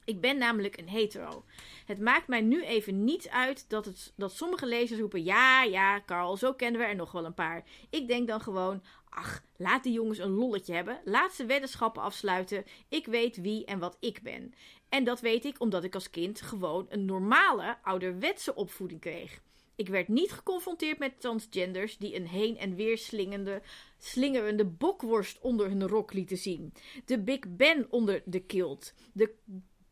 Ik 0.05 0.21
ben 0.21 0.37
namelijk 0.37 0.77
een 0.77 0.89
hetero. 0.89 1.45
Het 1.85 1.99
maakt 1.99 2.27
mij 2.27 2.41
nu 2.41 2.63
even 2.63 3.03
niets 3.03 3.29
uit 3.29 3.69
dat, 3.69 3.85
het, 3.85 4.13
dat 4.15 4.33
sommige 4.33 4.65
lezers 4.65 4.99
roepen: 4.99 5.23
Ja, 5.23 5.63
ja, 5.63 6.01
Carl, 6.05 6.37
zo 6.37 6.53
kennen 6.53 6.81
we 6.81 6.87
er 6.87 6.95
nog 6.95 7.11
wel 7.11 7.25
een 7.25 7.33
paar. 7.33 7.63
Ik 7.89 8.07
denk 8.07 8.27
dan 8.27 8.41
gewoon: 8.41 8.83
Ach, 9.09 9.43
laat 9.57 9.83
die 9.83 9.93
jongens 9.93 10.17
een 10.17 10.31
lolletje 10.31 10.73
hebben. 10.73 11.01
Laat 11.05 11.33
ze 11.33 11.45
weddenschappen 11.45 12.01
afsluiten. 12.01 12.65
Ik 12.89 13.05
weet 13.05 13.37
wie 13.37 13.65
en 13.65 13.79
wat 13.79 13.97
ik 13.99 14.21
ben. 14.21 14.53
En 14.91 15.03
dat 15.03 15.19
weet 15.19 15.45
ik 15.45 15.55
omdat 15.59 15.83
ik 15.83 15.93
als 15.93 16.09
kind 16.09 16.41
gewoon 16.41 16.85
een 16.89 17.05
normale, 17.05 17.77
ouderwetse 17.83 18.55
opvoeding 18.55 18.99
kreeg. 18.99 19.41
Ik 19.75 19.87
werd 19.87 20.07
niet 20.07 20.31
geconfronteerd 20.31 20.99
met 20.99 21.19
transgenders 21.19 21.97
die 21.97 22.15
een 22.15 22.27
heen 22.27 22.57
en 22.57 22.75
weer 22.75 22.97
slingende, 22.97 23.61
slingerende 23.97 24.65
bokworst 24.65 25.39
onder 25.39 25.67
hun 25.67 25.87
rok 25.87 26.13
lieten 26.13 26.37
zien. 26.37 26.73
De 27.05 27.19
Big 27.19 27.39
Ben 27.47 27.87
onder 27.89 28.21
de 28.25 28.39
kilt. 28.39 28.93
De 29.13 29.33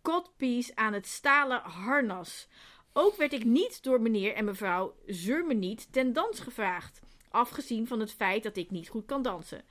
codpiece 0.02 0.76
aan 0.76 0.94
het 0.94 1.08
stalen 1.08 1.62
harnas. 1.62 2.48
Ook 2.94 3.16
werd 3.16 3.34
ik 3.34 3.44
niet 3.44 3.84
door 3.84 4.02
meneer 4.02 4.34
en 4.34 4.46
mevrouw 4.46 4.96
Zurmeniet 5.06 5.88
ten 5.92 6.14
dans 6.14 6.40
gevraagd. 6.40 7.00
Afgezien 7.30 7.88
van 7.88 8.00
het 8.00 8.12
feit 8.12 8.44
dat 8.44 8.58
ik 8.58 8.72
niet 8.72 8.90
goed 8.90 9.06
kan 9.06 9.22
dansen. 9.22 9.64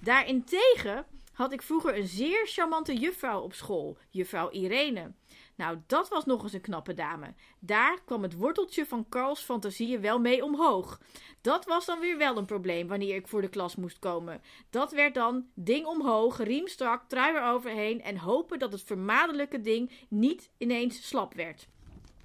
Daarentegen 0.00 1.06
had 1.34 1.52
ik 1.52 1.62
vroeger 1.62 1.98
een 1.98 2.06
zeer 2.06 2.46
charmante 2.46 2.94
juffrouw 2.94 3.40
op 3.40 3.54
school, 3.54 3.98
juffrouw 4.10 4.50
Irene. 4.50 5.12
Nou, 5.56 5.78
dat 5.86 6.08
was 6.08 6.24
nog 6.24 6.42
eens 6.42 6.52
een 6.52 6.60
knappe 6.60 6.94
dame. 6.94 7.34
Daar 7.58 7.98
kwam 8.04 8.22
het 8.22 8.34
worteltje 8.34 8.86
van 8.86 9.08
Carls 9.08 9.40
fantasieën 9.40 10.00
wel 10.00 10.18
mee 10.18 10.44
omhoog. 10.44 11.00
Dat 11.40 11.64
was 11.64 11.86
dan 11.86 12.00
weer 12.00 12.18
wel 12.18 12.36
een 12.36 12.44
probleem 12.44 12.88
wanneer 12.88 13.14
ik 13.14 13.28
voor 13.28 13.40
de 13.40 13.48
klas 13.48 13.76
moest 13.76 13.98
komen. 13.98 14.42
Dat 14.70 14.92
werd 14.92 15.14
dan 15.14 15.46
ding 15.54 15.86
omhoog, 15.86 16.38
riem 16.38 16.68
strak, 16.68 17.08
trui 17.08 17.36
eroverheen 17.36 18.02
en 18.02 18.16
hopen 18.16 18.58
dat 18.58 18.72
het 18.72 18.82
vermadelijke 18.82 19.60
ding 19.60 19.90
niet 20.08 20.50
ineens 20.58 21.08
slap 21.08 21.34
werd. 21.34 21.68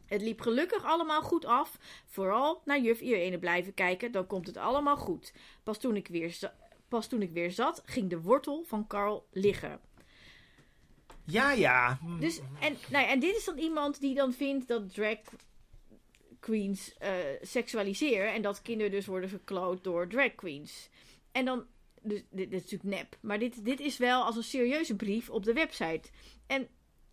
Het 0.06 0.22
liep 0.22 0.42
gelukkig 0.42 0.84
allemaal 0.84 1.22
goed 1.22 1.46
af. 1.46 1.78
Vooral 2.06 2.62
naar 2.66 2.80
juf 2.80 3.02
Irene 3.02 3.40
blijven 3.40 3.74
kijken, 3.74 4.12
dan 4.12 4.28
komt 4.28 4.48
het 4.48 4.58
allemaal 4.58 4.98
goed. 4.98 5.34
Pas 5.64 5.78
toen 5.78 5.96
ik 5.96 6.08
weer, 6.08 6.38
pas 6.90 7.08
toen 7.08 7.22
ik 7.22 7.32
weer 7.32 7.52
zat, 7.52 7.82
ging 7.86 8.10
de 8.10 8.22
wortel 8.22 8.64
van 8.68 8.88
Carl 8.88 9.28
liggen. 9.32 9.80
Ja, 11.26 11.52
ja. 11.52 12.00
Dus, 12.20 12.40
en, 12.60 12.78
nou 12.90 13.06
ja, 13.06 13.10
en 13.10 13.20
dit 13.20 13.36
is 13.36 13.46
dan 13.46 13.58
iemand 13.58 14.00
die 14.00 14.16
dan 14.16 14.34
vindt 14.34 14.68
dat 14.68 14.94
drag 14.94 15.18
queens 16.40 16.96
uh, 17.02 17.10
seksualiseren. 17.42 18.34
En 18.34 18.42
dat 18.42 18.62
kinderen 18.62 18.92
dus 18.92 19.06
worden 19.06 19.30
verkloot 19.30 19.84
door 19.84 20.08
drag 20.08 20.36
queens. 20.36 20.90
En 21.32 21.46
dan, 21.46 21.66
dus 22.02 22.24
dit, 22.30 22.52
dit, 22.52 22.54
is 22.54 22.62
natuurlijk 22.62 23.00
nep. 23.00 23.18
Maar 23.22 23.40
dit, 23.40 23.66
dit 23.66 23.80
is 23.80 23.98
wel 23.98 24.24
als 24.24 24.36
een 24.36 24.44
serieuze 24.44 24.96
brief 24.96 25.30
op 25.30 25.44
de 25.44 25.54
website. 25.54 26.10
En 26.48 26.68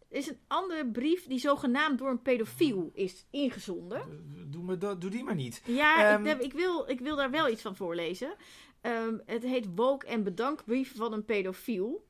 er 0.09 0.17
is 0.17 0.29
een 0.29 0.39
andere 0.47 0.87
brief 0.87 1.27
die 1.27 1.39
zogenaamd 1.39 1.99
door 1.99 2.11
een 2.11 2.23
pedofiel 2.23 2.91
is 2.95 3.27
ingezonden. 3.31 4.03
Doe, 4.51 4.63
me, 4.63 4.79
doe 4.79 5.11
die 5.11 5.25
maar 5.25 5.35
niet. 5.35 5.63
Ja, 5.65 6.19
ik, 6.19 6.27
ehm, 6.27 6.41
ik, 6.41 6.53
wil, 6.53 6.89
ik 6.89 7.01
wil 7.01 7.17
daar 7.17 7.31
wel 7.31 7.49
iets 7.49 7.63
van 7.63 7.77
voorlezen. 7.77 8.35
Um, 8.83 9.23
het 9.27 9.43
heet 9.43 9.67
Woke 9.75 10.07
en 10.07 10.23
bedankbrief 10.23 10.97
van 10.97 11.13
een 11.13 11.25
pedofiel. 11.25 12.07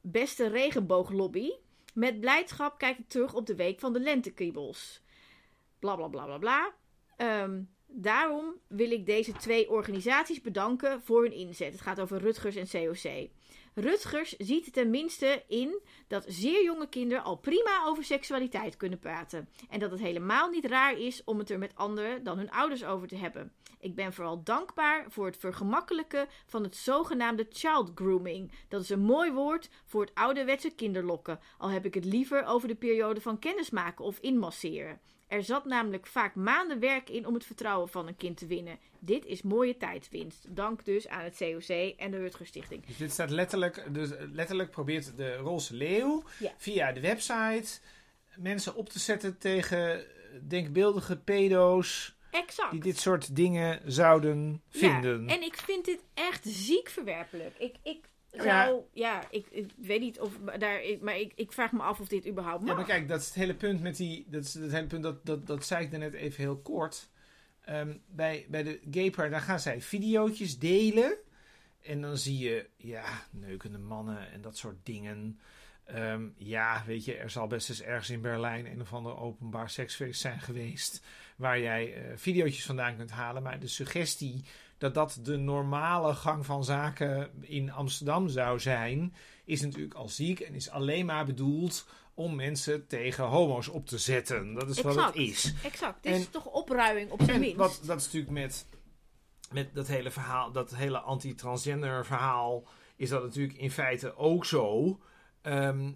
Beste 0.00 0.46
regenbooglobby. 0.48 1.50
Met 1.94 2.20
blijdschap 2.20 2.78
kijk 2.78 2.98
ik 2.98 3.08
terug 3.08 3.34
op 3.34 3.46
de 3.46 3.54
week 3.54 3.80
van 3.80 3.92
de 3.92 4.00
lentekriebels. 4.00 5.02
Bla 5.78 5.96
bla 5.96 6.08
bla 6.08 6.24
bla 6.24 6.38
bla. 6.38 6.74
Ehm, 7.16 7.62
daarom 7.86 8.54
wil 8.66 8.90
ik 8.90 9.06
deze 9.06 9.32
twee 9.32 9.70
organisaties 9.70 10.40
bedanken 10.40 11.02
voor 11.02 11.22
hun 11.22 11.32
inzet. 11.32 11.72
Het 11.72 11.80
gaat 11.80 12.00
over 12.00 12.18
Rutgers 12.18 12.56
en 12.56 12.68
COC. 12.68 13.30
Rutgers 13.78 14.36
ziet 14.36 14.72
tenminste 14.72 15.44
in 15.48 15.80
dat 16.08 16.24
zeer 16.28 16.64
jonge 16.64 16.88
kinderen 16.88 17.24
al 17.24 17.36
prima 17.36 17.84
over 17.84 18.04
seksualiteit 18.04 18.76
kunnen 18.76 18.98
praten. 18.98 19.48
En 19.70 19.80
dat 19.80 19.90
het 19.90 20.00
helemaal 20.00 20.50
niet 20.50 20.64
raar 20.64 20.98
is 20.98 21.24
om 21.24 21.38
het 21.38 21.50
er 21.50 21.58
met 21.58 21.74
anderen 21.74 22.24
dan 22.24 22.38
hun 22.38 22.50
ouders 22.50 22.84
over 22.84 23.08
te 23.08 23.16
hebben. 23.16 23.52
Ik 23.78 23.94
ben 23.94 24.12
vooral 24.12 24.42
dankbaar 24.42 25.06
voor 25.08 25.26
het 25.26 25.36
vergemakkelijken 25.36 26.28
van 26.46 26.62
het 26.62 26.76
zogenaamde 26.76 27.46
child 27.50 27.90
grooming. 27.94 28.52
Dat 28.68 28.82
is 28.82 28.90
een 28.90 29.00
mooi 29.00 29.32
woord 29.32 29.68
voor 29.84 30.00
het 30.00 30.14
ouderwetse 30.14 30.70
kinderlokken, 30.70 31.40
al 31.58 31.68
heb 31.68 31.84
ik 31.84 31.94
het 31.94 32.04
liever 32.04 32.44
over 32.44 32.68
de 32.68 32.74
periode 32.74 33.20
van 33.20 33.38
kennismaken 33.38 34.04
of 34.04 34.18
inmasseren. 34.18 35.00
Er 35.28 35.44
zat 35.44 35.64
namelijk 35.64 36.06
vaak 36.06 36.34
maanden 36.34 36.80
werk 36.80 37.10
in 37.10 37.26
om 37.26 37.34
het 37.34 37.46
vertrouwen 37.46 37.88
van 37.88 38.06
een 38.06 38.16
kind 38.16 38.36
te 38.36 38.46
winnen. 38.46 38.78
Dit 38.98 39.24
is 39.24 39.42
mooie 39.42 39.76
tijdwinst. 39.76 40.46
Dank 40.48 40.84
dus 40.84 41.08
aan 41.08 41.24
het 41.24 41.36
COC 41.36 41.94
en 41.96 42.10
de 42.10 42.18
Rutger 42.18 42.46
Stichting. 42.46 42.86
Dus 42.86 42.96
dit 42.96 43.12
staat 43.12 43.30
letterlijk, 43.30 43.94
dus 43.94 44.10
letterlijk 44.32 44.70
probeert 44.70 45.16
de 45.16 45.36
Roze 45.36 45.74
Leeuw 45.74 46.22
via 46.56 46.92
de 46.92 47.00
website 47.00 47.80
mensen 48.36 48.74
op 48.74 48.88
te 48.88 48.98
zetten 48.98 49.38
tegen 49.38 50.04
denkbeeldige 50.48 51.16
pedo's. 51.16 52.14
Exact. 52.30 52.70
Die 52.70 52.80
dit 52.80 52.98
soort 52.98 53.36
dingen 53.36 53.92
zouden 53.92 54.62
vinden. 54.68 55.26
Ja, 55.26 55.34
en 55.34 55.42
ik 55.42 55.56
vind 55.56 55.84
dit 55.84 56.00
echt 56.14 56.44
ziek 56.44 56.88
verwerpelijk. 56.88 57.58
Ik, 57.58 57.74
ik 57.82 58.08
zou, 58.42 58.82
ja, 58.92 59.30
ik, 59.30 59.46
ik, 59.50 59.70
weet 59.76 60.00
niet 60.00 60.20
of 60.20 60.38
daar, 60.58 60.80
maar 61.00 61.18
ik, 61.18 61.32
ik 61.34 61.52
vraag 61.52 61.72
me 61.72 61.82
af 61.82 62.00
of 62.00 62.08
dit 62.08 62.26
überhaupt 62.26 62.60
mag. 62.60 62.70
Ja, 62.70 62.76
maar 62.76 62.84
kijk, 62.84 63.08
dat 63.08 63.20
is 63.20 63.26
het 63.26 63.34
hele 63.34 63.54
punt 63.54 63.80
met 63.80 63.96
die, 63.96 64.26
dat 64.28 64.44
is 64.44 64.54
het 64.54 64.72
hele 64.72 64.86
punt, 64.86 65.02
dat, 65.02 65.26
dat, 65.26 65.46
dat 65.46 65.64
zei 65.64 65.84
ik 65.84 65.90
net 65.90 66.14
even 66.14 66.42
heel 66.42 66.58
kort. 66.58 67.10
Ehm, 67.60 67.96
bij, 68.06 68.46
bij 68.48 68.62
de 68.62 68.80
Gaper, 68.90 69.30
daar 69.30 69.40
gaan 69.40 69.60
zij 69.60 69.80
videootjes 69.80 70.58
delen. 70.58 71.16
En 71.82 72.00
dan 72.00 72.16
zie 72.16 72.38
je, 72.38 72.68
ja, 72.76 73.26
neukende 73.30 73.78
mannen 73.78 74.32
en 74.32 74.40
dat 74.40 74.56
soort 74.56 74.76
dingen. 74.82 75.40
Ehm, 75.84 76.28
ja, 76.36 76.82
weet 76.86 77.04
je, 77.04 77.16
er 77.16 77.30
zal 77.30 77.46
best 77.46 77.68
eens 77.68 77.82
ergens 77.82 78.10
in 78.10 78.20
Berlijn 78.20 78.66
een 78.66 78.80
of 78.80 78.92
ander 78.92 79.16
openbaar 79.16 79.70
seksfeest 79.70 80.20
zijn 80.20 80.40
geweest. 80.40 81.04
Waar 81.36 81.60
jij 81.60 81.96
uh, 81.96 82.16
videootjes 82.16 82.66
vandaan 82.66 82.96
kunt 82.96 83.10
halen. 83.10 83.42
Maar 83.42 83.60
de 83.60 83.68
suggestie 83.68 84.44
dat 84.78 84.94
dat 84.94 85.18
de 85.22 85.36
normale 85.36 86.14
gang 86.14 86.46
van 86.46 86.64
zaken 86.64 87.30
in 87.40 87.72
Amsterdam 87.72 88.28
zou 88.28 88.60
zijn, 88.60 89.14
is 89.44 89.60
natuurlijk 89.60 89.94
al 89.94 90.08
ziek 90.08 90.40
en 90.40 90.54
is 90.54 90.70
alleen 90.70 91.06
maar 91.06 91.24
bedoeld 91.24 91.86
om 92.14 92.34
mensen 92.34 92.86
tegen 92.86 93.24
homo's 93.24 93.68
op 93.68 93.86
te 93.86 93.98
zetten. 93.98 94.54
Dat 94.54 94.68
is 94.68 94.80
wat 94.80 95.04
het 95.04 95.14
is. 95.14 95.54
Exact. 95.62 96.04
Het 96.04 96.16
is 96.16 96.28
toch 96.30 96.46
opruiming 96.46 97.10
op 97.10 97.22
zijn 97.22 97.40
minst. 97.40 97.56
Wat, 97.56 97.80
dat 97.84 97.98
is 97.98 98.04
natuurlijk 98.04 98.32
met, 98.32 98.66
met 99.52 99.74
dat 99.74 99.86
hele 99.86 100.10
verhaal, 100.10 100.52
dat 100.52 100.74
hele 100.74 100.98
anti-transgender 100.98 102.06
verhaal, 102.06 102.68
is 102.96 103.08
dat 103.08 103.22
natuurlijk 103.22 103.58
in 103.58 103.70
feite 103.70 104.16
ook 104.16 104.44
zo. 104.44 104.98
Ehm, 105.42 105.92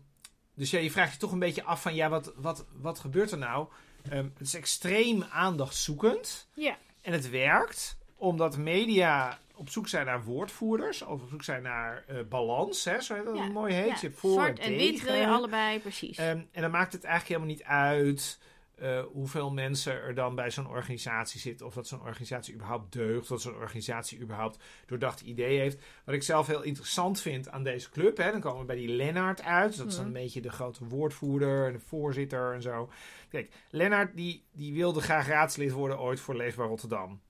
dus 0.54 0.70
ja, 0.70 0.78
je 0.78 0.90
vraagt 0.90 1.12
je 1.12 1.18
toch 1.18 1.32
een 1.32 1.38
beetje 1.38 1.64
af 1.64 1.82
van 1.82 1.94
ja, 1.94 2.08
wat, 2.08 2.32
wat, 2.36 2.66
wat 2.72 2.98
gebeurt 2.98 3.30
er 3.30 3.38
nou? 3.38 3.68
Um, 4.12 4.32
het 4.38 4.46
is 4.46 4.54
extreem 4.54 5.22
aandachtzoekend. 5.22 6.48
Ja. 6.54 6.76
En 7.00 7.12
het 7.12 7.30
werkt 7.30 7.98
omdat 8.16 8.56
media 8.56 9.38
op 9.54 9.68
zoek 9.68 9.88
zijn 9.88 10.06
naar 10.06 10.24
woordvoerders, 10.24 11.02
of 11.02 11.22
op 11.22 11.28
zoek 11.28 11.42
zijn 11.42 11.62
naar 11.62 12.04
uh, 12.10 12.16
balans, 12.28 12.84
hè, 12.84 13.00
zo 13.00 13.14
heet 13.14 13.24
dat 13.24 13.52
mooi 13.52 13.74
heet. 13.74 13.86
Ja. 13.86 13.94
Je 13.94 14.06
hebt 14.06 14.18
voor 14.18 14.32
Zwart 14.32 14.58
en, 14.58 14.76
wit 14.76 15.02
wil 15.02 15.14
je 15.14 15.26
allebei, 15.26 15.80
precies. 15.80 16.18
Um, 16.18 16.48
en 16.52 16.62
dan 16.62 16.70
maakt 16.70 16.92
het 16.92 17.04
eigenlijk 17.04 17.34
helemaal 17.34 17.56
niet 17.56 17.66
uit 17.66 18.38
uh, 18.82 19.02
hoeveel 19.12 19.50
mensen 19.50 19.92
er 19.92 20.14
dan 20.14 20.34
bij 20.34 20.50
zo'n 20.50 20.68
organisatie 20.68 21.40
zitten, 21.40 21.66
of 21.66 21.74
dat 21.74 21.86
zo'n 21.86 22.00
organisatie 22.00 22.54
überhaupt 22.54 22.92
deugt, 22.92 23.22
of 23.22 23.28
dat 23.28 23.40
zo'n 23.40 23.54
organisatie 23.54 24.20
überhaupt 24.20 24.58
doordacht 24.86 25.20
idee 25.20 25.58
heeft. 25.58 25.78
Wat 26.04 26.14
ik 26.14 26.22
zelf 26.22 26.46
heel 26.46 26.62
interessant 26.62 27.20
vind 27.20 27.48
aan 27.48 27.62
deze 27.62 27.90
club, 27.90 28.16
hè, 28.16 28.30
dan 28.30 28.40
komen 28.40 28.60
we 28.60 28.66
bij 28.66 28.76
die 28.76 28.88
Lennart 28.88 29.42
uit, 29.42 29.76
dat 29.76 29.86
is 29.86 29.94
dan 29.94 30.06
mhm. 30.06 30.16
een 30.16 30.22
beetje 30.22 30.40
de 30.40 30.50
grote 30.50 30.84
woordvoerder 30.84 31.66
en 31.66 31.72
de 31.72 31.80
voorzitter 31.86 32.54
en 32.54 32.62
zo. 32.62 32.90
Kijk, 33.30 33.52
Lennart 33.70 34.16
die, 34.16 34.44
die 34.52 34.72
wilde 34.72 35.00
graag 35.00 35.26
raadslid 35.26 35.72
worden 35.72 36.00
ooit 36.00 36.20
voor 36.20 36.36
Leefbaar 36.36 36.66
Rotterdam. 36.66 37.20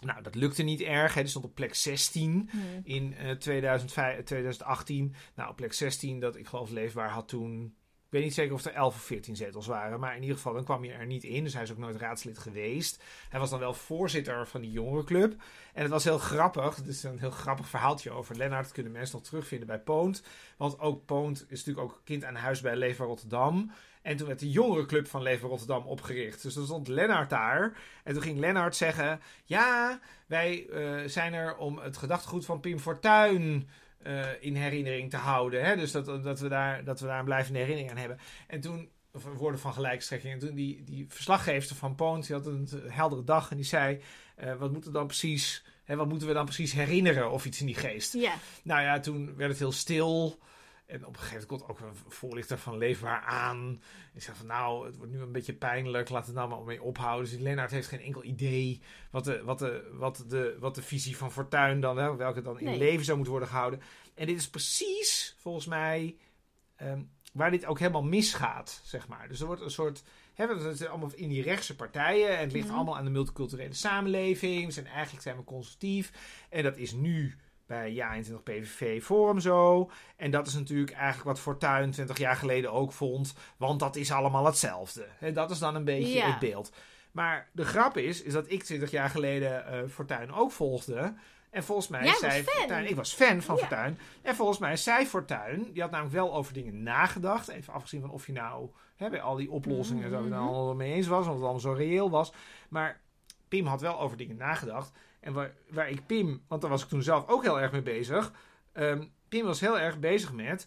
Nou, 0.00 0.22
dat 0.22 0.34
lukte 0.34 0.62
niet 0.62 0.80
erg. 0.80 1.14
Hij 1.14 1.26
stond 1.26 1.44
op 1.44 1.54
plek 1.54 1.74
16 1.74 2.48
hmm. 2.50 2.80
in 2.84 3.14
uh, 3.22 3.30
2005, 3.30 4.24
2018. 4.24 5.14
Nou, 5.34 5.50
op 5.50 5.56
plek 5.56 5.72
16, 5.72 6.20
dat 6.20 6.36
ik 6.36 6.46
geloof 6.46 6.70
leefbaar 6.70 7.10
had 7.10 7.28
toen... 7.28 7.76
Ik 8.08 8.14
weet 8.14 8.22
niet 8.22 8.34
zeker 8.34 8.54
of 8.54 8.64
er 8.64 8.72
11 8.72 8.94
of 8.94 9.02
14 9.02 9.36
zetels 9.36 9.66
waren. 9.66 10.00
Maar 10.00 10.14
in 10.14 10.20
ieder 10.20 10.36
geval, 10.36 10.52
dan 10.52 10.64
kwam 10.64 10.84
je 10.84 10.92
er 10.92 11.06
niet 11.06 11.24
in. 11.24 11.44
Dus 11.44 11.54
hij 11.54 11.62
is 11.62 11.70
ook 11.70 11.78
nooit 11.78 11.96
raadslid 11.96 12.38
geweest. 12.38 13.02
Hij 13.28 13.40
was 13.40 13.50
dan 13.50 13.58
wel 13.58 13.74
voorzitter 13.74 14.46
van 14.46 14.60
die 14.60 14.70
jongerenclub. 14.70 15.32
En 15.72 15.82
het 15.82 15.90
was 15.90 16.04
heel 16.04 16.18
grappig. 16.18 16.78
Is 16.86 17.02
een 17.02 17.18
heel 17.18 17.30
grappig 17.30 17.68
verhaaltje 17.68 18.10
over 18.10 18.36
Lennart. 18.36 18.64
Dat 18.64 18.72
kunnen 18.72 18.92
mensen 18.92 19.16
nog 19.16 19.26
terugvinden 19.26 19.66
bij 19.66 19.78
Poont. 19.78 20.22
Want 20.56 20.80
ook 20.80 21.04
Poont 21.04 21.46
is 21.48 21.64
natuurlijk 21.64 21.86
ook 21.92 22.00
kind 22.04 22.24
aan 22.24 22.34
huis 22.34 22.60
bij 22.60 22.76
Leefbaar 22.76 23.06
Rotterdam. 23.06 23.72
En 24.02 24.16
toen 24.16 24.26
werd 24.26 24.38
de 24.38 24.50
jongerenclub 24.50 25.06
van 25.08 25.22
Leven 25.22 25.48
Rotterdam 25.48 25.86
opgericht. 25.86 26.42
Dus 26.42 26.54
dan 26.54 26.64
stond 26.64 26.88
Lennart 26.88 27.30
daar. 27.30 27.72
En 28.04 28.12
toen 28.12 28.22
ging 28.22 28.38
Lennart 28.38 28.76
zeggen: 28.76 29.20
Ja, 29.44 30.00
wij 30.26 30.66
uh, 30.70 31.08
zijn 31.08 31.34
er 31.34 31.56
om 31.56 31.78
het 31.78 31.96
gedachtegoed 31.96 32.44
van 32.44 32.60
Pim 32.60 32.78
Fortuyn. 32.78 33.68
Uh, 34.06 34.26
in 34.40 34.54
herinnering 34.54 35.10
te 35.10 35.16
houden. 35.16 35.64
Hè? 35.64 35.76
Dus 35.76 35.92
dat, 35.92 36.06
dat, 36.06 36.40
we 36.40 36.48
daar, 36.48 36.84
dat 36.84 37.00
we 37.00 37.06
daar 37.06 37.18
een 37.18 37.24
blijvende 37.24 37.58
herinnering 37.58 37.90
aan 37.90 37.98
hebben. 37.98 38.18
En 38.46 38.60
toen, 38.60 38.88
of 39.12 39.24
woorden 39.24 39.60
van 39.60 39.72
gelijkstrekking. 39.72 40.32
En 40.32 40.38
toen 40.38 40.54
die, 40.54 40.84
die 40.84 41.06
verslaggever 41.08 41.76
van 41.76 41.94
Poont, 41.94 42.26
die 42.26 42.36
had 42.36 42.46
een 42.46 42.68
heldere 42.88 43.24
dag 43.24 43.50
en 43.50 43.56
die 43.56 43.64
zei: 43.64 44.00
uh, 44.44 44.54
Wat 44.54 44.72
moet 44.72 44.86
er 44.86 44.92
dan 44.92 45.06
precies 45.06 45.64
Hè, 45.88 45.96
wat 45.96 46.08
moeten 46.08 46.28
we 46.28 46.34
dan 46.34 46.44
precies 46.44 46.72
herinneren 46.72 47.30
of 47.30 47.44
iets 47.44 47.60
in 47.60 47.66
die 47.66 47.74
geest? 47.74 48.12
Ja. 48.12 48.34
Nou 48.62 48.82
ja, 48.82 49.00
toen 49.00 49.36
werd 49.36 49.50
het 49.50 49.58
heel 49.58 49.72
stil. 49.72 50.38
En 50.88 51.06
op 51.06 51.14
een 51.14 51.20
gegeven 51.20 51.46
moment 51.48 51.66
komt 51.66 51.70
ook 51.70 51.88
een 51.88 51.96
voorlichter 52.12 52.58
van 52.58 52.78
Leefbaar 52.78 53.20
aan. 53.20 53.82
En 54.14 54.20
zegt 54.22 54.36
van 54.38 54.46
nou, 54.46 54.86
het 54.86 54.96
wordt 54.96 55.12
nu 55.12 55.20
een 55.20 55.32
beetje 55.32 55.52
pijnlijk. 55.54 56.08
Laat 56.08 56.26
het 56.26 56.34
nou 56.34 56.48
maar 56.48 56.62
mee 56.62 56.82
ophouden. 56.82 57.30
Dus 57.30 57.40
Lennart 57.40 57.70
heeft 57.70 57.88
geen 57.88 58.00
enkel 58.00 58.24
idee 58.24 58.80
wat 59.10 59.24
de, 59.24 59.42
wat 59.44 59.58
de, 59.58 59.90
wat 59.92 60.24
de, 60.28 60.56
wat 60.60 60.74
de 60.74 60.82
visie 60.82 61.16
van 61.16 61.32
Fortuin 61.32 61.80
dan, 61.80 61.96
hè, 61.98 62.16
welke 62.16 62.42
dan 62.42 62.58
in 62.60 62.64
Nee. 62.64 62.78
leven 62.78 63.04
zou 63.04 63.16
moeten 63.16 63.34
worden 63.34 63.52
gehouden. 63.52 63.80
En 64.14 64.26
dit 64.26 64.36
is 64.38 64.48
precies, 64.50 65.36
volgens 65.38 65.66
mij, 65.66 66.16
ehm, 66.76 67.02
waar 67.32 67.50
dit 67.50 67.66
ook 67.66 67.78
helemaal 67.78 68.02
misgaat, 68.04 68.80
zeg 68.84 69.08
maar. 69.08 69.28
Dus 69.28 69.40
er 69.40 69.46
wordt 69.46 69.62
een 69.62 69.70
soort... 69.70 70.02
Hè, 70.34 70.46
het 70.46 70.86
allemaal 70.86 71.10
in 71.14 71.28
die 71.28 71.42
rechtse 71.42 71.76
partijen. 71.76 72.36
En 72.36 72.42
het 72.42 72.52
ligt 72.52 72.66
Mhm. 72.66 72.74
allemaal 72.76 72.96
aan 72.96 73.04
de 73.04 73.10
multiculturele 73.10 73.74
samenleving. 73.74 74.66
We 74.66 74.72
zijn 74.72 74.86
eigenlijk 74.86 75.22
zijn 75.22 75.36
we 75.36 75.44
conservatief. 75.44 76.12
En 76.50 76.62
dat 76.62 76.76
is 76.76 76.92
nu 76.92 77.36
bij 77.68 77.92
Ja 77.92 78.10
21 78.10 78.42
PVV 78.42 79.02
Forum 79.04 79.40
zo. 79.40 79.90
En 80.16 80.30
dat 80.30 80.46
is 80.46 80.54
natuurlijk 80.54 80.92
eigenlijk 80.92 81.24
wat 81.24 81.38
Fortuyn 81.40 81.90
20 81.90 82.18
jaar 82.18 82.36
geleden 82.36 82.72
ook 82.72 82.92
vond. 82.92 83.34
Want 83.56 83.80
dat 83.80 83.96
is 83.96 84.12
allemaal 84.12 84.44
hetzelfde. 84.44 85.06
En 85.20 85.34
dat 85.34 85.50
is 85.50 85.58
dan 85.58 85.74
een 85.74 85.84
beetje 85.84 86.14
Ja. 86.14 86.30
het 86.30 86.38
beeld. 86.38 86.72
Maar 87.12 87.48
de 87.52 87.64
grap 87.64 87.96
is, 87.96 88.22
is 88.22 88.32
dat 88.32 88.50
ik 88.50 88.62
20 88.62 88.90
jaar 88.90 89.10
geleden 89.10 89.66
eh 89.66 89.78
Fortuyn 89.88 90.32
ook 90.32 90.52
volgde. 90.52 91.14
En 91.50 91.64
volgens 91.64 91.88
mij 91.88 92.04
Jij 92.04 92.14
zei. 92.14 92.42
Fortuyn... 92.42 92.88
Ik 92.88 92.96
was 92.96 93.14
fan 93.14 93.42
van 93.42 93.56
Ja. 93.56 93.60
Fortuyn. 93.66 93.98
En 94.22 94.34
volgens 94.34 94.58
mij 94.58 94.76
zei 94.76 95.06
Fortuyn... 95.06 95.72
Die 95.72 95.82
had 95.82 95.90
namelijk 95.90 96.16
wel 96.16 96.34
over 96.34 96.52
dingen 96.52 96.82
nagedacht. 96.82 97.48
Even 97.48 97.72
afgezien 97.72 98.00
van 98.00 98.10
of 98.10 98.26
je 98.26 98.32
nou... 98.32 98.68
Hè, 98.96 99.10
bij 99.10 99.20
al 99.20 99.36
die 99.36 99.50
oplossingen... 99.50 100.04
en 100.04 100.10
zo 100.10 100.24
het 100.24 100.32
allemaal 100.32 100.74
mee 100.74 100.92
eens 100.92 101.06
was. 101.06 101.26
Of 101.26 101.32
het 101.32 101.42
allemaal 101.42 101.60
zo 101.60 101.72
reëel 101.72 102.10
was. 102.10 102.32
Maar 102.68 103.00
Pim 103.48 103.66
had 103.66 103.80
wel 103.80 104.00
over 104.00 104.16
dingen 104.16 104.36
nagedacht. 104.36 104.92
En 105.20 105.32
waar, 105.32 105.52
waar 105.68 105.90
ik 105.90 106.06
Pim... 106.06 106.42
Want 106.48 106.60
daar 106.60 106.70
was 106.70 106.82
ik 106.82 106.88
toen 106.88 107.02
zelf 107.02 107.28
ook 107.28 107.42
heel 107.42 107.60
erg 107.60 107.72
mee 107.72 107.82
bezig. 107.82 108.32
Ehm, 108.72 109.04
Pim 109.28 109.44
was 109.44 109.60
heel 109.60 109.78
erg 109.78 109.98
bezig 109.98 110.32
met... 110.32 110.66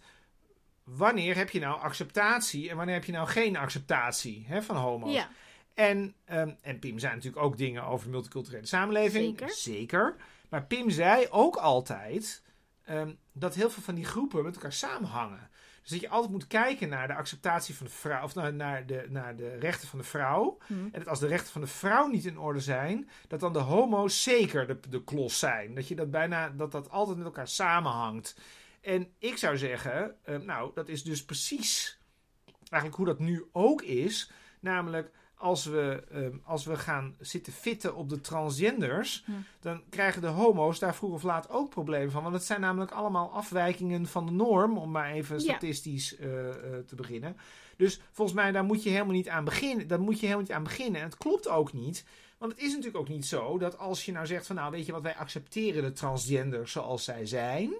Wanneer 0.83 1.35
heb 1.35 1.49
je 1.49 1.59
nou 1.59 1.79
acceptatie... 1.79 2.69
en 2.69 2.75
wanneer 2.75 2.95
heb 2.95 3.05
je 3.05 3.11
nou 3.11 3.27
geen 3.27 3.57
acceptatie 3.57 4.45
hè, 4.47 4.61
van 4.61 4.75
homo's? 4.75 5.13
Ja. 5.13 5.29
En, 5.73 6.15
ehm, 6.25 6.51
en 6.61 6.79
Pim 6.79 6.99
zei 6.99 7.15
natuurlijk 7.15 7.43
ook 7.43 7.57
dingen 7.57 7.83
over 7.83 8.05
de 8.05 8.11
multiculturele 8.11 8.65
samenleving. 8.65 9.25
Zeker. 9.25 9.49
Zeker. 9.49 10.15
Maar 10.49 10.65
Pim 10.65 10.89
zei 10.89 11.27
ook 11.29 11.55
altijd 11.55 12.43
ehm, 12.85 13.13
dat 13.31 13.55
heel 13.55 13.69
veel 13.69 13.83
van 13.83 13.95
die 13.95 14.05
groepen 14.05 14.43
met 14.43 14.55
elkaar 14.55 14.73
samenhangen. 14.73 15.49
Dus 15.81 15.89
dat 15.89 15.99
je 15.99 16.09
altijd 16.09 16.31
moet 16.31 16.47
kijken 16.47 16.89
naar 16.89 17.07
de 17.07 17.13
acceptatie 17.13 17.75
van 17.75 17.85
de 17.85 17.91
vrouw, 17.91 18.23
of 18.23 18.35
naar, 18.35 18.53
naar, 18.53 18.85
de, 18.85 19.05
naar 19.09 19.35
de 19.35 19.55
rechten 19.55 19.87
van 19.87 19.99
de 19.99 20.05
vrouw. 20.05 20.57
Hm. 20.65 20.73
En 20.73 20.91
dat 20.91 21.07
als 21.07 21.19
de 21.19 21.27
rechten 21.27 21.51
van 21.51 21.61
de 21.61 21.67
vrouw 21.67 22.07
niet 22.07 22.25
in 22.25 22.39
orde 22.39 22.59
zijn, 22.59 23.09
dat 23.27 23.39
dan 23.39 23.53
de 23.53 23.59
homo's 23.59 24.23
zeker 24.23 24.67
de, 24.67 24.79
de 24.89 25.03
klos 25.03 25.39
zijn. 25.39 25.75
Dat 25.75 25.87
je 25.87 25.95
dat 25.95 26.11
bijna, 26.11 26.49
dat 26.49 26.71
dat 26.71 26.89
altijd 26.89 27.17
met 27.17 27.25
elkaar 27.25 27.47
samenhangt. 27.47 28.35
En 28.81 29.13
ik 29.17 29.37
zou 29.37 29.57
zeggen, 29.57 30.15
eh, 30.23 30.37
nou, 30.37 30.71
dat 30.73 30.87
is 30.87 31.03
dus 31.03 31.25
precies 31.25 31.99
eigenlijk 32.69 32.95
hoe 32.95 33.05
dat 33.05 33.19
nu 33.19 33.45
ook 33.51 33.81
is. 33.81 34.31
Namelijk, 34.59 35.11
als 35.41 35.65
we, 35.65 36.03
ehm, 36.11 36.37
als 36.43 36.65
we 36.65 36.75
gaan 36.77 37.15
zitten 37.19 37.53
fitten 37.53 37.95
op 37.95 38.09
de 38.09 38.21
transgenders, 38.21 39.23
dan 39.59 39.81
krijgen 39.89 40.21
de 40.21 40.27
homo's 40.27 40.79
daar 40.79 40.95
vroeg 40.95 41.13
of 41.13 41.23
laat 41.23 41.49
ook 41.49 41.69
problemen 41.69 42.11
van. 42.11 42.23
Want 42.23 42.35
het 42.35 42.43
zijn 42.43 42.61
namelijk 42.61 42.91
allemaal 42.91 43.31
afwijkingen 43.31 44.05
van 44.07 44.25
de 44.25 44.31
norm, 44.31 44.77
om 44.77 44.91
maar 44.91 45.11
even 45.11 45.35
Ja. 45.35 45.41
statistisch 45.41 46.17
eh, 46.17 46.49
eh, 46.49 46.55
te 46.85 46.95
beginnen. 46.95 47.37
Dus 47.77 47.99
volgens 48.11 48.37
mij, 48.37 48.51
daar 48.51 48.63
moet 48.63 48.83
je 48.83 48.89
helemaal 48.89 49.13
niet 49.13 49.29
aan 49.29 49.43
beginnen. 49.43 49.87
Daar 49.87 50.01
moet 50.01 50.13
je 50.19 50.25
helemaal 50.25 50.41
niet 50.41 50.51
aan 50.51 50.63
beginnen. 50.63 51.01
En 51.01 51.07
het 51.07 51.17
klopt 51.17 51.47
ook 51.47 51.73
niet. 51.73 52.05
Want 52.37 52.51
het 52.51 52.61
is 52.61 52.69
natuurlijk 52.69 52.97
ook 52.97 53.09
niet 53.09 53.25
zo 53.25 53.57
dat 53.57 53.77
als 53.77 54.05
je 54.05 54.11
nou 54.11 54.25
zegt 54.25 54.47
van 54.47 54.55
nou 54.55 54.71
weet 54.71 54.85
je 54.85 54.91
wat, 54.91 55.01
wij 55.01 55.15
accepteren 55.15 55.83
de 55.83 55.91
transgenders 55.91 56.71
zoals 56.71 57.03
zij 57.03 57.25
zijn. 57.25 57.73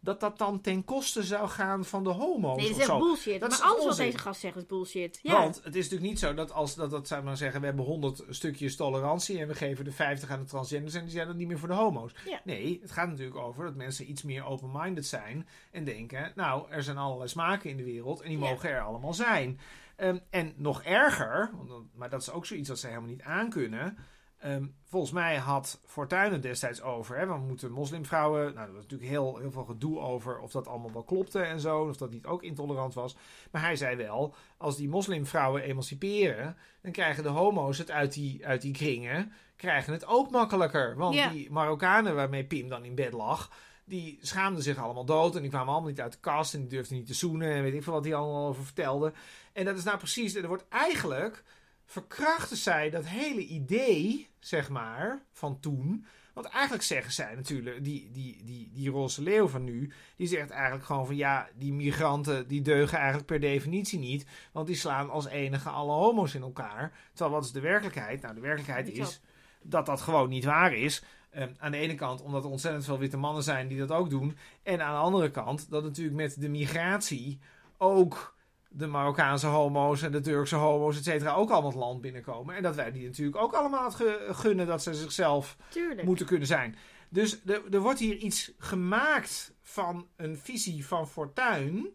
Dat 0.00 0.20
dat 0.20 0.38
dan 0.38 0.60
ten 0.60 0.84
koste 0.84 1.22
zou 1.22 1.48
gaan 1.48 1.84
van 1.84 2.04
de 2.04 2.10
homo's 2.10 2.56
Nee, 2.56 2.66
dat 2.66 2.76
is 2.76 2.82
echt 2.82 2.86
zo. 2.90 2.98
bullshit. 2.98 3.40
Dat 3.40 3.50
maar 3.50 3.58
is 3.58 3.64
alles 3.64 3.84
wat 3.84 3.96
deze 3.96 4.18
gast 4.18 4.40
zegt 4.40 4.56
is 4.56 4.66
bullshit. 4.66 5.18
Ja. 5.22 5.32
Want 5.32 5.54
het 5.64 5.74
is 5.74 5.82
natuurlijk 5.82 6.10
niet 6.10 6.18
zo 6.18 6.34
dat 6.34 6.52
als 6.52 6.74
dat, 6.74 6.90
dat 6.90 7.08
zou 7.08 7.22
maar 7.24 7.36
zeggen, 7.36 7.60
we 7.60 7.66
hebben 7.66 7.84
100 7.84 8.22
stukjes 8.28 8.76
tolerantie 8.76 9.38
en 9.40 9.48
we 9.48 9.54
geven 9.54 9.84
de 9.84 9.92
50 9.92 10.30
aan 10.30 10.40
de 10.40 10.46
transgenders 10.46 10.94
en 10.94 11.02
die 11.02 11.10
zijn 11.12 11.26
dan 11.26 11.36
niet 11.36 11.48
meer 11.48 11.58
voor 11.58 11.68
de 11.68 11.74
homo's. 11.74 12.12
Ja. 12.26 12.40
Nee, 12.44 12.78
het 12.82 12.90
gaat 12.90 13.08
natuurlijk 13.08 13.36
over 13.38 13.64
dat 13.64 13.74
mensen 13.74 14.10
iets 14.10 14.22
meer 14.22 14.44
open-minded 14.44 15.06
zijn 15.06 15.48
en 15.70 15.84
denken, 15.84 16.32
nou, 16.34 16.70
er 16.70 16.82
zijn 16.82 16.98
allerlei 16.98 17.28
smaken 17.28 17.70
in 17.70 17.76
de 17.76 17.84
wereld 17.84 18.20
en 18.20 18.28
die 18.28 18.38
Ja. 18.38 18.48
mogen 18.50 18.70
er 18.70 18.80
allemaal 18.80 19.14
zijn. 19.14 19.60
Ehm, 19.96 20.18
en 20.30 20.52
nog 20.56 20.82
erger, 20.82 21.50
want 21.56 21.84
maar 21.94 22.10
dat 22.10 22.20
is 22.20 22.30
ook 22.30 22.46
zoiets 22.46 22.68
dat 22.68 22.78
ze 22.78 22.86
helemaal 22.86 23.08
niet 23.08 23.22
aankunnen. 23.22 23.98
Ehm, 24.38 24.64
volgens 24.84 25.12
mij 25.12 25.36
had 25.36 25.80
Fortuyn 25.86 26.32
het 26.32 26.42
destijds 26.42 26.82
over. 26.82 27.16
Hè, 27.16 27.26
want 27.26 27.40
we 27.40 27.48
moeten 27.48 27.70
moslimvrouwen. 27.70 28.54
Nou, 28.54 28.66
er 28.66 28.72
was 28.72 28.82
natuurlijk 28.82 29.10
heel, 29.10 29.36
heel 29.36 29.50
veel 29.50 29.64
gedoe 29.64 29.98
over 29.98 30.38
of 30.38 30.50
dat 30.50 30.66
allemaal 30.66 30.92
wel 30.92 31.02
klopte 31.02 31.40
en 31.40 31.60
zo. 31.60 31.88
Of 31.88 31.96
dat 31.96 32.10
niet 32.10 32.26
ook 32.26 32.42
intolerant 32.42 32.94
was. 32.94 33.16
Maar 33.50 33.62
hij 33.62 33.76
zei 33.76 33.96
wel: 33.96 34.34
als 34.56 34.76
die 34.76 34.88
moslimvrouwen 34.88 35.62
emanciperen. 35.62 36.56
dan 36.82 36.92
krijgen 36.92 37.22
de 37.22 37.28
homo's 37.28 37.78
het 37.78 37.90
uit 37.90 38.12
die, 38.12 38.46
uit 38.46 38.62
die 38.62 38.72
kringen. 38.72 39.32
krijgen 39.56 39.92
het 39.92 40.06
ook 40.06 40.30
makkelijker. 40.30 40.96
Want 40.96 41.30
die 41.32 41.50
Marokkanen 41.50 42.14
waarmee 42.14 42.44
Pim 42.44 42.68
dan 42.68 42.84
in 42.84 42.94
bed 42.94 43.12
lag. 43.12 43.52
die 43.84 44.18
schaamden 44.20 44.62
zich 44.62 44.78
allemaal 44.78 45.04
dood. 45.04 45.36
en 45.36 45.40
die 45.40 45.50
kwamen 45.50 45.72
allemaal 45.72 45.90
niet 45.90 46.00
uit 46.00 46.12
de 46.12 46.18
kast. 46.20 46.54
en 46.54 46.60
die 46.60 46.68
durfden 46.68 46.96
niet 46.96 47.06
te 47.06 47.14
zoenen. 47.14 47.52
en 47.52 47.62
weet 47.62 47.74
ik 47.74 47.82
veel 47.82 47.92
wat 47.92 48.04
hij 48.04 48.14
allemaal 48.14 48.48
over 48.48 48.64
vertelde. 48.64 49.12
En 49.52 49.64
dat 49.64 49.76
is 49.76 49.84
nou 49.84 49.98
precies. 49.98 50.34
er 50.34 50.48
wordt 50.48 50.68
eigenlijk 50.68 51.44
verkrachten 51.88 52.56
zij 52.56 52.90
dat 52.90 53.06
hele 53.06 53.46
idee, 53.46 54.28
zeg 54.38 54.68
maar, 54.68 55.22
van 55.32 55.60
toen. 55.60 56.06
Want 56.34 56.46
eigenlijk 56.46 56.82
zeggen 56.84 57.12
zij 57.12 57.34
natuurlijk, 57.34 57.84
die, 57.84 58.10
die, 58.12 58.44
die, 58.44 58.70
die 58.72 58.90
roze 58.90 59.22
leeuw 59.22 59.48
van 59.48 59.64
nu, 59.64 59.92
die 60.16 60.26
zegt 60.26 60.50
eigenlijk 60.50 60.84
gewoon 60.84 61.06
van 61.06 61.16
ja, 61.16 61.48
die 61.54 61.72
migranten 61.72 62.48
die 62.48 62.62
deugen 62.62 62.96
eigenlijk 62.98 63.26
per 63.26 63.40
definitie 63.40 63.98
niet, 63.98 64.26
want 64.52 64.66
die 64.66 64.76
slaan 64.76 65.10
als 65.10 65.26
enige 65.26 65.68
alle 65.68 65.92
homo's 65.92 66.34
in 66.34 66.42
elkaar. 66.42 66.92
Terwijl 67.12 67.30
wat 67.30 67.44
is 67.44 67.52
de 67.52 67.60
werkelijkheid? 67.60 68.20
Nou, 68.22 68.34
de 68.34 68.40
werkelijkheid 68.40 68.88
is 68.88 69.20
dat 69.62 69.86
dat 69.86 70.00
gewoon 70.00 70.28
niet 70.28 70.44
waar 70.44 70.72
is. 70.72 71.02
Ehm, 71.30 71.52
aan 71.58 71.70
de 71.70 71.78
ene 71.78 71.94
kant 71.94 72.22
omdat 72.22 72.44
er 72.44 72.50
ontzettend 72.50 72.84
veel 72.84 72.98
witte 72.98 73.16
mannen 73.16 73.42
zijn 73.42 73.68
die 73.68 73.78
dat 73.78 73.92
ook 73.92 74.10
doen. 74.10 74.36
En 74.62 74.82
aan 74.82 74.94
de 74.94 75.00
andere 75.00 75.30
kant 75.30 75.70
dat 75.70 75.82
natuurlijk 75.82 76.16
met 76.16 76.40
de 76.40 76.48
migratie 76.48 77.38
ook 77.76 78.36
de 78.68 78.86
Marokkaanse 78.86 79.46
homo's 79.46 80.02
en 80.02 80.12
de 80.12 80.20
Turkse 80.20 80.56
homo's, 80.56 80.96
et 80.96 81.04
cetera, 81.04 81.34
ook 81.34 81.50
allemaal 81.50 81.70
het 81.70 81.78
land 81.80 82.00
binnenkomen. 82.00 82.54
En 82.56 82.62
dat 82.62 82.74
wij 82.74 82.92
die 82.92 83.06
natuurlijk 83.06 83.36
ook 83.36 83.52
allemaal 83.52 83.84
het 83.84 83.96
gunnen 84.36 84.66
dat 84.66 84.82
ze 84.82 84.94
zichzelf 84.94 85.56
Tuurlijk. 85.68 86.02
moeten 86.02 86.26
kunnen 86.26 86.46
zijn. 86.46 86.76
Dus 87.08 87.40
er, 87.46 87.62
er 87.70 87.80
wordt 87.80 87.98
hier 87.98 88.16
iets 88.16 88.52
gemaakt 88.58 89.52
van 89.60 90.08
een 90.16 90.38
visie 90.38 90.86
van 90.86 91.08
Fortuin. 91.08 91.88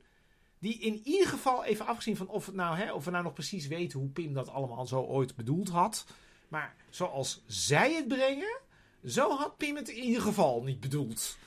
Die 0.59 0.80
in 0.80 1.01
ieder 1.03 1.28
geval, 1.28 1.63
even 1.63 1.86
afgezien 1.86 2.17
van 2.17 2.28
of, 2.28 2.45
het 2.45 2.55
nou, 2.55 2.78
hè, 2.78 2.93
of 2.93 3.05
we 3.05 3.11
nou 3.11 3.24
nog 3.24 3.34
precies 3.34 3.67
weten 3.67 3.99
hoe 3.99 4.09
Pim 4.09 4.34
dat 4.34 4.49
allemaal 4.49 4.86
zo 4.88 5.01
ooit 5.01 5.36
bedoeld 5.36 5.69
had. 5.69 6.05
Maar 6.47 6.76
zoals 6.89 7.43
zij 7.47 7.93
het 7.93 8.07
brengen, 8.07 8.59
zo 9.05 9.30
had 9.30 9.57
Pim 9.57 9.76
het 9.76 9.89
in 9.89 10.03
ieder 10.03 10.21
geval 10.21 10.63
niet 10.63 10.80
bedoeld. 10.80 11.38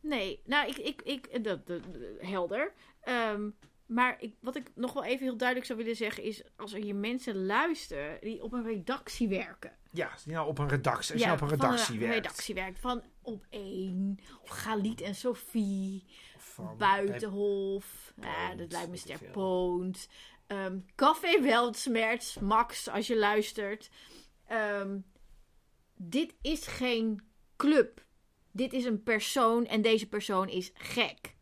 Nee, 0.00 0.40
nou, 0.44 0.68
ik, 0.68 0.76
ik, 0.76 1.02
ik 1.02 1.44
dat, 1.44 1.66
dat- 1.66 1.80
helder. 2.18 2.72
Ehm, 3.00 3.48
maar 3.86 4.16
ik, 4.20 4.34
wat 4.40 4.56
ik 4.56 4.70
nog 4.74 4.92
wel 4.92 5.04
even 5.04 5.24
heel 5.26 5.36
duidelijk 5.36 5.66
zou 5.66 5.78
willen 5.78 5.96
zeggen 5.96 6.22
is... 6.22 6.42
als 6.56 6.72
er 6.72 6.82
hier 6.82 6.94
mensen 6.94 7.44
luisteren 7.46 8.18
die 8.20 8.42
op 8.42 8.52
een 8.52 8.64
redactie 8.64 9.28
werken. 9.28 9.72
Ja, 9.90 10.10
je 10.24 10.32
nou 10.32 10.48
op 10.48 10.58
een 10.58 10.68
redactie, 10.68 11.12
als 11.12 11.20
je 11.20 11.26
nou 11.26 11.38
op 11.42 11.42
een 11.42 11.56
redactie 11.58 11.98
werkt. 11.98 12.14
redactie 12.14 12.54
werkt. 12.54 12.80
Van 12.80 13.02
op 13.22 13.46
één, 13.50 14.18
of 14.42 14.48
Galit 14.48 15.00
en 15.00 15.14
Sophie, 15.14 16.04
van- 16.36 16.76
Buitenhof. 16.76 18.12
bij 18.16 18.30
Ja, 18.30 18.46
Poont, 18.46 18.58
dat 18.58 18.72
lijkt 18.72 18.90
me 18.90 18.96
sterk. 18.96 19.32
Poont. 19.32 20.08
Ehm, 20.46 20.78
Café 20.94 21.40
Weltsmerts, 21.42 22.38
Max, 22.38 22.88
als 22.88 23.06
je 23.06 23.16
luistert. 23.18 23.90
Ehm, 24.46 24.98
dit 25.96 26.34
is 26.40 26.66
geen 26.66 27.22
club. 27.56 28.04
Dit 28.50 28.72
is 28.72 28.84
een 28.84 29.02
persoon 29.02 29.66
en 29.66 29.82
deze 29.82 30.08
persoon 30.08 30.48
is 30.48 30.70
gek. 30.74 31.34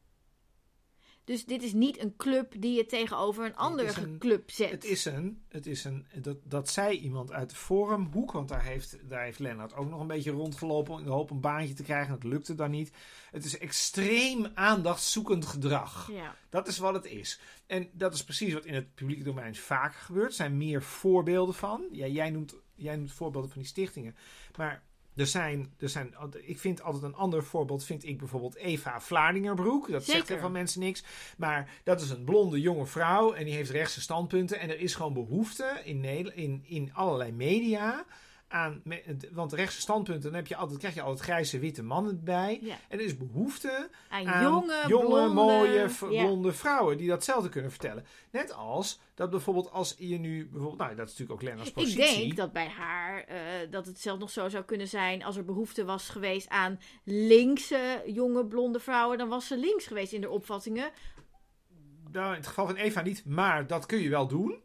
Dus 1.25 1.45
dit 1.45 1.63
is 1.63 1.73
niet 1.73 2.01
een 2.01 2.17
club 2.17 2.55
die 2.59 2.77
je 2.77 2.87
tegenover 2.87 3.45
een 3.45 3.57
andere 3.57 4.01
een- 4.01 4.19
club 4.19 4.51
zet. 4.51 4.71
Het 4.71 4.85
is 4.85 5.05
een, 5.05 5.43
het 5.49 5.67
is 5.67 5.85
een 5.85 6.07
dat, 6.21 6.37
dat 6.45 6.69
zei 6.69 6.99
iemand 6.99 7.33
uit 7.33 7.51
de 7.51 7.57
forumhoek, 7.57 8.33
want 8.33 8.49
daar 8.49 8.65
heeft, 8.65 8.99
daar 9.09 9.23
heeft 9.25 9.39
Lennart 9.39 9.75
ook 9.75 9.89
nog 9.91 10.01
een 10.01 10.07
beetje 10.07 10.31
rondgelopen 10.31 10.99
in 10.99 11.05
de 11.05 11.11
hoop 11.11 11.31
een 11.31 11.41
baantje 11.41 11.75
te 11.75 11.83
krijgen. 11.83 12.13
Dat 12.15 12.25
lukte 12.25 12.55
dan 12.55 12.71
niet. 12.71 12.91
Het 13.31 13.45
is 13.45 13.59
extreem 13.59 14.47
aandachtzoekend 14.55 15.47
gedrag. 15.47 16.09
Ja. 16.13 16.37
Dat 16.49 16.69
is 16.69 16.79
wat 16.79 16.95
het 16.95 17.05
is. 17.05 17.41
En 17.67 17.89
dat 17.93 18.15
is 18.15 18.25
precies 18.25 18.53
wat 18.53 18.65
in 18.65 18.75
het 18.75 18.95
publieke 18.95 19.23
domein 19.25 19.55
vaker 19.55 20.01
gebeurt. 20.01 20.29
Er 20.29 20.33
zijn 20.33 20.57
meer 20.57 20.83
voorbeelden 20.83 21.55
van. 21.55 21.85
Ja, 21.93 22.07
jij, 22.07 22.31
noemt, 22.31 22.55
jij 22.75 22.97
noemt 22.97 23.13
voorbeelden 23.13 23.51
van 23.51 23.61
die 23.61 23.71
stichtingen. 23.71 24.17
Maar 24.57 24.83
er 25.17 25.27
zijn, 25.27 25.73
er 25.79 25.89
zijn, 25.89 26.15
ik 26.43 26.59
vind 26.59 26.83
altijd 26.83 27.03
een 27.03 27.15
ander 27.15 27.45
voorbeeld, 27.45 27.85
vind 27.85 28.05
ik 28.05 28.19
bijvoorbeeld 28.19 28.55
Eva 28.55 29.01
Vlaardingerbroek. 29.01 29.91
Dat 29.91 30.05
zegt 30.05 30.19
Zeker. 30.19 30.35
er 30.35 30.41
van 30.41 30.53
mensen 30.53 30.81
niks. 30.81 31.05
Maar 31.37 31.71
dat 31.85 32.01
is 32.01 32.11
een 32.11 32.25
blonde 32.25 32.61
jonge 32.61 32.87
vrouw 32.87 33.33
en 33.33 33.45
die 33.45 33.55
heeft 33.55 33.71
rechtse 33.71 34.01
standpunten. 34.01 34.59
En 34.59 34.71
er 34.71 34.81
is 34.81 34.95
gewoon 34.95 35.13
behoefte 35.13 35.81
in, 35.85 36.01
Nederland, 36.01 36.37
in, 36.37 36.63
in 36.67 36.95
allerlei 36.95 37.33
media 37.33 38.05
aan... 38.53 38.83
Want 39.33 39.53
rechtse 39.53 39.81
standpunten, 39.81 40.23
dan 40.23 40.35
heb 40.35 40.47
je 40.47 40.57
altijd, 40.57 40.79
krijg 40.79 40.95
je 40.95 41.03
altijd 41.03 41.21
grijze, 41.21 41.59
witte 41.59 41.83
mannen 41.83 42.25
bij. 42.25 42.59
Ja. 42.63 42.77
En 42.89 42.99
er 42.99 43.05
is 43.05 43.17
behoefte 43.17 43.89
Aan, 44.09 44.27
aan 44.27 44.43
jonge, 44.43 44.85
jonge 44.87 45.07
blonde, 45.07 45.35
mooie, 45.35 45.89
ja. 46.11 46.25
blonde 46.25 46.53
vrouwen 46.53 46.97
die 46.97 47.09
datzelfde 47.09 47.49
kunnen 47.49 47.71
vertellen. 47.71 48.05
Net 48.31 48.53
als 48.53 49.01
dat 49.15 49.31
bijvoorbeeld 49.31 49.71
als 49.71 49.95
je 49.99 50.19
nu... 50.19 50.49
Bijvoorbeeld, 50.49 50.79
nou, 50.81 50.95
dat 50.95 51.07
is 51.09 51.19
natuurlijk 51.19 51.41
ook 51.41 51.49
Lennart's 51.49 51.69
Ik 51.69 51.75
positie. 51.75 52.19
denk 52.19 52.37
dat 52.37 52.53
bij 52.53 52.69
haar 52.69 53.25
eh, 53.25 53.41
dat 53.71 53.87
het 53.87 54.01
zelfs 54.01 54.21
nog 54.21 54.31
zo 54.31 54.49
zou 54.49 54.65
kunnen 54.65 54.89
zijn 54.89 55.25
als 55.25 55.37
er 55.37 55.45
behoefte 55.45 55.85
was 55.85 56.09
geweest 56.09 56.49
aan 56.49 56.81
linkse 57.05 58.03
jonge 58.07 58.47
blonde 58.47 58.81
vrouwen, 58.81 59.19
dan 59.19 59.29
was 59.29 59.47
ze 59.47 59.59
links 59.59 59.87
geweest 59.87 60.13
in 60.13 60.21
de 60.21 60.31
opvattingen. 60.31 60.91
Nou, 62.13 62.29
in 62.31 62.37
het 62.37 62.47
geval 62.47 62.67
van 62.67 62.77
Eva 62.77 63.03
niet, 63.03 63.25
maar 63.25 63.67
dat 63.67 63.87
kun 63.87 63.99
je 63.99 64.09
wel 64.09 64.27
doen. 64.27 64.63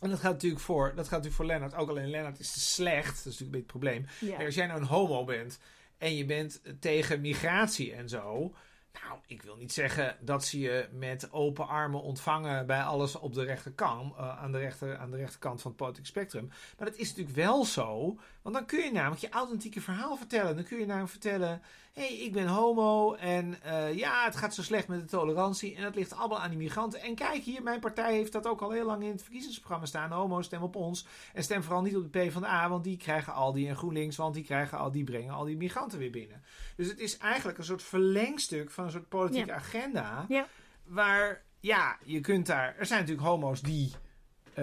En 0.00 0.10
dat 0.10 0.18
gaat 0.18 0.32
natuurlijk 0.32 0.62
voor, 0.62 0.86
dat 0.86 1.04
gaat 1.04 1.10
natuurlijk 1.10 1.34
voor 1.34 1.44
Lennart 1.44 1.74
ook. 1.74 1.88
Alleen 1.88 2.10
Lennart 2.10 2.38
is 2.38 2.52
te 2.52 2.60
slecht. 2.60 3.24
Dat 3.24 3.32
is 3.32 3.38
natuurlijk 3.38 3.40
een 3.40 3.50
beetje 3.50 3.58
het 3.58 3.66
probleem. 3.66 4.06
Ja. 4.20 4.44
Als 4.44 4.54
jij 4.54 4.66
nou 4.66 4.80
een 4.80 4.86
homo 4.86 5.24
bent 5.24 5.58
en 5.98 6.16
je 6.16 6.24
bent 6.24 6.60
tegen 6.80 7.20
migratie 7.20 7.92
en 7.94 8.08
zo. 8.08 8.54
Nou, 8.92 9.18
ik 9.26 9.42
wil 9.42 9.56
niet 9.56 9.72
zeggen 9.72 10.16
dat 10.20 10.44
ze 10.44 10.58
je 10.58 10.88
met 10.92 11.32
open 11.32 11.68
armen 11.68 12.02
ontvangen 12.02 12.66
bij 12.66 12.82
alles 12.82 13.16
op 13.16 13.34
de 13.34 13.44
rechterkant, 13.44 14.14
eh, 14.16 14.42
aan, 14.42 14.52
de 14.52 14.58
rechter, 14.58 14.96
aan 14.96 15.10
de 15.10 15.16
rechterkant 15.16 15.60
van 15.60 15.70
het 15.70 15.80
politiek 15.80 16.06
spectrum. 16.06 16.46
Maar 16.78 16.88
dat 16.88 16.96
is 16.96 17.08
natuurlijk 17.08 17.36
wel 17.36 17.64
zo, 17.64 18.18
want 18.42 18.54
dan 18.54 18.66
kun 18.66 18.84
je 18.84 18.92
namelijk 18.92 19.20
je 19.20 19.28
authentieke 19.28 19.80
verhaal 19.80 20.16
vertellen. 20.16 20.54
Dan 20.54 20.64
kun 20.64 20.78
je 20.78 20.86
namelijk 20.86 21.10
vertellen, 21.10 21.62
hé, 21.92 22.02
hey, 22.06 22.16
ik 22.16 22.32
ben 22.32 22.46
homo 22.46 23.14
en 23.14 23.62
eh, 23.62 23.96
ja, 23.98 24.24
het 24.24 24.36
gaat 24.36 24.54
zo 24.54 24.62
slecht 24.62 24.88
met 24.88 25.00
de 25.00 25.06
tolerantie 25.06 25.76
en 25.76 25.82
dat 25.82 25.94
ligt 25.94 26.14
allemaal 26.14 26.40
aan 26.40 26.48
die 26.50 26.58
migranten. 26.58 27.00
En 27.00 27.14
kijk 27.14 27.42
hier, 27.42 27.62
mijn 27.62 27.80
partij 27.80 28.12
heeft 28.14 28.32
dat 28.32 28.46
ook 28.46 28.60
al 28.60 28.70
heel 28.70 28.84
lang 28.86 29.02
in 29.02 29.10
het 29.10 29.22
verkiezingsprogramma 29.22 29.86
staan. 29.86 30.10
Homo, 30.12 30.42
stem 30.42 30.62
op 30.62 30.76
ons 30.76 31.06
en 31.34 31.42
stem 31.42 31.62
vooral 31.62 31.82
niet 31.82 31.96
op 31.96 32.12
de 32.12 32.18
PvdA, 32.18 32.68
want 32.68 32.84
die 32.84 32.96
krijgen 32.96 33.32
al 33.32 33.52
die 33.52 33.68
en 33.68 33.76
GroenLinks, 33.76 34.16
want 34.16 34.34
die, 34.34 34.44
krijgen 34.44 34.78
al, 34.78 34.90
die 34.90 35.04
brengen 35.04 35.34
al 35.34 35.44
die 35.44 35.56
migranten 35.56 35.98
weer 35.98 36.10
binnen. 36.10 36.42
Dus 36.76 36.88
het 36.88 36.98
is 36.98 37.18
eigenlijk 37.18 37.58
een 37.58 37.64
soort 37.64 37.82
verlengstuk 37.82 38.70
van 38.70 38.84
een 38.84 38.90
soort 38.90 39.08
politieke 39.08 39.48
Ja. 39.48 39.54
agenda. 39.54 40.24
Ja. 40.28 40.46
Waar, 40.84 41.42
ja, 41.60 41.98
je 42.04 42.20
kunt 42.20 42.46
daar. 42.46 42.74
Er 42.78 42.86
zijn 42.86 43.00
natuurlijk 43.00 43.26
homo's 43.26 43.60
die 43.62 43.92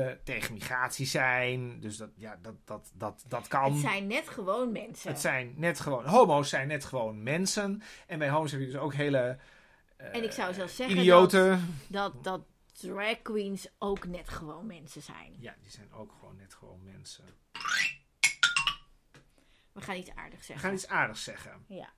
eh, 0.05 0.11
tegen 0.23 0.53
migratie 0.53 1.05
zijn. 1.05 1.79
Dus 1.79 1.97
dat, 1.97 2.09
ja, 2.15 2.39
dat, 2.41 2.55
dat, 2.65 2.91
dat, 2.93 3.23
dat 3.27 3.47
kan. 3.47 3.71
Het 3.71 3.81
zijn 3.81 4.07
net 4.07 4.29
gewoon 4.29 4.71
mensen. 4.71 5.09
Het 5.11 5.19
zijn 5.19 5.53
net 5.57 5.79
gewoon. 5.79 6.05
Homo's 6.05 6.49
zijn 6.49 6.67
net 6.67 6.85
gewoon 6.85 7.23
mensen. 7.23 7.81
En 8.07 8.19
bij 8.19 8.29
homo's 8.29 8.51
heb 8.51 8.59
je 8.59 8.65
dus 8.65 8.75
ook 8.77 8.93
hele. 8.93 9.37
eh, 9.97 10.15
En 10.15 10.23
ik 10.23 10.31
zou 10.31 10.53
zelfs 10.53 10.75
zeggen 10.75 10.97
idioten. 10.97 11.75
dat, 11.87 12.23
dat 12.23 12.41
drag 12.73 13.21
queens 13.21 13.67
ook 13.77 14.07
net 14.07 14.29
gewoon 14.29 14.65
mensen 14.65 15.01
zijn. 15.01 15.35
Ja, 15.39 15.55
die 15.61 15.71
zijn 15.71 15.93
ook 15.93 16.11
gewoon 16.19 16.35
net 16.35 16.53
gewoon 16.53 16.83
mensen. 16.83 17.23
We 19.71 19.81
gaan 19.81 19.95
iets 19.95 20.11
aardigs 20.15 20.39
We 20.39 20.45
zeggen. 20.45 20.65
gaan 20.65 20.73
iets 20.73 20.87
aardigs 20.87 21.23
zeggen. 21.23 21.63
Ja. 21.67 21.89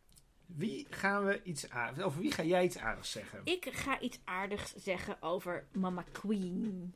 Wie 0.45 0.87
gaan 0.89 1.25
we 1.25 1.43
iets 1.43 1.69
aardigs. 1.69 2.05
Over 2.05 2.21
wie 2.21 2.31
ga 2.31 2.43
jij 2.43 2.63
iets 2.63 2.77
aardigs 2.77 3.11
zeggen? 3.11 3.41
Ik 3.43 3.67
ga 3.71 3.99
iets 3.99 4.19
aardigs 4.23 4.73
zeggen 4.75 5.21
over 5.21 5.67
Mama 5.71 6.03
Queen. 6.11 6.93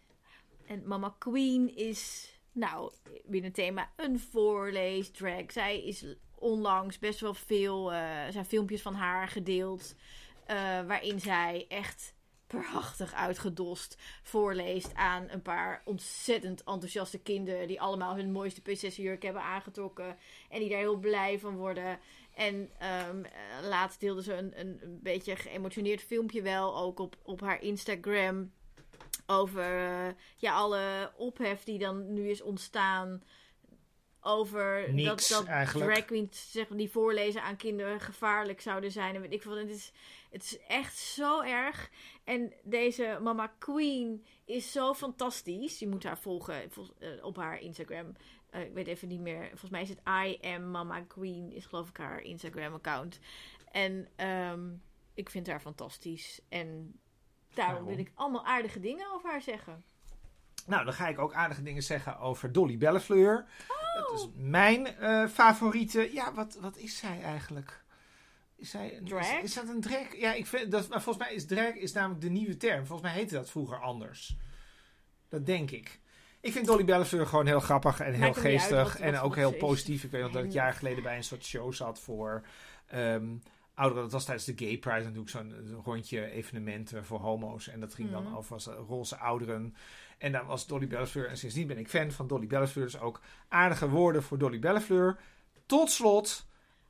En 0.65 0.87
Mama 0.87 1.15
Queen 1.17 1.75
is, 1.75 2.33
nou, 2.51 2.91
binnen 3.23 3.43
het 3.43 3.53
thema 3.53 3.91
een 3.95 4.19
voorleesdrag. 4.19 5.51
Zij 5.51 5.83
is 5.83 6.05
onlangs 6.35 6.99
best 6.99 7.19
wel 7.19 7.33
veel, 7.33 7.93
eh, 7.93 8.27
zijn 8.29 8.45
filmpjes 8.45 8.81
van 8.81 8.93
haar 8.93 9.27
gedeeld. 9.27 9.95
eh, 10.45 10.55
waarin 10.85 11.19
zij 11.19 11.65
echt 11.67 12.15
prachtig 12.47 13.13
uitgedost 13.13 13.97
voorleest 14.23 14.93
aan 14.93 15.29
een 15.29 15.41
paar 15.41 15.81
ontzettend 15.85 16.63
enthousiaste 16.63 17.19
kinderen. 17.19 17.67
Die 17.67 17.81
allemaal 17.81 18.15
hun 18.15 18.31
mooiste 18.31 18.61
prinsessenjurk 18.61 19.23
hebben 19.23 19.41
aangetrokken. 19.41 20.17
En 20.49 20.59
die 20.59 20.69
daar 20.69 20.79
heel 20.79 20.97
blij 20.97 21.39
van 21.39 21.55
worden. 21.55 21.99
En 22.35 22.69
ehm, 22.77 23.23
eh, 23.23 23.67
laatst 23.67 23.99
deelde 23.99 24.23
ze 24.23 24.33
een, 24.33 24.59
een 24.59 24.99
beetje 25.01 25.35
geëmotioneerd 25.35 26.01
filmpje 26.01 26.41
wel 26.41 26.77
ook 26.77 26.99
op, 26.99 27.15
op 27.23 27.41
haar 27.41 27.61
Instagram. 27.61 28.51
Over 29.25 29.77
eh, 29.89 30.13
ja, 30.37 30.53
alle 30.53 31.11
ophef 31.17 31.63
die 31.63 31.79
dan 31.79 32.13
nu 32.13 32.29
is 32.29 32.41
ontstaan. 32.41 33.23
Over 34.25 34.93
Niks, 34.93 35.29
dat, 35.29 35.39
dat 35.39 35.47
eigenlijk. 35.47 35.91
drag 35.93 36.05
queens 36.05 36.51
zeg, 36.51 36.69
maar, 36.69 36.77
die 36.77 36.89
voorlezen 36.91 37.43
aan 37.43 37.55
kinderen 37.55 37.99
gevaarlijk 37.99 38.61
zouden 38.61 38.91
zijn. 38.91 39.15
En 39.15 39.21
weet 39.21 39.33
ik 39.33 39.41
veel. 39.41 39.51
En 39.57 39.67
Het 39.67 39.69
is, 39.75 39.91
het 40.29 40.43
is 40.43 40.59
echt 40.67 40.97
zo 40.97 41.41
erg. 41.41 41.89
En 42.23 42.53
deze 42.63 43.19
Mama 43.21 43.47
Queen 43.59 44.25
is 44.45 44.71
zo 44.71 44.93
fantastisch. 44.93 45.79
Je 45.79 45.87
moet 45.87 46.03
haar 46.03 46.17
volgen 46.19 46.71
vol- 46.71 46.93
eh, 46.99 47.09
op 47.25 47.35
haar 47.35 47.59
Instagram. 47.59 48.15
Eh, 48.49 48.61
ik 48.61 48.73
weet 48.73 48.87
even 48.87 49.07
niet 49.07 49.19
meer. 49.19 49.47
Volgens 49.49 49.71
mij 49.71 49.81
is 49.81 49.89
het 49.89 50.01
I 50.25 50.37
am 50.41 50.71
Mama 50.71 51.01
Queen. 51.01 51.51
Is 51.51 51.65
geloof 51.65 51.89
ik 51.89 51.97
haar 51.97 52.21
Instagram 52.21 52.73
account. 52.73 53.19
En 53.71 54.07
ehm, 54.15 54.69
ik 55.13 55.29
vind 55.29 55.47
haar 55.47 55.61
fantastisch. 55.61 56.41
En 56.49 56.99
daarom 57.55 57.85
wil 57.85 57.97
ik 57.97 58.11
allemaal 58.15 58.45
aardige 58.45 58.79
dingen 58.79 59.05
over 59.13 59.29
haar 59.29 59.41
zeggen. 59.41 59.83
Nou, 60.65 60.85
dan 60.85 60.93
ga 60.93 61.07
ik 61.07 61.19
ook 61.19 61.33
aardige 61.33 61.63
dingen 61.63 61.83
zeggen 61.83 62.19
over 62.19 62.51
Dolly 62.51 62.77
Bellefleur. 62.77 63.45
Dat 63.95 64.09
Oh. 64.09 64.15
is 64.15 64.27
mijn 64.35 64.87
eh, 64.87 65.27
favoriete. 65.27 66.09
Ja, 66.13 66.33
wat, 66.33 66.57
wat 66.61 66.77
is 66.77 66.97
zij 66.97 67.21
eigenlijk? 67.21 67.83
Is, 68.55 68.69
zij 68.69 68.97
een, 68.97 69.05
Drag? 69.05 69.31
Is, 69.37 69.43
is 69.43 69.53
dat 69.53 69.67
een 69.67 69.81
drag? 69.81 70.15
Ja, 70.15 70.33
ik 70.33 70.45
vind 70.47 70.71
dat, 70.71 70.87
maar 70.89 71.01
volgens 71.01 71.25
mij 71.25 71.35
is 71.35 71.45
drag 71.45 71.73
is 71.73 71.93
namelijk 71.93 72.21
de 72.21 72.29
nieuwe 72.29 72.57
term. 72.57 72.85
Volgens 72.85 73.01
mij 73.09 73.17
heette 73.17 73.33
dat 73.33 73.49
vroeger 73.49 73.81
anders. 73.81 74.35
Dat 75.29 75.45
denk 75.45 75.71
ik. 75.71 75.99
Ik 76.41 76.51
vind 76.51 76.65
Dolly 76.65 76.85
Bellefleur 76.85 77.25
gewoon 77.27 77.45
heel 77.45 77.59
grappig 77.59 77.99
en 77.99 78.13
heel 78.13 78.23
uit 78.23 78.37
geestig. 78.37 78.93
wat- 78.93 79.01
en 79.01 79.11
wat- 79.11 79.21
ook 79.21 79.27
wat 79.35 79.37
heel 79.37 79.53
positief. 79.53 80.03
Ik 80.03 80.11
weet 80.11 80.21
nog 80.21 80.31
dat 80.31 80.43
ik 80.43 80.51
jaar 80.51 80.73
geleden 80.73 81.03
bij 81.03 81.15
een 81.17 81.23
soort 81.23 81.45
show 81.45 81.73
zat 81.73 81.99
voor 81.99 82.45
ehm, 82.87 83.35
ouderen. 83.75 84.03
Dat 84.03 84.11
was 84.11 84.25
tijdens 84.25 84.45
de 84.45 84.53
Gay 84.65 84.77
Pride 84.77 84.99
natuurlijk 85.03 85.29
zo'n 85.29 85.53
zo'n 85.65 85.81
rondje 85.83 86.31
evenementen 86.31 87.05
voor 87.05 87.19
homo's. 87.19 87.67
En 87.67 87.79
dat 87.79 87.93
ging 87.93 88.11
dan 88.11 88.23
Mhm. 88.23 88.35
over 88.35 88.53
als 88.53 88.65
roze 88.65 89.17
ouderen. 89.17 89.75
En 90.17 90.31
daar 90.31 90.45
was 90.45 90.67
Dolly 90.67 90.87
Bellefleur. 90.87 91.27
En 91.27 91.37
sindsdien 91.37 91.67
ben 91.67 91.77
ik 91.77 91.89
fan 91.89 92.11
van 92.11 92.27
Dolly 92.27 92.47
Bellefleur. 92.47 92.85
Dus 92.85 92.99
ook 92.99 93.21
aardige 93.47 93.89
woorden 93.89 94.23
voor 94.23 94.37
Dolly 94.37 94.59
Bellefleur. 94.59 95.17
Tot 95.65 95.91
slot, 95.91 96.45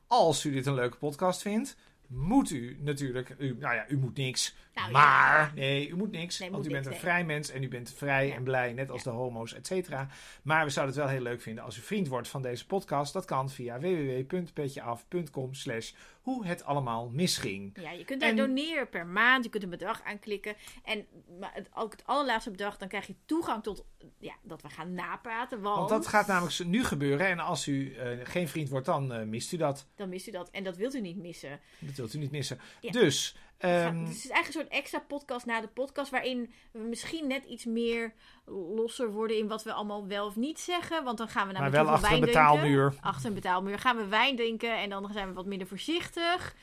als 0.06 0.44
u 0.44 0.50
dit 0.52 0.66
een 0.66 0.74
leuke 0.74 0.96
podcast 0.96 1.42
vindt, 1.42 1.76
moet 2.06 2.50
u 2.50 2.76
natuurlijk. 2.80 3.34
U, 3.38 3.56
nou 3.58 3.74
ja, 3.74 3.88
u 3.88 3.96
moet 3.98 4.16
niks. 4.16 4.54
Nou, 4.74 4.90
maar, 4.90 5.38
ja. 5.40 5.50
nee, 5.54 5.88
u 5.88 5.96
moet 5.96 6.10
niks. 6.10 6.38
Nee, 6.38 6.50
want 6.50 6.62
moet 6.62 6.70
u 6.72 6.74
bent 6.74 6.86
een 6.86 6.94
vrij 7.00 7.24
mens 7.24 7.50
en 7.50 7.62
u 7.62 7.68
bent 7.68 7.92
vrij 7.96 8.26
Ja. 8.26 8.34
en 8.34 8.42
blij, 8.42 8.72
net 8.72 8.90
als 8.90 9.02
de 9.02 9.10
homo's, 9.10 9.54
et 9.54 9.66
cetera. 9.66 10.08
Maar 10.42 10.64
we 10.64 10.70
zouden 10.70 10.94
het 10.94 11.04
wel 11.04 11.12
heel 11.14 11.22
leuk 11.22 11.40
vinden 11.40 11.64
als 11.64 11.76
u 11.76 11.80
vriend 11.80 12.08
wordt 12.08 12.28
van 12.28 12.42
deze 12.42 12.66
podcast. 12.66 13.12
Dat 13.12 13.24
kan 13.24 13.50
via 13.50 13.78
www.petjeaf.com 13.78 15.54
slash 15.54 15.92
hoe 16.22 16.46
het 16.46 16.64
allemaal 16.64 17.08
misging. 17.08 17.78
Ja, 17.80 17.90
je 17.90 18.04
kunt 18.04 18.20
daar 18.20 18.30
En- 18.30 18.36
doneren 18.36 18.88
per 18.88 19.06
maand. 19.06 19.44
Je 19.44 19.50
kunt 19.50 19.62
een 19.62 19.70
bedrag 19.70 20.02
aanklikken. 20.02 20.54
En 20.84 21.06
maar 21.40 21.50
het, 21.54 21.68
ook 21.74 21.92
het 21.92 22.06
allerlaatste 22.06 22.50
bedrag, 22.50 22.76
dan 22.76 22.88
krijg 22.88 23.06
je 23.06 23.14
toegang 23.24 23.62
tot 23.62 23.84
ja, 24.18 24.34
dat 24.42 24.62
we 24.62 24.68
gaan 24.68 24.94
napraten. 24.94 25.60
Want, 25.60 25.76
Want 25.76 25.88
dat 25.88 26.06
gaat 26.06 26.26
namelijk 26.26 26.64
nu 26.64 26.84
gebeuren. 26.84 27.26
En 27.26 27.38
als 27.38 27.68
u 27.68 27.94
eh, 27.94 28.08
geen 28.22 28.48
vriend 28.48 28.68
wordt, 28.68 28.86
dan 28.86 29.12
eh, 29.12 29.22
mist 29.26 29.52
u 29.52 29.56
dat. 29.56 29.86
Dan 29.94 30.08
mist 30.08 30.26
u 30.26 30.30
dat. 30.30 30.50
En 30.50 30.64
dat 30.64 30.76
wilt 30.76 30.94
u 30.94 31.00
niet 31.00 31.16
missen. 31.16 31.60
Dat 31.78 31.94
wilt 31.96 32.14
u 32.14 32.18
niet 32.18 32.30
missen. 32.30 32.58
Dus, 32.80 33.36
Het 33.58 33.70
gaat- 33.82 33.92
ehm, 33.92 33.98
dus 34.04 34.14
het 34.14 34.24
is 34.24 34.30
eigenlijk 34.30 34.46
een 34.46 34.52
soort 34.52 34.68
extra 34.82 34.98
podcast 34.98 35.46
na 35.46 35.60
de 35.60 35.68
podcast. 35.68 36.10
Waarin 36.10 36.52
we 36.72 36.78
misschien 36.78 37.26
net 37.26 37.44
iets 37.44 37.64
meer 37.64 38.14
losser 38.46 39.10
worden 39.12 39.38
in 39.38 39.48
wat 39.48 39.62
we 39.62 39.72
allemaal 39.72 40.06
wel 40.06 40.26
of 40.26 40.36
niet 40.36 40.60
zeggen. 40.60 41.04
Want 41.04 41.18
dan 41.18 41.28
gaan 41.28 41.46
we 41.46 41.52
namelijk 41.52 41.76
wel 41.76 41.88
achter 41.92 42.12
een 42.12 42.20
drinken. 42.20 42.26
betaalmuur. 42.42 42.94
Achter 43.00 43.28
een 43.28 43.34
betaalmuur 43.34 43.78
gaan 43.78 43.96
we 43.96 44.06
wijn 44.06 44.36
drinken. 44.36 44.78
En 44.78 44.90
dan 44.90 45.08
zijn 45.12 45.28
we 45.28 45.34
wat 45.34 45.46
minder 45.46 45.66
voorzichtig. 45.66 46.54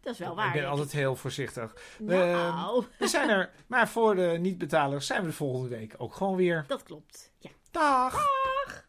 Dat 0.00 0.12
is 0.12 0.18
wel 0.18 0.34
waar. 0.34 0.46
ik 0.54 0.60
ben 0.60 0.70
altijd 0.70 0.92
heel 0.92 1.16
voorzichtig. 1.16 1.74
Nou, 1.98 2.84
We 2.98 3.06
zijn 3.08 3.28
er, 3.28 3.50
maar 3.66 3.88
voor 3.88 4.14
de 4.14 4.36
niet-betalers 4.40 5.06
zijn 5.06 5.20
we 5.20 5.26
de 5.26 5.32
volgende 5.32 5.68
week 5.68 5.94
ook 5.98 6.14
gewoon 6.14 6.36
weer. 6.36 6.64
dat 6.66 6.82
klopt. 6.82 7.32
Ja. 7.38 7.50
Dag! 7.70 8.12
Bye. 8.12 8.82